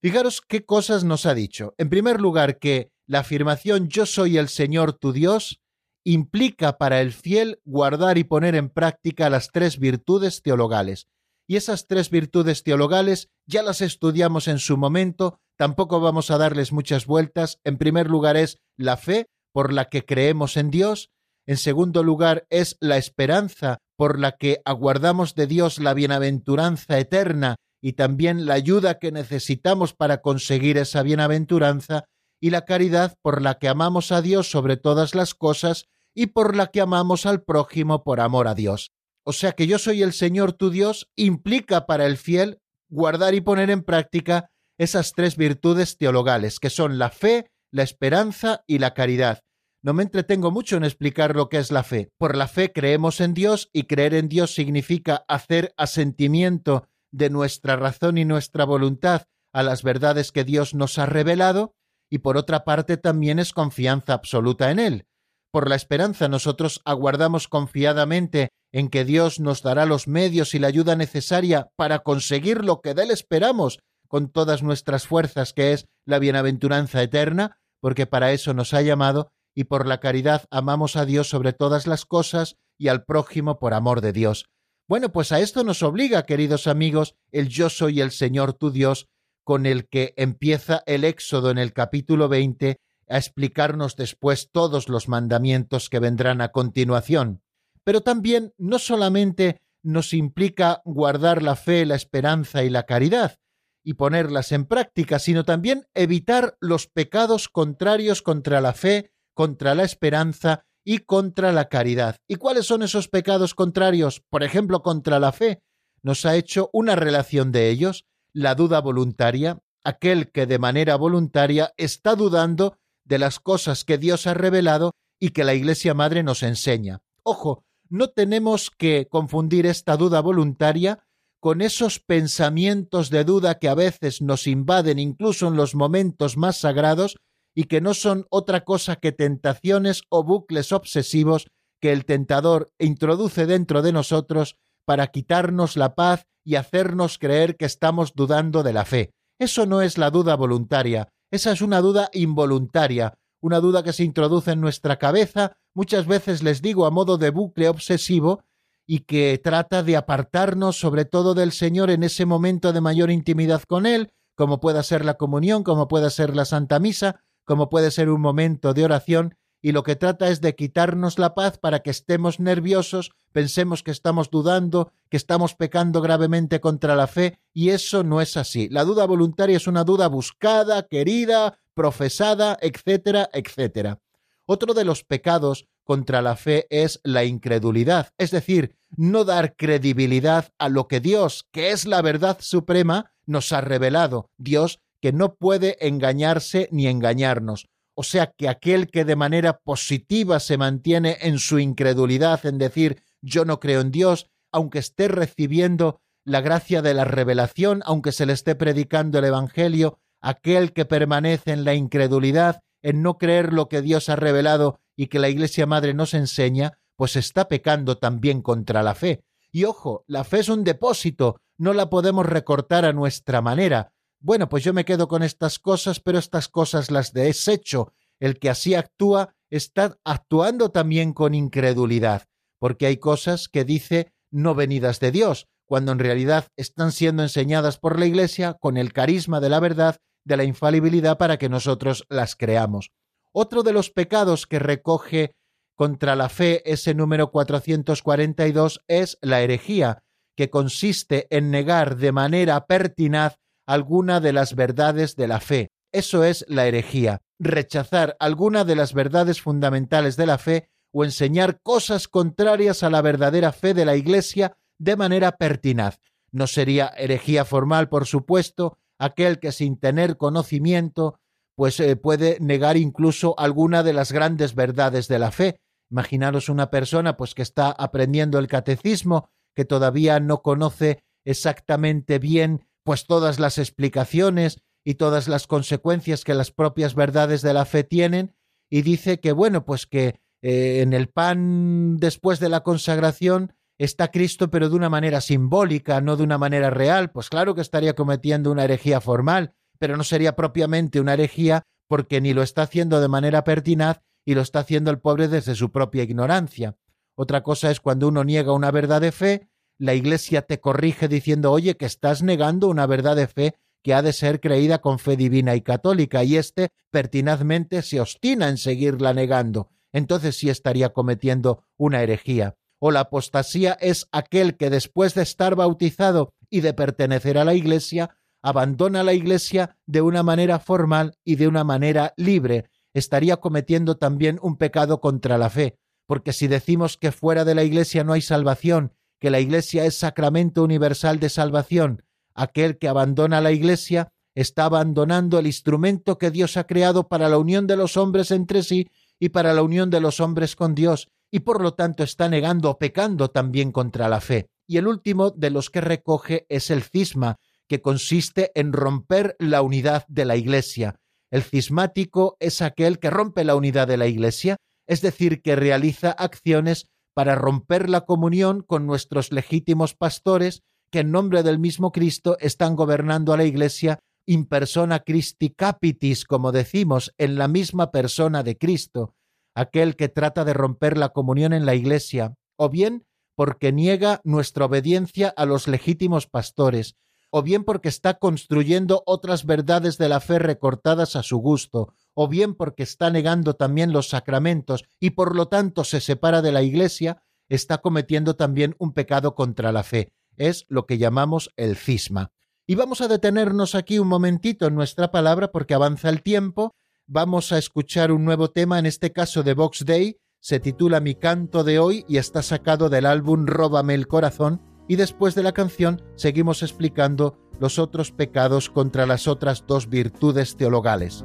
Fijaros 0.00 0.40
qué 0.40 0.64
cosas 0.64 1.04
nos 1.04 1.26
ha 1.26 1.34
dicho. 1.34 1.74
En 1.78 1.88
primer 1.88 2.20
lugar, 2.20 2.58
que 2.58 2.90
la 3.06 3.20
afirmación 3.20 3.88
Yo 3.88 4.06
soy 4.06 4.38
el 4.38 4.48
Señor 4.48 4.92
tu 4.92 5.12
Dios 5.12 5.60
implica 6.04 6.78
para 6.78 7.00
el 7.00 7.12
fiel 7.12 7.60
guardar 7.64 8.16
y 8.18 8.24
poner 8.24 8.54
en 8.54 8.68
práctica 8.68 9.28
las 9.30 9.50
tres 9.50 9.78
virtudes 9.78 10.42
teologales. 10.42 11.08
Y 11.46 11.56
esas 11.56 11.86
tres 11.86 12.10
virtudes 12.10 12.62
teologales 12.62 13.28
ya 13.46 13.62
las 13.62 13.80
estudiamos 13.80 14.48
en 14.48 14.58
su 14.58 14.76
momento, 14.76 15.38
tampoco 15.56 16.00
vamos 16.00 16.30
a 16.30 16.38
darles 16.38 16.72
muchas 16.72 17.06
vueltas. 17.06 17.60
En 17.64 17.78
primer 17.78 18.08
lugar 18.08 18.36
es 18.36 18.58
la 18.76 18.96
fe, 18.96 19.26
por 19.52 19.72
la 19.72 19.86
que 19.86 20.04
creemos 20.04 20.56
en 20.56 20.70
Dios. 20.70 21.10
En 21.46 21.56
segundo 21.56 22.02
lugar 22.02 22.46
es 22.50 22.76
la 22.80 22.96
esperanza, 22.96 23.78
por 23.96 24.18
la 24.18 24.32
que 24.32 24.60
aguardamos 24.64 25.34
de 25.34 25.46
Dios 25.46 25.78
la 25.78 25.94
bienaventuranza 25.94 26.98
eterna 26.98 27.56
y 27.80 27.92
también 27.92 28.46
la 28.46 28.54
ayuda 28.54 28.98
que 28.98 29.12
necesitamos 29.12 29.94
para 29.94 30.20
conseguir 30.20 30.76
esa 30.76 31.02
bienaventuranza, 31.02 32.04
y 32.40 32.50
la 32.50 32.64
caridad 32.64 33.14
por 33.22 33.42
la 33.42 33.58
que 33.58 33.68
amamos 33.68 34.12
a 34.12 34.20
Dios 34.22 34.50
sobre 34.50 34.76
todas 34.76 35.14
las 35.14 35.34
cosas 35.34 35.86
y 36.14 36.28
por 36.28 36.56
la 36.56 36.66
que 36.68 36.80
amamos 36.80 37.26
al 37.26 37.42
prójimo 37.42 38.02
por 38.02 38.20
amor 38.20 38.48
a 38.48 38.54
Dios. 38.54 38.90
O 39.28 39.32
sea 39.32 39.52
que 39.52 39.66
yo 39.66 39.78
soy 39.80 40.02
el 40.02 40.12
Señor 40.12 40.52
tu 40.52 40.70
Dios 40.70 41.10
implica 41.16 41.86
para 41.86 42.06
el 42.06 42.16
fiel 42.16 42.60
guardar 42.88 43.34
y 43.34 43.40
poner 43.40 43.70
en 43.70 43.82
práctica 43.82 44.52
esas 44.78 45.14
tres 45.14 45.36
virtudes 45.36 45.98
teologales, 45.98 46.60
que 46.60 46.70
son 46.70 46.98
la 46.98 47.10
fe, 47.10 47.50
la 47.72 47.82
esperanza 47.82 48.62
y 48.68 48.78
la 48.78 48.94
caridad. 48.94 49.40
No 49.82 49.94
me 49.94 50.04
entretengo 50.04 50.52
mucho 50.52 50.76
en 50.76 50.84
explicar 50.84 51.34
lo 51.34 51.48
que 51.48 51.58
es 51.58 51.72
la 51.72 51.82
fe. 51.82 52.08
Por 52.18 52.36
la 52.36 52.46
fe 52.46 52.72
creemos 52.72 53.20
en 53.20 53.34
Dios 53.34 53.68
y 53.72 53.84
creer 53.84 54.14
en 54.14 54.28
Dios 54.28 54.54
significa 54.54 55.24
hacer 55.26 55.74
asentimiento 55.76 56.86
de 57.12 57.28
nuestra 57.28 57.74
razón 57.74 58.18
y 58.18 58.24
nuestra 58.24 58.64
voluntad 58.64 59.22
a 59.52 59.64
las 59.64 59.82
verdades 59.82 60.30
que 60.30 60.44
Dios 60.44 60.72
nos 60.74 60.98
ha 60.98 61.06
revelado, 61.06 61.74
y 62.08 62.18
por 62.18 62.36
otra 62.36 62.64
parte 62.64 62.96
también 62.96 63.40
es 63.40 63.52
confianza 63.52 64.12
absoluta 64.12 64.70
en 64.70 64.78
Él. 64.78 65.06
Por 65.50 65.68
la 65.68 65.74
esperanza 65.74 66.28
nosotros 66.28 66.80
aguardamos 66.84 67.48
confiadamente 67.48 68.50
en 68.76 68.90
que 68.90 69.06
Dios 69.06 69.40
nos 69.40 69.62
dará 69.62 69.86
los 69.86 70.06
medios 70.06 70.54
y 70.54 70.58
la 70.58 70.66
ayuda 70.66 70.96
necesaria 70.96 71.70
para 71.76 72.00
conseguir 72.00 72.62
lo 72.62 72.82
que 72.82 72.92
de 72.92 73.04
Él 73.04 73.10
esperamos 73.10 73.78
con 74.06 74.30
todas 74.30 74.62
nuestras 74.62 75.06
fuerzas, 75.06 75.54
que 75.54 75.72
es 75.72 75.86
la 76.04 76.18
bienaventuranza 76.18 77.02
eterna, 77.02 77.56
porque 77.80 78.04
para 78.04 78.32
eso 78.32 78.52
nos 78.52 78.74
ha 78.74 78.82
llamado, 78.82 79.32
y 79.54 79.64
por 79.64 79.86
la 79.86 79.98
caridad 79.98 80.44
amamos 80.50 80.96
a 80.96 81.06
Dios 81.06 81.26
sobre 81.26 81.54
todas 81.54 81.86
las 81.86 82.04
cosas 82.04 82.56
y 82.76 82.88
al 82.88 83.04
prójimo 83.04 83.58
por 83.58 83.72
amor 83.72 84.02
de 84.02 84.12
Dios. 84.12 84.44
Bueno, 84.86 85.10
pues 85.10 85.32
a 85.32 85.40
esto 85.40 85.64
nos 85.64 85.82
obliga, 85.82 86.26
queridos 86.26 86.66
amigos, 86.66 87.14
el 87.32 87.48
yo 87.48 87.70
soy 87.70 88.02
el 88.02 88.10
Señor 88.10 88.52
tu 88.52 88.70
Dios, 88.70 89.08
con 89.42 89.64
el 89.64 89.88
que 89.88 90.12
empieza 90.18 90.82
el 90.84 91.04
Éxodo 91.04 91.50
en 91.50 91.56
el 91.56 91.72
capítulo 91.72 92.28
20 92.28 92.76
a 93.08 93.16
explicarnos 93.16 93.96
después 93.96 94.50
todos 94.52 94.90
los 94.90 95.08
mandamientos 95.08 95.88
que 95.88 95.98
vendrán 95.98 96.42
a 96.42 96.52
continuación. 96.52 97.40
Pero 97.86 98.00
también 98.00 98.52
no 98.58 98.80
solamente 98.80 99.62
nos 99.84 100.12
implica 100.12 100.82
guardar 100.84 101.40
la 101.40 101.54
fe, 101.54 101.86
la 101.86 101.94
esperanza 101.94 102.64
y 102.64 102.68
la 102.68 102.82
caridad, 102.82 103.36
y 103.84 103.94
ponerlas 103.94 104.50
en 104.50 104.64
práctica, 104.64 105.20
sino 105.20 105.44
también 105.44 105.86
evitar 105.94 106.56
los 106.60 106.88
pecados 106.88 107.48
contrarios 107.48 108.22
contra 108.22 108.60
la 108.60 108.72
fe, 108.72 109.12
contra 109.34 109.76
la 109.76 109.84
esperanza 109.84 110.64
y 110.84 110.98
contra 110.98 111.52
la 111.52 111.68
caridad. 111.68 112.16
¿Y 112.26 112.34
cuáles 112.34 112.66
son 112.66 112.82
esos 112.82 113.06
pecados 113.06 113.54
contrarios? 113.54 114.20
Por 114.30 114.42
ejemplo, 114.42 114.82
contra 114.82 115.20
la 115.20 115.30
fe. 115.30 115.62
Nos 116.02 116.26
ha 116.26 116.34
hecho 116.34 116.70
una 116.72 116.96
relación 116.96 117.52
de 117.52 117.70
ellos, 117.70 118.04
la 118.32 118.56
duda 118.56 118.80
voluntaria, 118.80 119.60
aquel 119.84 120.32
que 120.32 120.46
de 120.46 120.58
manera 120.58 120.96
voluntaria 120.96 121.72
está 121.76 122.16
dudando 122.16 122.78
de 123.04 123.20
las 123.20 123.38
cosas 123.38 123.84
que 123.84 123.96
Dios 123.96 124.26
ha 124.26 124.34
revelado 124.34 124.90
y 125.20 125.30
que 125.30 125.44
la 125.44 125.54
Iglesia 125.54 125.94
Madre 125.94 126.24
nos 126.24 126.42
enseña. 126.42 126.98
Ojo, 127.22 127.65
no 127.90 128.08
tenemos 128.08 128.70
que 128.70 129.08
confundir 129.08 129.66
esta 129.66 129.96
duda 129.96 130.20
voluntaria 130.20 131.04
con 131.40 131.60
esos 131.60 132.00
pensamientos 132.00 133.10
de 133.10 133.24
duda 133.24 133.58
que 133.58 133.68
a 133.68 133.74
veces 133.74 134.22
nos 134.22 134.46
invaden 134.46 134.98
incluso 134.98 135.48
en 135.48 135.56
los 135.56 135.74
momentos 135.74 136.36
más 136.36 136.56
sagrados 136.58 137.16
y 137.54 137.64
que 137.64 137.80
no 137.80 137.94
son 137.94 138.26
otra 138.30 138.64
cosa 138.64 138.96
que 138.96 139.12
tentaciones 139.12 140.02
o 140.08 140.24
bucles 140.24 140.72
obsesivos 140.72 141.46
que 141.80 141.92
el 141.92 142.04
tentador 142.04 142.70
introduce 142.78 143.46
dentro 143.46 143.82
de 143.82 143.92
nosotros 143.92 144.56
para 144.84 145.08
quitarnos 145.08 145.76
la 145.76 145.94
paz 145.94 146.26
y 146.44 146.56
hacernos 146.56 147.18
creer 147.18 147.56
que 147.56 147.64
estamos 147.64 148.14
dudando 148.14 148.62
de 148.62 148.72
la 148.72 148.84
fe. 148.84 149.10
Eso 149.38 149.66
no 149.66 149.82
es 149.82 149.98
la 149.98 150.10
duda 150.10 150.36
voluntaria, 150.36 151.08
esa 151.30 151.52
es 151.52 151.60
una 151.60 151.80
duda 151.80 152.08
involuntaria, 152.12 153.18
una 153.40 153.60
duda 153.60 153.82
que 153.82 153.92
se 153.92 154.04
introduce 154.04 154.52
en 154.52 154.60
nuestra 154.60 154.98
cabeza, 154.98 155.56
muchas 155.76 156.06
veces 156.06 156.42
les 156.42 156.62
digo 156.62 156.86
a 156.86 156.90
modo 156.90 157.18
de 157.18 157.28
bucle 157.28 157.68
obsesivo, 157.68 158.42
y 158.86 159.00
que 159.00 159.38
trata 159.42 159.82
de 159.82 159.96
apartarnos 159.96 160.80
sobre 160.80 161.04
todo 161.04 161.34
del 161.34 161.52
Señor 161.52 161.90
en 161.90 162.02
ese 162.02 162.24
momento 162.24 162.72
de 162.72 162.80
mayor 162.80 163.10
intimidad 163.10 163.62
con 163.62 163.84
Él, 163.84 164.10
como 164.34 164.58
pueda 164.58 164.82
ser 164.82 165.04
la 165.04 165.14
comunión, 165.14 165.64
como 165.64 165.86
pueda 165.86 166.08
ser 166.08 166.34
la 166.34 166.46
Santa 166.46 166.78
Misa, 166.78 167.20
como 167.44 167.68
puede 167.68 167.90
ser 167.90 168.08
un 168.08 168.22
momento 168.22 168.72
de 168.72 168.84
oración, 168.84 169.36
y 169.60 169.72
lo 169.72 169.82
que 169.82 169.96
trata 169.96 170.28
es 170.28 170.40
de 170.40 170.54
quitarnos 170.54 171.18
la 171.18 171.34
paz 171.34 171.58
para 171.58 171.80
que 171.80 171.90
estemos 171.90 172.40
nerviosos, 172.40 173.10
pensemos 173.32 173.82
que 173.82 173.90
estamos 173.90 174.30
dudando, 174.30 174.92
que 175.10 175.18
estamos 175.18 175.54
pecando 175.54 176.00
gravemente 176.00 176.60
contra 176.60 176.96
la 176.96 177.06
fe, 177.06 177.38
y 177.52 177.70
eso 177.70 178.02
no 178.02 178.22
es 178.22 178.38
así. 178.38 178.68
La 178.70 178.84
duda 178.84 179.04
voluntaria 179.04 179.58
es 179.58 179.66
una 179.66 179.84
duda 179.84 180.08
buscada, 180.08 180.86
querida, 180.86 181.58
profesada, 181.74 182.56
etcétera, 182.62 183.28
etcétera. 183.32 183.98
Otro 184.46 184.74
de 184.74 184.84
los 184.84 185.04
pecados 185.04 185.66
contra 185.84 186.22
la 186.22 186.36
fe 186.36 186.66
es 186.70 187.00
la 187.04 187.24
incredulidad, 187.24 188.10
es 188.16 188.30
decir, 188.30 188.76
no 188.96 189.24
dar 189.24 189.56
credibilidad 189.56 190.52
a 190.58 190.68
lo 190.68 190.88
que 190.88 191.00
Dios, 191.00 191.46
que 191.52 191.72
es 191.72 191.84
la 191.84 192.00
verdad 192.00 192.38
suprema, 192.40 193.12
nos 193.26 193.52
ha 193.52 193.60
revelado, 193.60 194.30
Dios 194.38 194.80
que 195.00 195.12
no 195.12 195.34
puede 195.34 195.76
engañarse 195.86 196.68
ni 196.72 196.86
engañarnos. 196.86 197.68
O 197.94 198.02
sea 198.02 198.32
que 198.36 198.48
aquel 198.48 198.88
que 198.88 199.04
de 199.04 199.16
manera 199.16 199.58
positiva 199.58 200.40
se 200.40 200.58
mantiene 200.58 201.18
en 201.22 201.38
su 201.38 201.58
incredulidad, 201.58 202.44
en 202.46 202.58
decir 202.58 203.02
yo 203.22 203.44
no 203.44 203.58
creo 203.60 203.80
en 203.80 203.90
Dios, 203.90 204.30
aunque 204.52 204.78
esté 204.78 205.08
recibiendo 205.08 206.00
la 206.24 206.40
gracia 206.40 206.82
de 206.82 206.94
la 206.94 207.04
revelación, 207.04 207.82
aunque 207.84 208.12
se 208.12 208.26
le 208.26 208.32
esté 208.32 208.54
predicando 208.54 209.18
el 209.18 209.24
Evangelio, 209.24 209.98
aquel 210.20 210.72
que 210.72 210.84
permanece 210.84 211.52
en 211.52 211.64
la 211.64 211.74
incredulidad, 211.74 212.62
en 212.86 213.02
no 213.02 213.18
creer 213.18 213.52
lo 213.52 213.68
que 213.68 213.82
Dios 213.82 214.08
ha 214.08 214.14
revelado 214.14 214.78
y 214.94 215.08
que 215.08 215.18
la 215.18 215.28
Iglesia 215.28 215.66
Madre 215.66 215.92
nos 215.92 216.14
enseña, 216.14 216.78
pues 216.94 217.16
está 217.16 217.48
pecando 217.48 217.98
también 217.98 218.42
contra 218.42 218.84
la 218.84 218.94
fe. 218.94 219.24
Y 219.50 219.64
ojo, 219.64 220.04
la 220.06 220.22
fe 220.22 220.38
es 220.38 220.48
un 220.48 220.62
depósito, 220.62 221.40
no 221.58 221.72
la 221.72 221.90
podemos 221.90 222.24
recortar 222.24 222.84
a 222.84 222.92
nuestra 222.92 223.42
manera. 223.42 223.92
Bueno, 224.20 224.48
pues 224.48 224.62
yo 224.62 224.72
me 224.72 224.84
quedo 224.84 225.08
con 225.08 225.24
estas 225.24 225.58
cosas, 225.58 225.98
pero 225.98 226.20
estas 226.20 226.46
cosas 226.46 226.92
las 226.92 227.12
desecho. 227.12 227.92
El 228.20 228.38
que 228.38 228.50
así 228.50 228.76
actúa 228.76 229.34
está 229.50 229.98
actuando 230.04 230.70
también 230.70 231.12
con 231.12 231.34
incredulidad, 231.34 232.28
porque 232.60 232.86
hay 232.86 232.98
cosas 232.98 233.48
que 233.48 233.64
dice 233.64 234.12
no 234.30 234.54
venidas 234.54 235.00
de 235.00 235.10
Dios, 235.10 235.48
cuando 235.64 235.90
en 235.90 235.98
realidad 235.98 236.46
están 236.54 236.92
siendo 236.92 237.24
enseñadas 237.24 237.78
por 237.78 237.98
la 237.98 238.06
Iglesia 238.06 238.54
con 238.54 238.76
el 238.76 238.92
carisma 238.92 239.40
de 239.40 239.48
la 239.48 239.58
verdad, 239.58 239.96
de 240.26 240.36
la 240.36 240.44
infalibilidad 240.44 241.16
para 241.16 241.38
que 241.38 241.48
nosotros 241.48 242.04
las 242.10 242.34
creamos. 242.36 242.90
Otro 243.32 243.62
de 243.62 243.72
los 243.72 243.90
pecados 243.90 244.46
que 244.46 244.58
recoge 244.58 245.36
contra 245.76 246.16
la 246.16 246.28
fe 246.28 246.62
ese 246.70 246.94
número 246.94 247.30
442 247.30 248.82
es 248.88 249.18
la 249.22 249.40
herejía, 249.40 250.02
que 250.36 250.50
consiste 250.50 251.26
en 251.30 251.50
negar 251.50 251.96
de 251.96 252.12
manera 252.12 252.66
pertinaz 252.66 253.38
alguna 253.66 254.20
de 254.20 254.32
las 254.32 254.54
verdades 254.54 255.16
de 255.16 255.28
la 255.28 255.40
fe. 255.40 255.70
Eso 255.92 256.24
es 256.24 256.44
la 256.48 256.66
herejía, 256.66 257.22
rechazar 257.38 258.16
alguna 258.18 258.64
de 258.64 258.74
las 258.74 258.94
verdades 258.94 259.40
fundamentales 259.40 260.16
de 260.16 260.26
la 260.26 260.38
fe 260.38 260.68
o 260.92 261.04
enseñar 261.04 261.60
cosas 261.62 262.08
contrarias 262.08 262.82
a 262.82 262.90
la 262.90 263.02
verdadera 263.02 263.52
fe 263.52 263.74
de 263.74 263.84
la 263.84 263.96
Iglesia 263.96 264.56
de 264.78 264.96
manera 264.96 265.36
pertinaz. 265.36 266.00
No 266.32 266.46
sería 266.46 266.88
herejía 266.96 267.44
formal, 267.44 267.88
por 267.88 268.06
supuesto, 268.06 268.78
aquel 268.98 269.38
que 269.38 269.52
sin 269.52 269.78
tener 269.78 270.16
conocimiento 270.16 271.18
pues 271.56 271.80
eh, 271.80 271.96
puede 271.96 272.38
negar 272.40 272.76
incluso 272.76 273.34
alguna 273.38 273.82
de 273.82 273.94
las 273.94 274.12
grandes 274.12 274.54
verdades 274.54 275.08
de 275.08 275.18
la 275.18 275.30
fe. 275.30 275.60
Imaginaros 275.90 276.48
una 276.48 276.70
persona 276.70 277.16
pues 277.16 277.34
que 277.34 277.42
está 277.42 277.70
aprendiendo 277.70 278.38
el 278.38 278.46
catecismo, 278.46 279.30
que 279.54 279.64
todavía 279.64 280.20
no 280.20 280.42
conoce 280.42 281.02
exactamente 281.24 282.18
bien 282.18 282.66
pues 282.84 283.06
todas 283.06 283.40
las 283.40 283.58
explicaciones 283.58 284.62
y 284.84 284.94
todas 284.94 285.28
las 285.28 285.46
consecuencias 285.46 286.24
que 286.24 286.34
las 286.34 286.52
propias 286.52 286.94
verdades 286.94 287.42
de 287.42 287.54
la 287.54 287.64
fe 287.64 287.82
tienen 287.82 288.36
y 288.70 288.82
dice 288.82 289.18
que 289.18 289.32
bueno, 289.32 289.64
pues 289.64 289.86
que 289.86 290.20
eh, 290.42 290.82
en 290.82 290.92
el 290.92 291.08
pan 291.08 291.96
después 291.96 292.38
de 292.38 292.50
la 292.50 292.60
consagración 292.60 293.54
está 293.78 294.10
Cristo 294.10 294.50
pero 294.50 294.68
de 294.68 294.76
una 294.76 294.88
manera 294.88 295.20
simbólica, 295.20 296.00
no 296.00 296.16
de 296.16 296.22
una 296.22 296.38
manera 296.38 296.70
real, 296.70 297.10
pues 297.10 297.28
claro 297.28 297.54
que 297.54 297.60
estaría 297.60 297.94
cometiendo 297.94 298.50
una 298.50 298.64
herejía 298.64 299.00
formal, 299.00 299.54
pero 299.78 299.96
no 299.96 300.04
sería 300.04 300.36
propiamente 300.36 301.00
una 301.00 301.14
herejía 301.14 301.62
porque 301.88 302.20
ni 302.20 302.32
lo 302.32 302.42
está 302.42 302.62
haciendo 302.62 303.00
de 303.00 303.08
manera 303.08 303.44
pertinaz 303.44 304.00
y 304.24 304.34
lo 304.34 304.40
está 304.40 304.60
haciendo 304.60 304.90
el 304.90 304.98
pobre 304.98 305.28
desde 305.28 305.54
su 305.54 305.70
propia 305.70 306.02
ignorancia. 306.02 306.76
Otra 307.14 307.42
cosa 307.42 307.70
es 307.70 307.80
cuando 307.80 308.08
uno 308.08 308.24
niega 308.24 308.52
una 308.52 308.70
verdad 308.70 309.00
de 309.00 309.12
fe, 309.12 309.48
la 309.78 309.94
Iglesia 309.94 310.42
te 310.42 310.60
corrige 310.60 311.08
diciendo, 311.08 311.52
oye, 311.52 311.76
que 311.76 311.86
estás 311.86 312.22
negando 312.22 312.68
una 312.68 312.86
verdad 312.86 313.16
de 313.16 313.26
fe 313.26 313.54
que 313.82 313.94
ha 313.94 314.02
de 314.02 314.12
ser 314.12 314.40
creída 314.40 314.78
con 314.80 314.98
fe 314.98 315.16
divina 315.16 315.54
y 315.54 315.60
católica, 315.60 316.24
y 316.24 316.36
éste 316.36 316.70
pertinazmente 316.90 317.82
se 317.82 318.00
obstina 318.00 318.48
en 318.48 318.56
seguirla 318.56 319.14
negando. 319.14 319.70
Entonces 319.92 320.36
sí 320.36 320.50
estaría 320.50 320.88
cometiendo 320.88 321.62
una 321.76 322.02
herejía. 322.02 322.56
O 322.78 322.90
la 322.90 323.00
apostasía 323.00 323.72
es 323.80 324.06
aquel 324.12 324.56
que 324.56 324.70
después 324.70 325.14
de 325.14 325.22
estar 325.22 325.54
bautizado 325.54 326.34
y 326.50 326.60
de 326.60 326.74
pertenecer 326.74 327.38
a 327.38 327.44
la 327.44 327.54
Iglesia, 327.54 328.16
abandona 328.42 329.02
la 329.02 329.14
Iglesia 329.14 329.76
de 329.86 330.02
una 330.02 330.22
manera 330.22 330.58
formal 330.58 331.16
y 331.24 331.36
de 331.36 331.48
una 331.48 331.64
manera 331.64 332.12
libre, 332.16 332.70
estaría 332.94 333.38
cometiendo 333.38 333.96
también 333.96 334.38
un 334.42 334.56
pecado 334.56 335.00
contra 335.00 335.38
la 335.38 335.50
fe, 335.50 335.78
porque 336.06 336.32
si 336.32 336.46
decimos 336.46 336.96
que 336.96 337.12
fuera 337.12 337.44
de 337.44 337.54
la 337.54 337.64
Iglesia 337.64 338.04
no 338.04 338.12
hay 338.12 338.22
salvación 338.22 338.92
que 339.18 339.30
la 339.30 339.40
Iglesia 339.40 339.84
es 339.84 339.98
sacramento 339.98 340.62
universal 340.62 341.18
de 341.20 341.28
salvación. 341.28 342.02
Aquel 342.34 342.78
que 342.78 342.88
abandona 342.88 343.40
la 343.40 343.52
Iglesia 343.52 344.12
está 344.34 344.66
abandonando 344.66 345.38
el 345.38 345.46
instrumento 345.46 346.18
que 346.18 346.30
Dios 346.30 346.56
ha 346.56 346.64
creado 346.64 347.08
para 347.08 347.28
la 347.28 347.38
unión 347.38 347.66
de 347.66 347.76
los 347.76 347.96
hombres 347.96 348.30
entre 348.30 348.62
sí 348.62 348.90
y 349.18 349.30
para 349.30 349.54
la 349.54 349.62
unión 349.62 349.88
de 349.88 350.00
los 350.00 350.20
hombres 350.20 350.56
con 350.56 350.74
Dios, 350.74 351.08
y 351.30 351.40
por 351.40 351.60
lo 351.60 351.74
tanto 351.74 352.02
está 352.02 352.28
negando 352.28 352.70
o 352.70 352.78
pecando 352.78 353.28
también 353.28 353.72
contra 353.72 354.08
la 354.08 354.20
fe. 354.20 354.48
Y 354.66 354.78
el 354.78 354.86
último 354.86 355.30
de 355.30 355.50
los 355.50 355.70
que 355.70 355.80
recoge 355.80 356.46
es 356.48 356.70
el 356.70 356.82
cisma, 356.82 357.36
que 357.68 357.80
consiste 357.80 358.52
en 358.54 358.72
romper 358.72 359.36
la 359.38 359.62
unidad 359.62 360.06
de 360.08 360.24
la 360.24 360.36
Iglesia. 360.36 361.00
El 361.30 361.42
cismático 361.42 362.36
es 362.38 362.62
aquel 362.62 362.98
que 362.98 363.10
rompe 363.10 363.44
la 363.44 363.56
unidad 363.56 363.88
de 363.88 363.96
la 363.96 364.06
Iglesia, 364.06 364.56
es 364.86 365.02
decir, 365.02 365.42
que 365.42 365.56
realiza 365.56 366.12
acciones 366.12 366.88
para 367.14 367.34
romper 367.34 367.88
la 367.90 368.02
comunión 368.02 368.62
con 368.62 368.86
nuestros 368.86 369.32
legítimos 369.32 369.94
pastores 369.94 370.62
que 370.90 371.00
en 371.00 371.10
nombre 371.10 371.42
del 371.42 371.58
mismo 371.58 371.90
Cristo 371.90 372.36
están 372.40 372.76
gobernando 372.76 373.32
a 373.32 373.36
la 373.36 373.44
Iglesia 373.44 373.98
in 374.26 374.46
persona 374.46 375.00
Christi 375.00 375.50
capitis, 375.50 376.24
como 376.24 376.52
decimos, 376.52 377.12
en 377.18 377.36
la 377.36 377.48
misma 377.48 377.90
persona 377.90 378.42
de 378.42 378.56
Cristo, 378.56 379.14
aquel 379.56 379.96
que 379.96 380.08
trata 380.08 380.44
de 380.44 380.52
romper 380.52 380.96
la 380.96 381.08
comunión 381.08 381.52
en 381.52 381.66
la 381.66 381.74
Iglesia, 381.74 382.36
o 382.56 382.68
bien 382.68 383.06
porque 383.34 383.72
niega 383.72 384.20
nuestra 384.22 384.66
obediencia 384.66 385.32
a 385.36 385.46
los 385.46 385.66
legítimos 385.66 386.26
pastores, 386.26 386.96
o 387.30 387.42
bien 387.42 387.64
porque 387.64 387.88
está 387.88 388.18
construyendo 388.18 389.02
otras 389.06 389.44
verdades 389.44 389.98
de 389.98 390.08
la 390.08 390.20
fe 390.20 390.38
recortadas 390.38 391.16
a 391.16 391.22
su 391.22 391.38
gusto, 391.38 391.92
o 392.14 392.28
bien 392.28 392.54
porque 392.54 392.82
está 392.82 393.10
negando 393.10 393.54
también 393.54 393.92
los 393.92 394.10
sacramentos 394.10 394.84
y 395.00 395.10
por 395.10 395.34
lo 395.34 395.48
tanto 395.48 395.84
se 395.84 396.00
separa 396.00 396.42
de 396.42 396.52
la 396.52 396.62
Iglesia, 396.62 397.22
está 397.48 397.78
cometiendo 397.78 398.36
también 398.36 398.76
un 398.78 398.92
pecado 398.92 399.34
contra 399.34 399.72
la 399.72 399.82
fe. 399.82 400.12
Es 400.36 400.66
lo 400.68 400.86
que 400.86 400.98
llamamos 400.98 401.50
el 401.56 401.76
cisma. 401.76 402.30
Y 402.66 402.74
vamos 402.74 403.00
a 403.00 403.08
detenernos 403.08 403.74
aquí 403.74 403.98
un 403.98 404.08
momentito 404.08 404.66
en 404.66 404.74
nuestra 404.74 405.10
palabra 405.10 405.50
porque 405.50 405.74
avanza 405.74 406.08
el 406.08 406.22
tiempo. 406.22 406.74
Vamos 407.08 407.52
a 407.52 407.58
escuchar 407.58 408.10
un 408.10 408.24
nuevo 408.24 408.50
tema, 408.50 408.80
en 408.80 408.86
este 408.86 409.12
caso 409.12 409.44
de 409.44 409.54
Vox 409.54 409.84
Day, 409.84 410.16
se 410.40 410.58
titula 410.58 410.98
Mi 410.98 411.14
canto 411.14 411.62
de 411.62 411.78
hoy 411.78 412.04
y 412.08 412.16
está 412.16 412.42
sacado 412.42 412.88
del 412.88 413.06
álbum 413.06 413.46
Róbame 413.46 413.94
el 413.94 414.08
corazón 414.08 414.60
y 414.88 414.96
después 414.96 415.36
de 415.36 415.44
la 415.44 415.52
canción 415.52 416.02
seguimos 416.16 416.64
explicando 416.64 417.38
los 417.60 417.78
otros 417.78 418.10
pecados 418.10 418.70
contra 418.70 419.06
las 419.06 419.28
otras 419.28 419.64
dos 419.68 419.88
virtudes 419.88 420.56
teologales. 420.56 421.24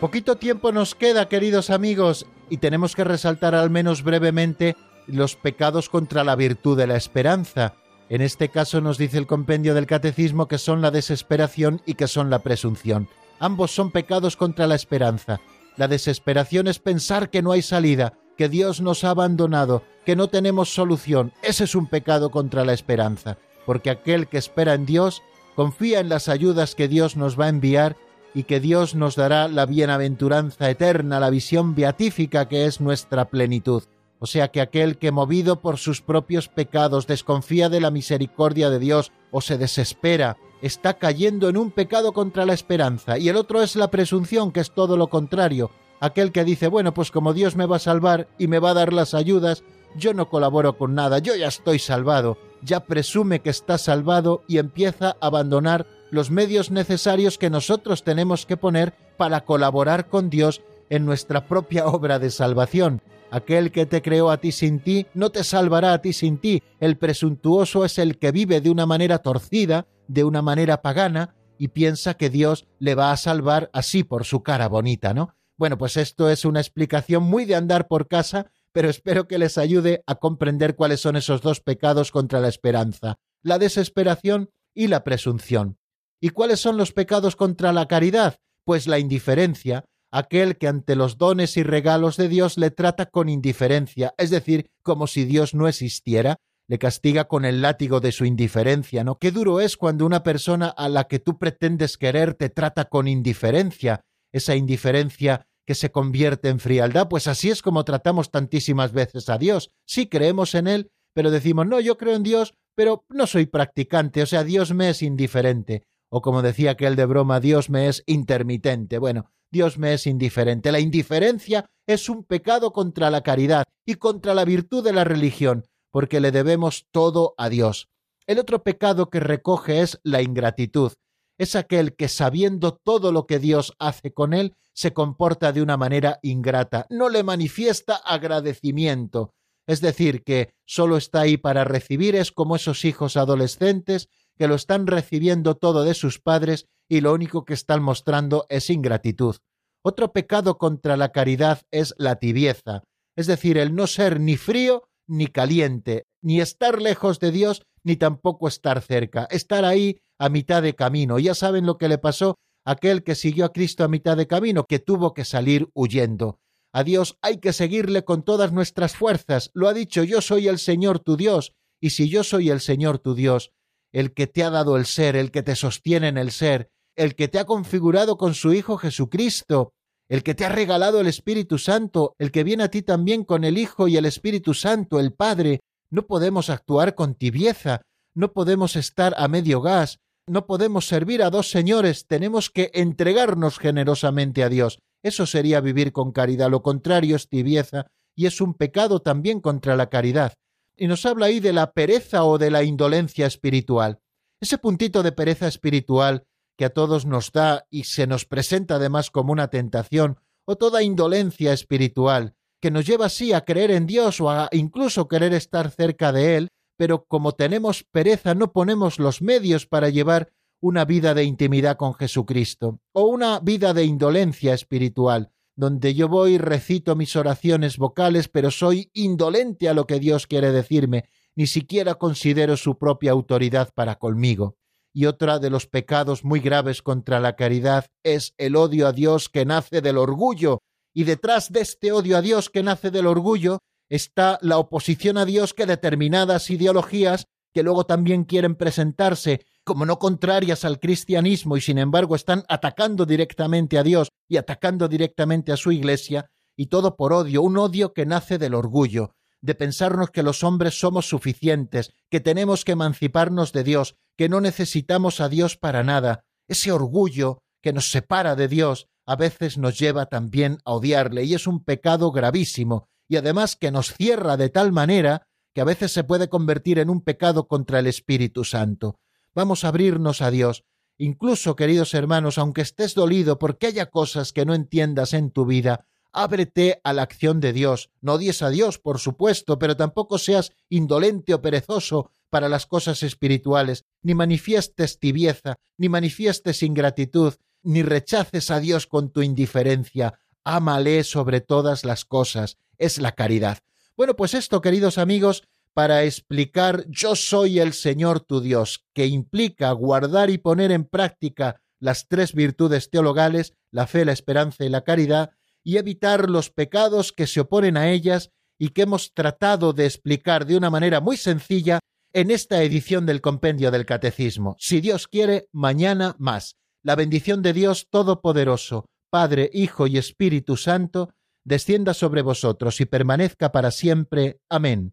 Poquito 0.00 0.36
tiempo 0.36 0.72
nos 0.72 0.94
queda, 0.94 1.28
queridos 1.28 1.68
amigos, 1.68 2.24
y 2.48 2.56
tenemos 2.56 2.96
que 2.96 3.04
resaltar 3.04 3.54
al 3.54 3.68
menos 3.68 4.02
brevemente 4.02 4.74
los 5.06 5.36
pecados 5.36 5.90
contra 5.90 6.24
la 6.24 6.36
virtud 6.36 6.78
de 6.78 6.86
la 6.86 6.96
esperanza. 6.96 7.74
En 8.08 8.22
este 8.22 8.48
caso 8.48 8.80
nos 8.80 8.96
dice 8.96 9.18
el 9.18 9.26
compendio 9.26 9.74
del 9.74 9.86
catecismo 9.86 10.48
que 10.48 10.56
son 10.56 10.80
la 10.80 10.90
desesperación 10.90 11.82
y 11.84 11.94
que 11.94 12.08
son 12.08 12.30
la 12.30 12.38
presunción. 12.38 13.08
Ambos 13.40 13.72
son 13.72 13.90
pecados 13.90 14.38
contra 14.38 14.66
la 14.66 14.74
esperanza. 14.74 15.38
La 15.76 15.86
desesperación 15.86 16.66
es 16.66 16.78
pensar 16.78 17.28
que 17.28 17.42
no 17.42 17.52
hay 17.52 17.60
salida, 17.60 18.14
que 18.38 18.48
Dios 18.48 18.80
nos 18.80 19.04
ha 19.04 19.10
abandonado, 19.10 19.82
que 20.06 20.16
no 20.16 20.28
tenemos 20.28 20.72
solución. 20.72 21.34
Ese 21.42 21.64
es 21.64 21.74
un 21.74 21.86
pecado 21.86 22.30
contra 22.30 22.64
la 22.64 22.72
esperanza, 22.72 23.36
porque 23.66 23.90
aquel 23.90 24.28
que 24.28 24.38
espera 24.38 24.72
en 24.72 24.86
Dios 24.86 25.22
confía 25.56 26.00
en 26.00 26.08
las 26.08 26.30
ayudas 26.30 26.74
que 26.74 26.88
Dios 26.88 27.18
nos 27.18 27.38
va 27.38 27.44
a 27.44 27.50
enviar 27.50 27.96
y 28.34 28.44
que 28.44 28.60
Dios 28.60 28.94
nos 28.94 29.16
dará 29.16 29.48
la 29.48 29.66
bienaventuranza 29.66 30.70
eterna, 30.70 31.20
la 31.20 31.30
visión 31.30 31.74
beatífica 31.74 32.48
que 32.48 32.66
es 32.66 32.80
nuestra 32.80 33.26
plenitud. 33.26 33.82
O 34.18 34.26
sea 34.26 34.48
que 34.48 34.60
aquel 34.60 34.98
que 34.98 35.12
movido 35.12 35.60
por 35.60 35.78
sus 35.78 36.02
propios 36.02 36.48
pecados 36.48 37.06
desconfía 37.06 37.68
de 37.68 37.80
la 37.80 37.90
misericordia 37.90 38.68
de 38.68 38.78
Dios 38.78 39.12
o 39.30 39.40
se 39.40 39.56
desespera, 39.56 40.36
está 40.62 40.94
cayendo 40.94 41.48
en 41.48 41.56
un 41.56 41.70
pecado 41.70 42.12
contra 42.12 42.44
la 42.44 42.52
esperanza. 42.52 43.18
Y 43.18 43.30
el 43.30 43.36
otro 43.36 43.62
es 43.62 43.76
la 43.76 43.90
presunción, 43.90 44.52
que 44.52 44.60
es 44.60 44.72
todo 44.72 44.98
lo 44.98 45.08
contrario. 45.08 45.70
Aquel 46.00 46.32
que 46.32 46.44
dice, 46.44 46.68
bueno, 46.68 46.92
pues 46.94 47.10
como 47.10 47.32
Dios 47.32 47.56
me 47.56 47.66
va 47.66 47.76
a 47.76 47.80
salvar 47.80 48.28
y 48.38 48.46
me 48.46 48.58
va 48.58 48.70
a 48.70 48.74
dar 48.74 48.92
las 48.92 49.14
ayudas, 49.14 49.64
yo 49.96 50.14
no 50.14 50.28
colaboro 50.28 50.76
con 50.76 50.94
nada, 50.94 51.18
yo 51.18 51.34
ya 51.34 51.48
estoy 51.48 51.78
salvado. 51.78 52.38
Ya 52.62 52.80
presume 52.80 53.40
que 53.40 53.50
está 53.50 53.78
salvado 53.78 54.42
y 54.46 54.58
empieza 54.58 55.16
a 55.20 55.26
abandonar 55.26 55.86
los 56.10 56.30
medios 56.30 56.70
necesarios 56.70 57.38
que 57.38 57.50
nosotros 57.50 58.04
tenemos 58.04 58.46
que 58.46 58.56
poner 58.56 58.92
para 59.16 59.44
colaborar 59.44 60.08
con 60.08 60.30
Dios 60.30 60.62
en 60.88 61.06
nuestra 61.06 61.46
propia 61.46 61.86
obra 61.86 62.18
de 62.18 62.30
salvación. 62.30 63.02
Aquel 63.30 63.70
que 63.70 63.86
te 63.86 64.02
creó 64.02 64.30
a 64.30 64.38
ti 64.38 64.50
sin 64.50 64.80
ti 64.80 65.06
no 65.14 65.30
te 65.30 65.44
salvará 65.44 65.92
a 65.92 66.02
ti 66.02 66.12
sin 66.12 66.38
ti. 66.38 66.62
El 66.80 66.96
presuntuoso 66.96 67.84
es 67.84 67.98
el 67.98 68.18
que 68.18 68.32
vive 68.32 68.60
de 68.60 68.70
una 68.70 68.86
manera 68.86 69.18
torcida, 69.18 69.86
de 70.08 70.24
una 70.24 70.42
manera 70.42 70.82
pagana, 70.82 71.36
y 71.56 71.68
piensa 71.68 72.14
que 72.14 72.30
Dios 72.30 72.66
le 72.78 72.94
va 72.94 73.12
a 73.12 73.16
salvar 73.16 73.70
así 73.72 74.02
por 74.02 74.24
su 74.24 74.42
cara 74.42 74.66
bonita, 74.68 75.14
¿no? 75.14 75.36
Bueno, 75.56 75.76
pues 75.76 75.98
esto 75.98 76.30
es 76.30 76.46
una 76.46 76.58
explicación 76.60 77.22
muy 77.22 77.44
de 77.44 77.54
andar 77.54 77.86
por 77.86 78.08
casa, 78.08 78.50
pero 78.72 78.88
espero 78.88 79.28
que 79.28 79.38
les 79.38 79.58
ayude 79.58 80.02
a 80.06 80.14
comprender 80.14 80.74
cuáles 80.74 81.00
son 81.00 81.16
esos 81.16 81.42
dos 81.42 81.60
pecados 81.60 82.10
contra 82.10 82.40
la 82.40 82.48
esperanza, 82.48 83.18
la 83.42 83.58
desesperación 83.58 84.50
y 84.74 84.86
la 84.86 85.04
presunción. 85.04 85.76
¿Y 86.20 86.30
cuáles 86.30 86.60
son 86.60 86.76
los 86.76 86.92
pecados 86.92 87.34
contra 87.34 87.72
la 87.72 87.88
caridad? 87.88 88.36
Pues 88.64 88.86
la 88.86 88.98
indiferencia, 88.98 89.84
aquel 90.12 90.58
que 90.58 90.68
ante 90.68 90.96
los 90.96 91.16
dones 91.16 91.56
y 91.56 91.62
regalos 91.62 92.16
de 92.16 92.28
Dios 92.28 92.58
le 92.58 92.70
trata 92.70 93.06
con 93.06 93.28
indiferencia, 93.28 94.14
es 94.18 94.30
decir, 94.30 94.70
como 94.82 95.06
si 95.06 95.24
Dios 95.24 95.54
no 95.54 95.66
existiera, 95.66 96.36
le 96.68 96.78
castiga 96.78 97.24
con 97.24 97.44
el 97.44 97.62
látigo 97.62 98.00
de 98.00 98.12
su 98.12 98.24
indiferencia, 98.24 99.02
¿no? 99.02 99.18
Qué 99.18 99.32
duro 99.32 99.60
es 99.60 99.76
cuando 99.76 100.06
una 100.06 100.22
persona 100.22 100.68
a 100.68 100.88
la 100.88 101.04
que 101.04 101.18
tú 101.18 101.38
pretendes 101.38 101.96
querer 101.96 102.34
te 102.34 102.48
trata 102.48 102.84
con 102.84 103.08
indiferencia, 103.08 104.02
esa 104.30 104.54
indiferencia 104.54 105.46
que 105.66 105.74
se 105.74 105.90
convierte 105.90 106.48
en 106.48 106.60
frialdad, 106.60 107.08
pues 107.08 107.26
así 107.26 107.50
es 107.50 107.62
como 107.62 107.84
tratamos 107.84 108.30
tantísimas 108.30 108.92
veces 108.92 109.28
a 109.28 109.38
Dios. 109.38 109.70
Sí 109.86 110.06
creemos 110.08 110.54
en 110.54 110.68
Él, 110.68 110.90
pero 111.12 111.30
decimos, 111.30 111.66
no, 111.66 111.80
yo 111.80 111.96
creo 111.96 112.14
en 112.14 112.22
Dios, 112.22 112.54
pero 112.76 113.04
no 113.08 113.26
soy 113.26 113.46
practicante, 113.46 114.22
o 114.22 114.26
sea, 114.26 114.44
Dios 114.44 114.72
me 114.72 114.90
es 114.90 115.02
indiferente. 115.02 115.82
O 116.10 116.20
como 116.20 116.42
decía 116.42 116.72
aquel 116.72 116.96
de 116.96 117.06
broma, 117.06 117.40
Dios 117.40 117.70
me 117.70 117.88
es 117.88 118.02
intermitente. 118.06 118.98
Bueno, 118.98 119.30
Dios 119.50 119.78
me 119.78 119.94
es 119.94 120.06
indiferente. 120.06 120.72
La 120.72 120.80
indiferencia 120.80 121.66
es 121.86 122.08
un 122.08 122.24
pecado 122.24 122.72
contra 122.72 123.10
la 123.10 123.22
caridad 123.22 123.64
y 123.86 123.94
contra 123.94 124.34
la 124.34 124.44
virtud 124.44 124.84
de 124.84 124.92
la 124.92 125.04
religión, 125.04 125.66
porque 125.90 126.20
le 126.20 126.32
debemos 126.32 126.86
todo 126.90 127.34
a 127.38 127.48
Dios. 127.48 127.88
El 128.26 128.38
otro 128.38 128.62
pecado 128.62 129.08
que 129.08 129.20
recoge 129.20 129.80
es 129.80 129.98
la 130.02 130.22
ingratitud. 130.22 130.92
Es 131.38 131.56
aquel 131.56 131.96
que 131.96 132.08
sabiendo 132.08 132.74
todo 132.76 133.12
lo 133.12 133.26
que 133.26 133.38
Dios 133.38 133.74
hace 133.78 134.12
con 134.12 134.34
él, 134.34 134.54
se 134.72 134.92
comporta 134.92 135.52
de 135.52 135.62
una 135.62 135.76
manera 135.76 136.18
ingrata, 136.22 136.86
no 136.90 137.08
le 137.08 137.22
manifiesta 137.22 137.96
agradecimiento. 137.96 139.34
Es 139.66 139.80
decir, 139.80 140.22
que 140.22 140.52
solo 140.64 140.96
está 140.96 141.20
ahí 141.20 141.36
para 141.36 141.64
recibir, 141.64 142.14
es 142.14 142.30
como 142.30 142.56
esos 142.56 142.84
hijos 142.84 143.16
adolescentes 143.16 144.08
que 144.40 144.48
lo 144.48 144.54
están 144.54 144.86
recibiendo 144.86 145.56
todo 145.56 145.84
de 145.84 145.92
sus 145.92 146.18
padres 146.18 146.64
y 146.88 147.02
lo 147.02 147.12
único 147.12 147.44
que 147.44 147.52
están 147.52 147.82
mostrando 147.82 148.46
es 148.48 148.70
ingratitud. 148.70 149.36
Otro 149.84 150.14
pecado 150.14 150.56
contra 150.56 150.96
la 150.96 151.12
caridad 151.12 151.60
es 151.70 151.94
la 151.98 152.16
tibieza, 152.16 152.82
es 153.18 153.26
decir, 153.26 153.58
el 153.58 153.74
no 153.74 153.86
ser 153.86 154.18
ni 154.18 154.38
frío 154.38 154.88
ni 155.06 155.26
caliente, 155.26 156.06
ni 156.22 156.40
estar 156.40 156.80
lejos 156.80 157.20
de 157.20 157.32
Dios, 157.32 157.66
ni 157.84 157.96
tampoco 157.96 158.48
estar 158.48 158.80
cerca, 158.80 159.28
estar 159.30 159.66
ahí 159.66 160.00
a 160.18 160.30
mitad 160.30 160.62
de 160.62 160.74
camino. 160.74 161.18
Ya 161.18 161.34
saben 161.34 161.66
lo 161.66 161.76
que 161.76 161.90
le 161.90 161.98
pasó 161.98 162.36
a 162.64 162.70
aquel 162.72 163.04
que 163.04 163.16
siguió 163.16 163.44
a 163.44 163.52
Cristo 163.52 163.84
a 163.84 163.88
mitad 163.88 164.16
de 164.16 164.26
camino, 164.26 164.64
que 164.64 164.78
tuvo 164.78 165.12
que 165.12 165.26
salir 165.26 165.68
huyendo. 165.74 166.38
A 166.72 166.82
Dios 166.82 167.18
hay 167.20 167.40
que 167.40 167.52
seguirle 167.52 168.04
con 168.04 168.22
todas 168.22 168.52
nuestras 168.52 168.96
fuerzas. 168.96 169.50
Lo 169.52 169.68
ha 169.68 169.74
dicho, 169.74 170.02
yo 170.02 170.22
soy 170.22 170.48
el 170.48 170.58
Señor 170.58 170.98
tu 170.98 171.18
Dios, 171.18 171.52
y 171.78 171.90
si 171.90 172.08
yo 172.08 172.24
soy 172.24 172.48
el 172.48 172.60
Señor 172.60 173.00
tu 173.00 173.14
Dios, 173.14 173.52
el 173.92 174.12
que 174.12 174.26
te 174.26 174.44
ha 174.44 174.50
dado 174.50 174.76
el 174.76 174.86
ser, 174.86 175.16
el 175.16 175.30
que 175.30 175.42
te 175.42 175.56
sostiene 175.56 176.08
en 176.08 176.18
el 176.18 176.30
ser, 176.30 176.70
el 176.96 177.14
que 177.14 177.28
te 177.28 177.38
ha 177.38 177.44
configurado 177.44 178.16
con 178.16 178.34
su 178.34 178.52
Hijo 178.52 178.76
Jesucristo, 178.76 179.72
el 180.08 180.22
que 180.22 180.34
te 180.34 180.44
ha 180.44 180.48
regalado 180.48 181.00
el 181.00 181.06
Espíritu 181.06 181.58
Santo, 181.58 182.14
el 182.18 182.30
que 182.32 182.44
viene 182.44 182.64
a 182.64 182.68
ti 182.68 182.82
también 182.82 183.24
con 183.24 183.44
el 183.44 183.58
Hijo 183.58 183.88
y 183.88 183.96
el 183.96 184.06
Espíritu 184.06 184.54
Santo, 184.54 184.98
el 184.98 185.12
Padre, 185.12 185.60
no 185.90 186.06
podemos 186.06 186.50
actuar 186.50 186.94
con 186.94 187.14
tibieza, 187.14 187.82
no 188.14 188.32
podemos 188.32 188.76
estar 188.76 189.14
a 189.16 189.28
medio 189.28 189.60
gas, 189.60 189.98
no 190.26 190.46
podemos 190.46 190.86
servir 190.86 191.22
a 191.22 191.30
dos 191.30 191.50
señores, 191.50 192.06
tenemos 192.06 192.50
que 192.50 192.70
entregarnos 192.74 193.58
generosamente 193.58 194.42
a 194.42 194.48
Dios. 194.48 194.80
Eso 195.02 195.26
sería 195.26 195.60
vivir 195.60 195.92
con 195.92 196.12
caridad, 196.12 196.50
lo 196.50 196.62
contrario 196.62 197.16
es 197.16 197.28
tibieza 197.28 197.86
y 198.14 198.26
es 198.26 198.40
un 198.40 198.54
pecado 198.54 199.00
también 199.00 199.40
contra 199.40 199.76
la 199.76 199.88
caridad 199.88 200.34
y 200.80 200.86
nos 200.86 201.04
habla 201.04 201.26
ahí 201.26 201.40
de 201.40 201.52
la 201.52 201.72
pereza 201.72 202.24
o 202.24 202.38
de 202.38 202.50
la 202.50 202.64
indolencia 202.64 203.26
espiritual. 203.26 204.00
Ese 204.40 204.56
puntito 204.56 205.02
de 205.02 205.12
pereza 205.12 205.46
espiritual 205.46 206.24
que 206.56 206.64
a 206.64 206.70
todos 206.70 207.04
nos 207.04 207.32
da 207.32 207.66
y 207.68 207.84
se 207.84 208.06
nos 208.06 208.24
presenta 208.24 208.76
además 208.76 209.10
como 209.10 209.30
una 209.30 209.48
tentación, 209.48 210.18
o 210.46 210.56
toda 210.56 210.82
indolencia 210.82 211.52
espiritual, 211.52 212.34
que 212.62 212.70
nos 212.70 212.86
lleva 212.86 213.06
así 213.06 213.34
a 213.34 213.44
creer 213.44 213.70
en 213.72 213.86
Dios 213.86 214.22
o 214.22 214.30
a 214.30 214.48
incluso 214.52 215.06
querer 215.06 215.34
estar 215.34 215.70
cerca 215.70 216.12
de 216.12 216.38
Él, 216.38 216.48
pero 216.78 217.04
como 217.04 217.32
tenemos 217.32 217.84
pereza 217.84 218.34
no 218.34 218.50
ponemos 218.52 218.98
los 218.98 219.20
medios 219.20 219.66
para 219.66 219.90
llevar 219.90 220.32
una 220.62 220.86
vida 220.86 221.12
de 221.12 221.24
intimidad 221.24 221.76
con 221.76 221.92
Jesucristo, 221.92 222.80
o 222.92 223.02
una 223.02 223.38
vida 223.40 223.74
de 223.74 223.84
indolencia 223.84 224.54
espiritual, 224.54 225.30
donde 225.56 225.94
yo 225.94 226.08
voy, 226.08 226.38
recito 226.38 226.96
mis 226.96 227.16
oraciones 227.16 227.76
vocales, 227.76 228.28
pero 228.28 228.50
soy 228.50 228.90
indolente 228.94 229.68
a 229.68 229.74
lo 229.74 229.86
que 229.86 229.98
Dios 229.98 230.26
quiere 230.26 230.52
decirme, 230.52 231.04
ni 231.36 231.46
siquiera 231.46 231.94
considero 231.94 232.56
su 232.56 232.78
propia 232.78 233.12
autoridad 233.12 233.70
para 233.74 233.96
conmigo. 233.96 234.56
Y 234.92 235.06
otra 235.06 235.38
de 235.38 235.50
los 235.50 235.66
pecados 235.66 236.24
muy 236.24 236.40
graves 236.40 236.82
contra 236.82 237.20
la 237.20 237.36
caridad 237.36 237.86
es 238.02 238.34
el 238.38 238.56
odio 238.56 238.86
a 238.86 238.92
Dios 238.92 239.28
que 239.28 239.44
nace 239.44 239.80
del 239.80 239.98
orgullo, 239.98 240.62
y 240.92 241.04
detrás 241.04 241.52
de 241.52 241.60
este 241.60 241.92
odio 241.92 242.16
a 242.16 242.22
Dios 242.22 242.50
que 242.50 242.62
nace 242.62 242.90
del 242.90 243.06
orgullo 243.06 243.58
está 243.88 244.38
la 244.42 244.58
oposición 244.58 245.18
a 245.18 245.24
Dios 245.24 245.54
que 245.54 245.66
determinadas 245.66 246.50
ideologías 246.50 247.26
que 247.52 247.62
luego 247.62 247.84
también 247.84 248.24
quieren 248.24 248.54
presentarse 248.54 249.44
como 249.64 249.86
no 249.86 249.98
contrarias 249.98 250.64
al 250.64 250.80
cristianismo 250.80 251.56
y 251.56 251.60
sin 251.60 251.78
embargo 251.78 252.14
están 252.16 252.44
atacando 252.48 253.06
directamente 253.06 253.78
a 253.78 253.82
Dios 253.82 254.08
y 254.28 254.36
atacando 254.36 254.88
directamente 254.88 255.52
a 255.52 255.56
su 255.56 255.72
iglesia, 255.72 256.30
y 256.56 256.66
todo 256.66 256.96
por 256.96 257.12
odio, 257.12 257.42
un 257.42 257.56
odio 257.56 257.92
que 257.92 258.06
nace 258.06 258.38
del 258.38 258.54
orgullo, 258.54 259.14
de 259.40 259.54
pensarnos 259.54 260.10
que 260.10 260.22
los 260.22 260.44
hombres 260.44 260.78
somos 260.78 261.08
suficientes, 261.08 261.92
que 262.10 262.20
tenemos 262.20 262.64
que 262.64 262.72
emanciparnos 262.72 263.52
de 263.52 263.64
Dios, 263.64 263.96
que 264.16 264.28
no 264.28 264.40
necesitamos 264.40 265.20
a 265.20 265.28
Dios 265.28 265.56
para 265.56 265.82
nada. 265.82 266.24
Ese 266.48 266.72
orgullo 266.72 267.42
que 267.62 267.72
nos 267.72 267.90
separa 267.90 268.36
de 268.36 268.48
Dios 268.48 268.88
a 269.06 269.16
veces 269.16 269.58
nos 269.58 269.78
lleva 269.78 270.06
también 270.06 270.58
a 270.64 270.72
odiarle 270.72 271.24
y 271.24 271.34
es 271.34 271.46
un 271.46 271.64
pecado 271.64 272.12
gravísimo 272.12 272.88
y 273.08 273.16
además 273.16 273.56
que 273.56 273.72
nos 273.72 273.92
cierra 273.92 274.36
de 274.36 274.50
tal 274.50 274.70
manera 274.70 275.26
que 275.52 275.60
a 275.60 275.64
veces 275.64 275.90
se 275.90 276.04
puede 276.04 276.28
convertir 276.28 276.78
en 276.78 276.90
un 276.90 277.00
pecado 277.00 277.48
contra 277.48 277.80
el 277.80 277.88
Espíritu 277.88 278.44
Santo. 278.44 279.00
Vamos 279.34 279.64
a 279.64 279.68
abrirnos 279.68 280.22
a 280.22 280.30
Dios. 280.30 280.64
Incluso, 280.98 281.56
queridos 281.56 281.94
hermanos, 281.94 282.36
aunque 282.36 282.60
estés 282.60 282.94
dolido 282.94 283.38
porque 283.38 283.68
haya 283.68 283.86
cosas 283.86 284.32
que 284.32 284.44
no 284.44 284.54
entiendas 284.54 285.14
en 285.14 285.30
tu 285.30 285.46
vida, 285.46 285.86
ábrete 286.12 286.80
a 286.84 286.92
la 286.92 287.02
acción 287.02 287.40
de 287.40 287.52
Dios. 287.52 287.90
No 288.00 288.14
odies 288.14 288.42
a 288.42 288.50
Dios, 288.50 288.78
por 288.78 288.98
supuesto, 288.98 289.58
pero 289.58 289.76
tampoco 289.76 290.18
seas 290.18 290.52
indolente 290.68 291.32
o 291.32 291.40
perezoso 291.40 292.10
para 292.28 292.48
las 292.48 292.66
cosas 292.66 293.02
espirituales, 293.02 293.84
ni 294.02 294.14
manifiestes 294.14 294.98
tibieza, 294.98 295.56
ni 295.78 295.88
manifiestes 295.88 296.62
ingratitud, 296.62 297.34
ni 297.62 297.82
rechaces 297.82 298.50
a 298.50 298.60
Dios 298.60 298.86
con 298.86 299.10
tu 299.10 299.22
indiferencia. 299.22 300.18
ámale 300.42 301.04
sobre 301.04 301.40
todas 301.42 301.84
las 301.84 302.06
cosas, 302.06 302.56
es 302.78 302.98
la 302.98 303.12
caridad. 303.12 303.58
Bueno, 303.96 304.16
pues 304.16 304.32
esto, 304.32 304.62
queridos 304.62 304.96
amigos, 304.96 305.44
para 305.74 306.04
explicar 306.04 306.84
yo 306.88 307.16
soy 307.16 307.58
el 307.58 307.72
Señor 307.72 308.20
tu 308.20 308.40
Dios, 308.40 308.84
que 308.94 309.06
implica 309.06 309.70
guardar 309.72 310.30
y 310.30 310.38
poner 310.38 310.72
en 310.72 310.84
práctica 310.84 311.62
las 311.78 312.08
tres 312.08 312.34
virtudes 312.34 312.90
teologales, 312.90 313.54
la 313.70 313.86
fe, 313.86 314.04
la 314.04 314.12
esperanza 314.12 314.64
y 314.64 314.68
la 314.68 314.84
caridad, 314.84 315.30
y 315.62 315.76
evitar 315.76 316.28
los 316.28 316.50
pecados 316.50 317.12
que 317.12 317.26
se 317.26 317.40
oponen 317.40 317.76
a 317.76 317.90
ellas 317.90 318.30
y 318.58 318.70
que 318.70 318.82
hemos 318.82 319.14
tratado 319.14 319.72
de 319.72 319.86
explicar 319.86 320.46
de 320.46 320.56
una 320.56 320.70
manera 320.70 321.00
muy 321.00 321.16
sencilla 321.16 321.78
en 322.12 322.30
esta 322.30 322.62
edición 322.62 323.06
del 323.06 323.20
Compendio 323.20 323.70
del 323.70 323.86
Catecismo. 323.86 324.56
Si 324.58 324.80
Dios 324.80 325.08
quiere, 325.08 325.48
mañana 325.52 326.16
más. 326.18 326.56
La 326.82 326.96
bendición 326.96 327.42
de 327.42 327.52
Dios 327.52 327.88
Todopoderoso, 327.90 328.86
Padre, 329.10 329.50
Hijo 329.52 329.86
y 329.86 329.98
Espíritu 329.98 330.56
Santo, 330.56 331.10
descienda 331.44 331.94
sobre 331.94 332.22
vosotros 332.22 332.80
y 332.80 332.86
permanezca 332.86 333.52
para 333.52 333.70
siempre. 333.70 334.40
Amén. 334.48 334.92